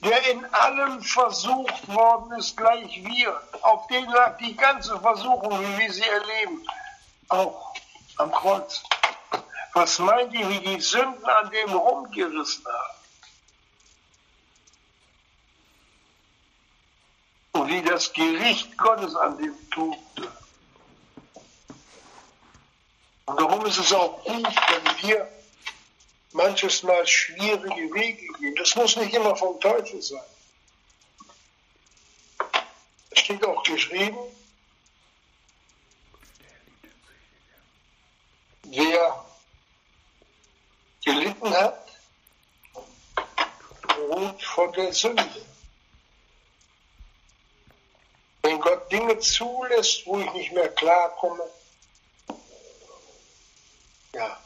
der 0.00 0.30
in 0.30 0.44
allem 0.54 1.02
versucht 1.02 1.88
worden 1.88 2.32
ist, 2.38 2.56
gleich 2.56 3.04
wir. 3.04 3.40
Auf 3.62 3.86
den 3.88 4.08
lag 4.10 4.38
die 4.38 4.56
ganze 4.56 4.98
Versuchung, 5.00 5.60
wie 5.60 5.78
wir 5.78 5.92
sie 5.92 6.04
erleben, 6.04 6.64
auch 7.28 7.74
am 8.18 8.30
Kreuz. 8.30 8.82
Was 9.74 9.98
meint 9.98 10.32
ihr, 10.34 10.48
wie 10.48 10.60
die 10.60 10.80
Sünden 10.80 11.24
an 11.24 11.50
dem 11.50 11.72
rumgerissen 11.72 12.64
haben? 12.66 12.98
Und 17.52 17.68
wie 17.68 17.82
das 17.82 18.12
Gericht 18.12 18.78
Gottes 18.78 19.14
an 19.16 19.36
dem 19.38 19.70
tobte. 19.70 20.32
Und 23.26 23.40
darum 23.40 23.66
ist 23.66 23.78
es 23.78 23.92
auch 23.92 24.22
gut, 24.24 24.46
wenn 24.46 25.08
wir 25.08 25.37
manches 26.32 26.82
Mal 26.82 27.06
schwierige 27.06 27.94
Wege 27.94 28.26
gehen. 28.38 28.54
Das 28.56 28.74
muss 28.74 28.96
nicht 28.96 29.14
immer 29.14 29.34
vom 29.36 29.60
Teufel 29.60 30.00
sein. 30.02 30.22
Es 33.10 33.20
steht 33.20 33.44
auch 33.44 33.62
geschrieben, 33.62 34.18
wer 38.64 39.24
gelitten 41.04 41.50
hat, 41.50 41.86
ruht 43.96 44.42
vor 44.42 44.72
der 44.72 44.92
Sünde. 44.92 45.46
Wenn 48.42 48.60
Gott 48.60 48.90
Dinge 48.92 49.18
zulässt, 49.18 50.06
wo 50.06 50.20
ich 50.20 50.32
nicht 50.32 50.52
mehr 50.52 50.68
klarkomme, 50.68 51.44
ja, 54.14 54.40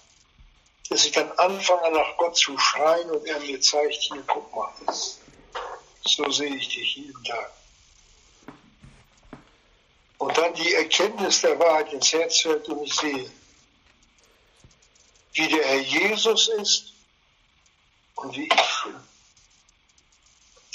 dass 0.93 1.07
ich 1.07 1.13
dann 1.13 1.33
anfange, 1.39 1.91
nach 1.91 2.19
Gott 2.19 2.37
zu 2.37 2.59
schreien 2.59 3.11
und 3.11 3.27
er 3.27 3.41
mir 3.41 3.59
zeigt, 3.63 3.95
hier, 3.95 4.23
guck 4.27 4.55
mal, 4.55 4.71
so 6.05 6.31
sehe 6.31 6.55
ich 6.55 6.69
dich 6.69 6.97
jeden 6.97 7.25
Tag. 7.25 7.51
Und 10.19 10.37
dann 10.37 10.53
die 10.53 10.75
Erkenntnis 10.75 11.41
der 11.41 11.59
Wahrheit 11.59 11.95
ins 11.95 12.13
Herz 12.13 12.45
hört 12.45 12.69
und 12.69 12.83
ich 12.83 12.95
sehe, 12.95 13.31
wie 15.33 15.49
der 15.49 15.65
Herr 15.65 15.81
Jesus 15.81 16.49
ist 16.49 16.93
und 18.17 18.37
wie 18.37 18.45
ich 18.45 18.83
bin. 18.85 18.97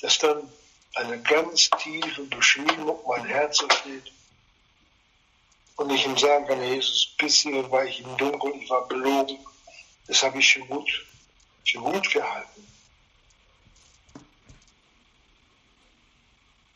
Dass 0.02 0.18
dann 0.18 0.52
eine 0.96 1.22
ganz 1.22 1.70
tiefe 1.82 2.24
Beschwingung 2.24 3.00
mein 3.08 3.26
Herz 3.26 3.62
öffnet 3.62 4.12
und 5.76 5.92
ich 5.92 6.08
ihm 6.08 6.18
sagen 6.18 6.48
kann, 6.48 6.64
Jesus, 6.64 7.14
bisher 7.20 7.70
war 7.70 7.86
ich 7.86 8.02
im 8.02 8.18
Dunkeln, 8.18 8.60
ich 8.60 8.70
war 8.72 8.88
belogen, 8.88 9.38
das 10.08 10.24
habe 10.24 10.40
ich 10.40 10.54
für 10.54 10.62
gut, 10.62 11.06
für 11.66 11.80
gut 11.80 12.12
gehalten. 12.12 12.68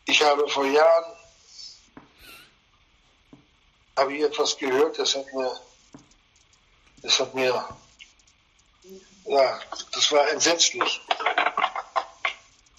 Ich 0.05 0.21
habe 0.21 0.47
vor 0.49 0.65
Jahren 0.65 1.15
habe 3.97 4.15
ich 4.15 4.23
etwas 4.23 4.57
gehört, 4.57 4.97
das 4.99 5.15
hat 5.15 5.31
mir 5.33 5.61
das 7.01 7.19
hat 7.19 7.33
mir, 7.33 7.67
ja, 9.25 9.59
das 9.91 10.11
war 10.11 10.29
entsetzlich. 10.29 11.01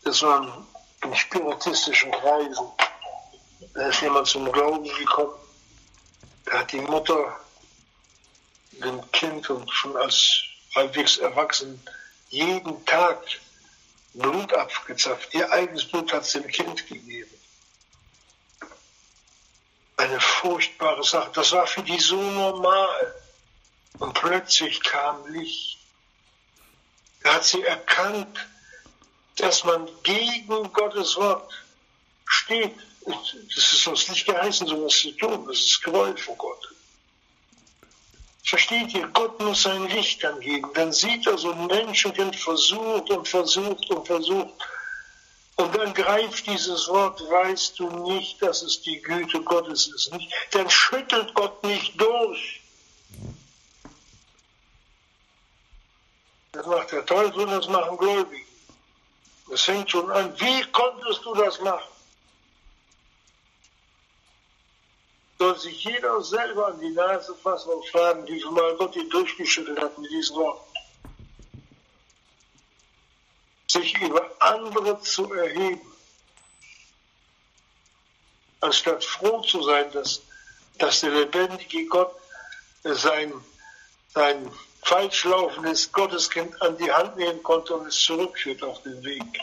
Das 0.05 0.23
waren 0.23 0.67
in 1.05 1.15
spiritistischen 1.17 2.13
Kreisen. 2.13 2.67
Da 3.75 3.89
ist 3.89 4.01
jemand 4.01 4.29
zum 4.29 4.51
Glauben 4.53 4.85
gekommen. 4.85 5.35
Da 6.45 6.61
hat 6.61 6.73
die 6.73 6.81
Mutter 6.81 7.41
dem 8.83 9.11
Kind 9.13 9.49
und 9.51 9.71
schon 9.71 9.97
als 9.97 10.43
halbwegs 10.75 11.19
erwachsen 11.19 11.83
jeden 12.33 12.85
Tag 12.87 13.23
Blut 14.15 14.53
abgezapft. 14.53 15.33
Ihr 15.35 15.51
eigenes 15.51 15.87
Blut 15.87 16.13
hat 16.13 16.23
es 16.23 16.33
dem 16.33 16.47
Kind 16.47 16.87
gegeben. 16.87 17.31
Eine 19.97 20.21
furchtbare 20.21 21.05
Sache. 21.05 21.31
Das 21.35 21.53
war 21.53 21.67
für 21.67 21.83
die 21.83 22.01
so 22.01 22.21
normal. 22.21 23.15
Und 23.99 24.15
plötzlich 24.15 24.83
kam 24.83 25.27
Licht. 25.33 25.79
Da 27.23 27.35
hat 27.35 27.45
sie 27.45 27.63
erkannt, 27.63 28.49
dass 29.37 29.65
man 29.65 29.89
gegen 30.03 30.73
Gottes 30.73 31.17
Wort 31.17 31.53
steht. 32.27 32.75
Das 33.05 33.73
ist 33.73 33.87
uns 33.87 34.09
nicht 34.09 34.27
geheißen, 34.27 34.67
sowas 34.67 34.95
zu 34.95 35.13
tun. 35.13 35.47
Das 35.47 35.59
ist 35.59 35.83
Gewalt 35.83 36.19
vor 36.19 36.37
Gott. 36.37 36.69
Versteht 38.45 38.93
ihr? 38.95 39.07
Gott 39.09 39.41
muss 39.41 39.63
sein 39.63 39.87
Licht 39.89 40.25
angeben. 40.25 40.69
Dann 40.75 40.93
sieht 40.93 41.27
er 41.27 41.39
so 41.39 41.53
einen 41.53 41.67
Menschen, 41.67 42.13
der 42.15 42.33
versucht 42.33 43.11
und 43.11 43.29
versucht 43.29 43.89
und 43.91 44.07
versucht. 44.07 44.55
Und 45.57 45.77
dann 45.77 45.95
greift 45.95 46.47
dieses 46.47 46.89
Wort, 46.89 47.21
weißt 47.21 47.79
du 47.79 47.89
nicht, 47.89 48.43
dass 48.43 48.63
es 48.63 48.83
die 48.83 49.01
Güte 49.01 49.41
Gottes 49.43 49.87
ist. 49.87 50.11
Dann 50.51 50.69
schüttelt 50.69 51.33
Gott 51.35 51.63
nicht 51.63 52.01
durch. 52.01 52.61
Das 56.53 56.67
macht 56.67 56.93
der 56.93 57.07
Teufel 57.07 57.45
und 57.45 57.51
das 57.51 57.69
machen 57.69 57.97
Gläubige. 57.97 58.45
Das 59.49 59.63
fängt 59.63 59.91
schon 59.91 60.11
an. 60.11 60.39
Wie 60.41 60.63
konntest 60.73 61.25
du 61.25 61.35
das 61.35 61.61
machen? 61.61 61.92
Soll 65.43 65.59
sich 65.59 65.83
jeder 65.83 66.23
selber 66.23 66.69
an 66.69 66.79
die 66.79 66.91
Nase 66.91 67.35
fassen 67.35 67.71
und 67.71 67.85
fragen, 67.89 68.25
wie 68.29 68.41
viel 68.41 68.53
Mal 68.53 68.77
Gott 68.77 68.95
ihn 68.95 69.11
durchgeschüttelt 69.11 69.77
hat 69.81 69.99
mit 69.99 70.09
diesen 70.13 70.37
Worten. 70.37 70.73
Sich 73.67 74.01
über 74.01 74.31
andere 74.39 75.01
zu 75.01 75.33
erheben, 75.35 75.81
anstatt 78.61 79.05
froh 79.05 79.41
zu 79.41 79.65
sein, 79.65 79.91
dass, 79.91 80.23
dass 80.79 81.01
der 81.01 81.11
lebendige 81.11 81.87
Gott 81.87 82.15
sein, 82.85 83.33
sein 84.15 84.49
falsch 84.83 85.25
laufendes 85.25 85.91
Gotteskind 85.91 86.63
an 86.63 86.77
die 86.77 86.93
Hand 86.93 87.17
nehmen 87.17 87.43
konnte 87.43 87.75
und 87.75 87.89
es 87.89 88.01
zurückführt 88.01 88.63
auf 88.63 88.81
den 88.85 89.03
Weg. 89.03 89.41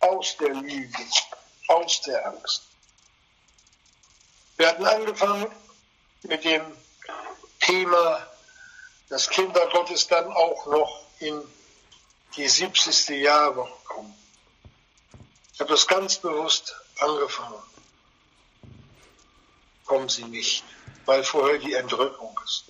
Aus 0.00 0.34
der 0.38 0.54
Lüge, 0.54 0.96
aus 1.68 2.00
der 2.02 2.26
Angst. 2.26 2.62
Wir 4.56 4.68
hatten 4.68 4.84
angefangen 4.84 5.46
mit 6.22 6.44
dem 6.44 6.62
Thema, 7.60 8.26
dass 9.08 9.28
Kinder 9.28 9.66
Gottes 9.68 10.06
dann 10.06 10.30
auch 10.32 10.66
noch 10.66 11.06
in 11.20 11.42
die 12.36 12.48
70. 12.48 13.08
Jahrwoche 13.22 13.72
kommen. 13.84 14.14
Ich 15.52 15.60
habe 15.60 15.70
das 15.70 15.86
ganz 15.86 16.18
bewusst 16.18 16.74
angefangen. 16.98 17.62
Kommen 19.84 20.08
sie 20.08 20.24
nicht 20.24 20.64
weil 21.06 21.24
vorher 21.24 21.58
die 21.58 21.74
Entrückung 21.74 22.38
ist. 22.44 22.64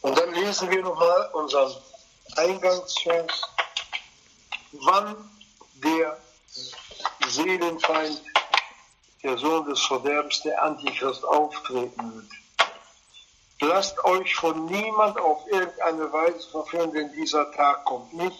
Und 0.00 0.18
dann 0.18 0.32
lesen 0.34 0.70
wir 0.70 0.82
nochmal 0.82 1.30
unseren 1.32 1.74
Eingangsvers, 2.36 3.42
wann 4.72 5.30
der 5.74 6.18
Seelenfeind, 7.28 8.22
der 9.22 9.38
Sohn 9.38 9.68
des 9.68 9.80
Verderbens, 9.84 10.42
der 10.42 10.62
Antichrist 10.62 11.24
auftreten 11.24 12.14
wird. 12.14 12.30
Lasst 13.60 14.04
euch 14.04 14.34
von 14.34 14.66
niemand 14.66 15.18
auf 15.18 15.46
irgendeine 15.48 16.12
Weise 16.12 16.48
verführen, 16.50 16.92
denn 16.92 17.12
dieser 17.12 17.50
Tag 17.52 17.84
kommt 17.84 18.12
nicht. 18.12 18.36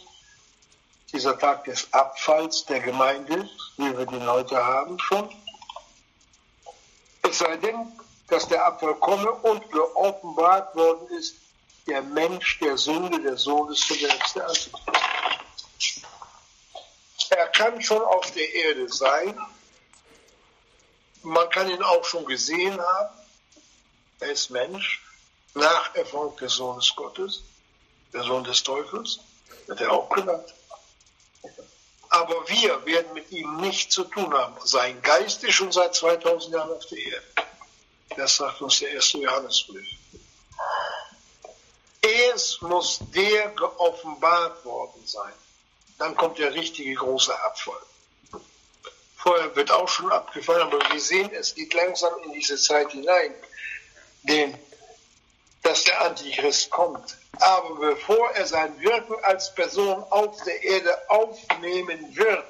Dieser 1.13 1.39
Tag 1.39 1.65
des 1.65 1.93
Abfalls 1.93 2.65
der 2.67 2.81
Gemeinde, 2.81 3.49
wie 3.77 3.97
wir 3.97 4.07
den 4.07 4.27
heute 4.27 4.65
haben 4.65 4.99
schon, 4.99 5.29
es 7.23 7.39
sei 7.39 7.57
denn, 7.57 7.93
dass 8.29 8.47
der 8.49 8.65
Abfall 8.65 8.95
komme 8.95 9.31
und 9.31 9.71
geoffenbart 9.73 10.75
worden 10.77 11.09
ist, 11.19 11.35
der 11.87 12.03
Mensch 12.03 12.59
der 12.61 12.77
Sünde, 12.77 13.21
der 13.21 13.37
Sohn 13.37 13.69
des 13.69 13.83
Verderbens, 13.83 14.33
der 14.35 14.47
Antichrist. 14.47 15.06
Kann 17.57 17.81
schon 17.81 18.03
auf 18.03 18.31
der 18.33 18.55
Erde 18.55 18.89
sein. 18.89 19.39
Man 21.23 21.49
kann 21.51 21.71
ihn 21.71 21.83
auch 21.83 22.05
schon 22.05 22.25
gesehen 22.27 22.79
haben. 22.79 23.17
Er 24.21 24.31
ist 24.31 24.51
Mensch, 24.51 25.03
Nacherfolg 25.55 26.37
des 26.39 26.53
Sohnes 26.53 26.93
Gottes, 26.95 27.43
der 28.13 28.23
Sohn 28.23 28.45
des 28.45 28.63
Teufels, 28.63 29.21
wird 29.67 29.81
er 29.81 29.93
auch 29.93 30.09
genannt. 30.11 30.55
Aber 32.11 32.49
wir 32.49 32.85
werden 32.87 33.13
mit 33.15 33.31
ihm 33.33 33.57
nichts 33.57 33.95
zu 33.95 34.05
tun 34.05 34.33
haben. 34.33 34.55
Sein 34.65 35.01
Geist 35.03 35.43
ist 35.43 35.55
schon 35.55 35.73
seit 35.73 35.95
2000 35.95 36.55
Jahren 36.55 36.71
auf 36.71 36.87
der 36.87 36.99
Erde. 36.99 37.27
Das 38.17 38.37
sagt 38.37 38.61
uns 38.61 38.79
der 38.79 38.91
erste 38.91 39.19
Johannesbrief. 39.19 39.87
Es 42.01 42.61
muss 42.61 43.01
der 43.15 43.49
geoffenbart 43.51 44.65
worden 44.65 45.05
sein. 45.05 45.33
Dann 45.99 46.15
kommt 46.17 46.39
der 46.39 46.55
richtige 46.55 46.95
große 46.95 47.39
Abfall. 47.43 47.81
Vorher 49.17 49.57
wird 49.57 49.71
auch 49.71 49.89
schon 49.89 50.13
abgefallen, 50.13 50.63
aber 50.63 50.79
wir 50.93 51.01
sehen, 51.01 51.31
es 51.33 51.55
geht 51.55 51.75
langsam 51.75 52.13
in 52.25 52.33
diese 52.33 52.57
Zeit 52.57 52.93
hinein, 52.93 53.35
den, 54.23 54.57
dass 55.63 55.85
der 55.85 56.01
Antichrist 56.03 56.71
kommt. 56.71 57.17
Aber 57.41 57.75
bevor 57.77 58.31
er 58.33 58.47
sein 58.47 58.79
Wirken 58.81 59.17
als 59.25 59.55
Person 59.55 60.03
auf 60.11 60.43
der 60.45 60.63
Erde 60.63 61.11
aufnehmen 61.11 62.15
wird, 62.15 62.45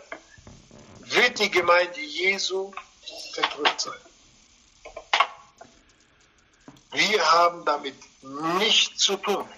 wird 1.00 1.38
die 1.38 1.50
Gemeinde 1.50 2.00
Jesu 2.00 2.72
entrückt 3.36 3.80
sein. 3.80 3.94
Wir 6.92 7.32
haben 7.32 7.64
damit 7.64 7.94
nichts 8.58 9.02
zu 9.02 9.16
tun. 9.16 9.48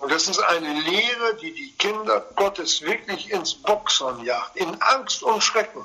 Und 0.00 0.12
das 0.12 0.28
ist 0.28 0.38
eine 0.38 0.80
Lehre, 0.80 1.34
die 1.36 1.52
die 1.52 1.72
Kinder 1.72 2.20
Gottes 2.36 2.82
wirklich 2.82 3.30
ins 3.30 3.54
Boxern 3.54 4.24
jagt, 4.24 4.56
in 4.56 4.80
Angst 4.80 5.24
und 5.24 5.42
Schrecken. 5.42 5.84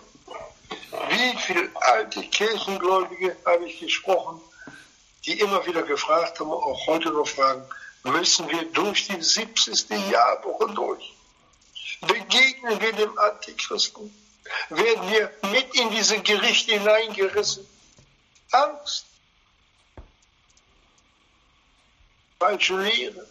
Wie 1.09 1.37
viele 1.39 1.69
alte 1.75 2.21
Kirchengläubige 2.21 3.35
habe 3.43 3.65
ich 3.65 3.79
gesprochen, 3.79 4.39
die 5.25 5.39
immer 5.39 5.65
wieder 5.65 5.81
gefragt 5.81 6.39
haben, 6.39 6.51
auch 6.51 6.85
heute 6.85 7.09
noch 7.09 7.27
fragen, 7.27 7.63
müssen 8.03 8.47
wir 8.49 8.63
durch 8.65 9.07
die 9.07 9.21
70. 9.21 9.89
Jahrwoche 10.11 10.71
durch? 10.73 11.13
Begegnen 12.01 12.79
wir 12.79 12.93
dem 12.93 13.17
Antichristen? 13.17 14.13
Werden 14.69 15.11
wir 15.11 15.31
mit 15.49 15.73
in 15.73 15.89
diese 15.89 16.19
Gerichte 16.19 16.73
hineingerissen? 16.73 17.65
Angst. 18.51 19.05
Falsche 22.39 22.77
Lehre. 22.77 23.25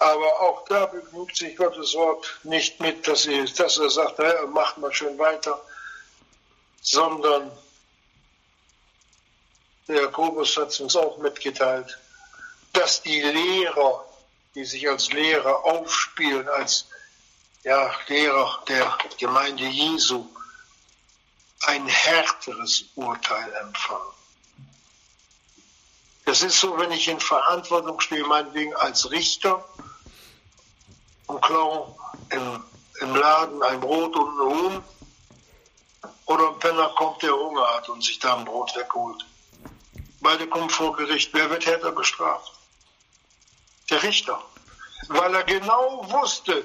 Aber 0.00 0.40
auch 0.40 0.64
da 0.64 0.86
begnügt 0.86 1.36
sich 1.36 1.54
Gottes 1.56 1.94
Wort 1.94 2.40
nicht 2.42 2.80
mit, 2.80 3.06
dass, 3.06 3.22
sie, 3.22 3.44
dass 3.44 3.76
er 3.76 3.90
sagt, 3.90 4.18
macht 4.48 4.78
mal 4.78 4.92
schön 4.94 5.18
weiter, 5.18 5.62
sondern 6.80 7.52
der 9.86 10.02
Jakobus 10.02 10.56
hat 10.56 10.68
es 10.68 10.80
uns 10.80 10.96
auch 10.96 11.18
mitgeteilt, 11.18 11.98
dass 12.72 13.02
die 13.02 13.20
Lehrer, 13.20 14.06
die 14.54 14.64
sich 14.64 14.88
als 14.88 15.12
Lehrer 15.12 15.64
aufspielen, 15.64 16.48
als 16.48 16.86
ja, 17.62 17.94
Lehrer 18.08 18.64
der 18.68 18.96
Gemeinde 19.18 19.64
Jesu, 19.64 20.26
ein 21.66 21.86
härteres 21.86 22.84
Urteil 22.94 23.52
empfangen. 23.52 24.14
Das 26.24 26.40
ist 26.40 26.58
so, 26.58 26.78
wenn 26.78 26.92
ich 26.92 27.08
in 27.08 27.20
Verantwortung 27.20 28.00
stehe, 28.00 28.24
meinetwegen 28.24 28.74
als 28.76 29.10
Richter 29.10 29.62
und 31.30 31.42
klaue 31.42 31.94
im, 32.30 32.64
im 33.00 33.14
Laden 33.14 33.62
ein 33.62 33.80
Brot 33.80 34.16
und 34.16 34.40
ein 34.40 34.48
Huhn 34.48 34.84
oder 36.26 36.48
ein 36.48 36.58
Penner 36.58 36.88
kommt, 36.96 37.22
der 37.22 37.32
Hunger 37.32 37.66
hat 37.74 37.88
und 37.88 38.02
sich 38.02 38.18
da 38.18 38.36
ein 38.36 38.44
Brot 38.44 38.74
wegholt. 38.76 39.24
Beide 40.20 40.46
kommen 40.48 40.70
vor 40.70 40.96
Gericht. 40.96 41.32
Wer 41.32 41.48
wird 41.50 41.66
härter 41.66 41.92
bestraft? 41.92 42.52
Der 43.88 44.02
Richter. 44.02 44.42
Weil 45.08 45.34
er 45.34 45.44
genau 45.44 46.04
wusste, 46.10 46.64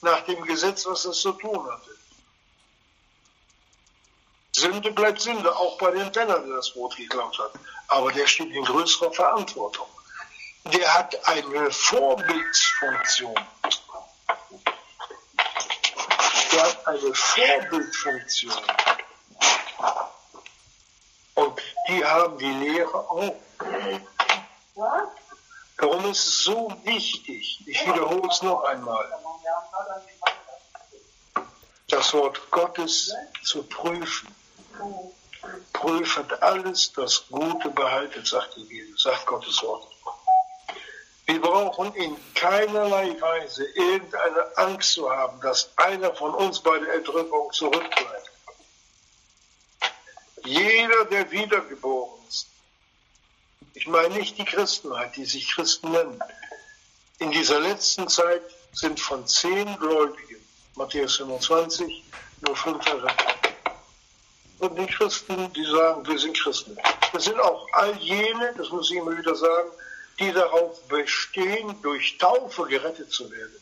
nach 0.00 0.20
dem 0.22 0.42
Gesetz, 0.44 0.84
was 0.86 1.04
er 1.04 1.12
zu 1.12 1.32
tun 1.32 1.66
hatte. 1.70 1.90
Sünde 4.52 4.92
bleibt 4.92 5.20
Sünde, 5.20 5.54
auch 5.56 5.78
bei 5.78 5.90
dem 5.92 6.10
Penner, 6.12 6.38
der 6.40 6.56
das 6.56 6.72
Brot 6.72 6.96
geklaut 6.96 7.38
hat. 7.38 7.52
Aber 7.88 8.12
der 8.12 8.26
steht 8.26 8.50
in 8.50 8.64
größerer 8.64 9.12
Verantwortung. 9.12 9.88
Der 10.72 10.94
hat 10.94 11.28
eine 11.28 11.70
Vorbildsfunktion. 11.70 13.34
Der 16.52 16.62
hat 16.62 16.86
eine 16.86 17.14
Vorbildfunktion. 17.14 18.62
Und 21.34 21.60
die 21.88 22.04
haben 22.04 22.38
die 22.38 22.52
Lehre 22.52 22.94
auch. 22.94 23.34
Darum 25.76 26.10
ist 26.10 26.26
es 26.26 26.44
so 26.44 26.72
wichtig, 26.84 27.62
ich 27.66 27.86
wiederhole 27.86 28.28
es 28.30 28.40
noch 28.42 28.64
einmal, 28.64 29.06
das 31.88 32.14
Wort 32.14 32.50
Gottes 32.50 33.12
zu 33.42 33.62
prüfen. 33.64 34.34
Prüfet 35.72 36.42
alles, 36.42 36.92
das 36.92 37.26
Gute 37.28 37.68
behaltet, 37.70 38.26
sagt 38.26 38.56
die 38.56 38.64
Bibel, 38.64 38.96
sagt 38.96 39.26
Gottes 39.26 39.62
Wort. 39.62 39.93
Wir 41.26 41.40
brauchen 41.40 41.94
in 41.94 42.16
keinerlei 42.34 43.18
Weise 43.20 43.64
irgendeine 43.74 44.56
Angst 44.58 44.92
zu 44.92 45.10
haben, 45.10 45.40
dass 45.40 45.70
einer 45.76 46.14
von 46.14 46.34
uns 46.34 46.60
bei 46.60 46.78
der 46.78 46.94
Entrückung 46.94 47.50
zurückbleibt. 47.52 48.30
Jeder, 50.44 51.06
der 51.06 51.30
wiedergeboren 51.30 52.20
ist, 52.28 52.48
ich 53.72 53.86
meine 53.86 54.14
nicht 54.14 54.36
die 54.36 54.44
Christenheit, 54.44 55.16
die 55.16 55.24
sich 55.24 55.50
Christen 55.50 55.92
nennen, 55.92 56.22
in 57.18 57.30
dieser 57.30 57.60
letzten 57.60 58.08
Zeit 58.08 58.42
sind 58.72 59.00
von 59.00 59.26
zehn 59.26 59.78
Gläubigen, 59.78 60.44
Matthäus 60.74 61.16
25, 61.16 62.04
nur 62.42 62.56
fünf 62.56 62.84
errettet. 62.86 63.36
Und 64.58 64.76
die 64.76 64.86
Christen, 64.86 65.52
die 65.54 65.64
sagen, 65.64 66.06
wir 66.06 66.18
sind 66.18 66.36
Christen. 66.36 66.76
Das 67.12 67.24
sind 67.24 67.40
auch 67.40 67.66
all 67.72 67.96
jene, 67.96 68.54
das 68.56 68.68
muss 68.68 68.90
ich 68.90 68.98
immer 68.98 69.16
wieder 69.16 69.34
sagen, 69.34 69.70
die 70.18 70.32
darauf 70.32 70.86
bestehen, 70.88 71.80
durch 71.82 72.18
Taufe 72.18 72.64
gerettet 72.66 73.12
zu 73.12 73.30
werden. 73.30 73.60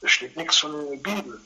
Da 0.00 0.08
steht 0.08 0.36
nichts 0.36 0.58
von 0.58 0.74
in 0.80 0.90
der 1.02 1.14
Bibel. 1.14 1.40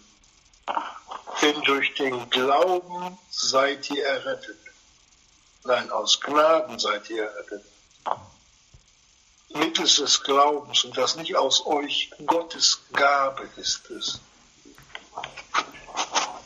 Denn 1.42 1.62
durch 1.62 1.94
den 1.94 2.28
Glauben 2.30 3.18
seid 3.30 3.88
ihr 3.90 4.04
errettet. 4.04 4.58
Nein, 5.64 5.90
aus 5.90 6.20
Gnaden 6.20 6.78
seid 6.78 7.08
ihr 7.10 7.24
errettet. 7.24 7.64
Mittels 9.50 9.96
des 9.96 10.22
Glaubens 10.22 10.84
und 10.84 10.96
das 10.96 11.16
nicht 11.16 11.36
aus 11.36 11.64
euch, 11.66 12.10
Gottes 12.26 12.80
Gabe 12.92 13.48
ist 13.56 13.90
es, 13.90 14.20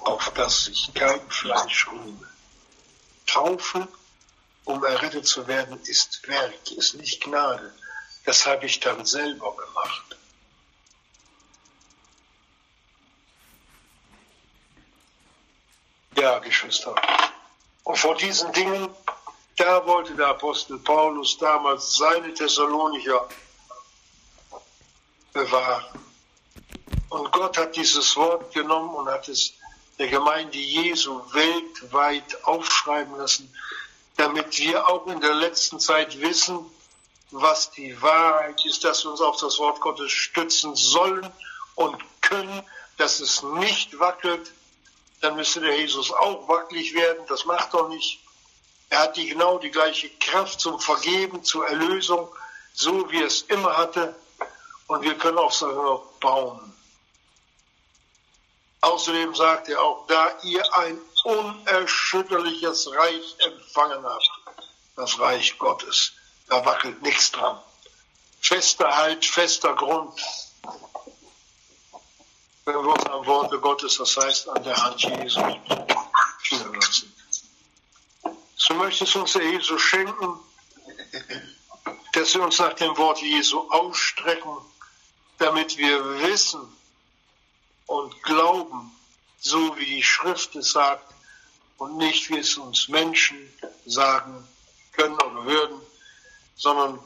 auf 0.00 0.30
das 0.34 0.64
sich 0.66 0.92
kein 0.94 1.20
Fleisch 1.30 1.88
rühme. 1.88 2.28
Taufe 3.26 3.88
um 4.64 4.84
errettet 4.84 5.26
zu 5.26 5.46
werden, 5.46 5.80
ist 5.84 6.26
Werk, 6.28 6.72
ist 6.72 6.94
nicht 6.94 7.22
Gnade. 7.22 7.74
Das 8.24 8.46
habe 8.46 8.66
ich 8.66 8.78
dann 8.80 9.04
selber 9.04 9.56
gemacht. 9.56 10.16
Ja, 16.16 16.38
Geschwister. 16.38 16.94
Und 17.84 17.98
vor 17.98 18.14
diesen 18.14 18.52
Dingen, 18.52 18.88
da 19.56 19.84
wollte 19.86 20.14
der 20.14 20.28
Apostel 20.28 20.78
Paulus 20.78 21.36
damals 21.38 21.96
seine 21.96 22.32
Thessalonicher 22.32 23.28
bewahren. 25.32 25.98
Und 27.08 27.32
Gott 27.32 27.58
hat 27.58 27.74
dieses 27.74 28.16
Wort 28.16 28.54
genommen 28.54 28.94
und 28.94 29.08
hat 29.08 29.28
es 29.28 29.54
der 29.98 30.08
Gemeinde 30.08 30.58
Jesu 30.58 31.22
weltweit 31.32 32.44
aufschreiben 32.44 33.16
lassen 33.16 33.52
damit 34.16 34.58
wir 34.58 34.88
auch 34.88 35.06
in 35.06 35.20
der 35.20 35.34
letzten 35.34 35.80
Zeit 35.80 36.20
wissen, 36.20 36.58
was 37.30 37.70
die 37.70 38.00
Wahrheit 38.02 38.64
ist, 38.66 38.84
dass 38.84 39.04
wir 39.04 39.10
uns 39.10 39.20
auf 39.20 39.38
das 39.38 39.58
Wort 39.58 39.80
Gottes 39.80 40.12
stützen 40.12 40.76
sollen 40.76 41.30
und 41.74 41.96
können, 42.20 42.62
dass 42.98 43.20
es 43.20 43.42
nicht 43.42 43.98
wackelt, 43.98 44.52
dann 45.20 45.36
müsste 45.36 45.60
der 45.60 45.78
Jesus 45.78 46.12
auch 46.12 46.48
wackelig 46.48 46.94
werden. 46.94 47.24
Das 47.28 47.44
macht 47.44 47.72
er 47.74 47.88
nicht. 47.88 48.20
Er 48.90 49.00
hat 49.00 49.16
die 49.16 49.26
genau 49.26 49.58
die 49.58 49.70
gleiche 49.70 50.10
Kraft 50.20 50.60
zum 50.60 50.78
Vergeben, 50.78 51.42
zur 51.44 51.66
Erlösung, 51.66 52.28
so 52.74 53.10
wie 53.10 53.20
er 53.20 53.26
es 53.26 53.42
immer 53.42 53.76
hatte. 53.76 54.14
Und 54.86 55.02
wir 55.02 55.14
können 55.14 55.38
auch 55.38 55.52
sagen, 55.52 56.00
bauen. 56.20 56.72
Außerdem 58.82 59.34
sagt 59.34 59.68
er 59.68 59.80
auch, 59.80 60.06
da 60.08 60.32
ihr 60.42 60.76
ein 60.76 60.98
unerschütterliches 61.24 62.90
Reich 62.92 63.36
empfangen 63.38 64.04
habt, 64.04 64.30
das 64.96 65.18
Reich 65.18 65.58
Gottes, 65.58 66.12
da 66.48 66.64
wackelt 66.64 67.00
nichts 67.02 67.30
dran. 67.30 67.60
fester 68.40 68.96
Halt, 68.96 69.24
fester 69.24 69.74
Grund, 69.74 70.20
wenn 72.64 72.74
wir 72.74 72.92
uns 72.92 73.06
am 73.06 73.26
Worte 73.26 73.58
Gottes, 73.58 73.98
das 73.98 74.16
heißt 74.16 74.48
an 74.48 74.62
der 74.62 74.76
Hand 74.76 75.00
Jesu, 75.02 75.40
führen 76.42 76.74
lassen. 76.74 77.14
So 78.56 78.74
möchtest 78.74 79.16
uns, 79.16 79.34
Herr 79.34 79.42
Jesus, 79.42 79.80
schenken, 79.80 80.38
dass 82.12 82.34
wir 82.34 82.42
uns 82.42 82.58
nach 82.58 82.74
dem 82.74 82.96
Wort 82.96 83.20
Jesu 83.20 83.68
ausstrecken, 83.70 84.56
damit 85.38 85.76
wir 85.76 86.20
wissen 86.20 86.60
und 87.86 88.22
glauben, 88.22 88.96
so 89.40 89.76
wie 89.76 89.86
die 89.86 90.02
Schrift 90.02 90.54
es 90.54 90.72
sagt 90.72 91.11
und 91.78 91.96
nicht 91.96 92.30
wie 92.30 92.38
es 92.38 92.56
uns 92.56 92.88
Menschen 92.88 93.52
sagen 93.86 94.46
können 94.92 95.14
oder 95.14 95.44
würden, 95.44 95.80
sondern 96.56 96.98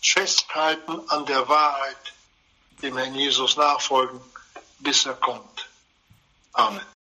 festhalten 0.00 1.00
an 1.08 1.26
der 1.26 1.48
Wahrheit, 1.48 2.14
dem 2.82 2.96
Herrn 2.96 3.14
Jesus 3.14 3.56
nachfolgen, 3.56 4.20
bis 4.78 5.06
er 5.06 5.14
kommt. 5.14 5.68
Amen. 6.52 6.95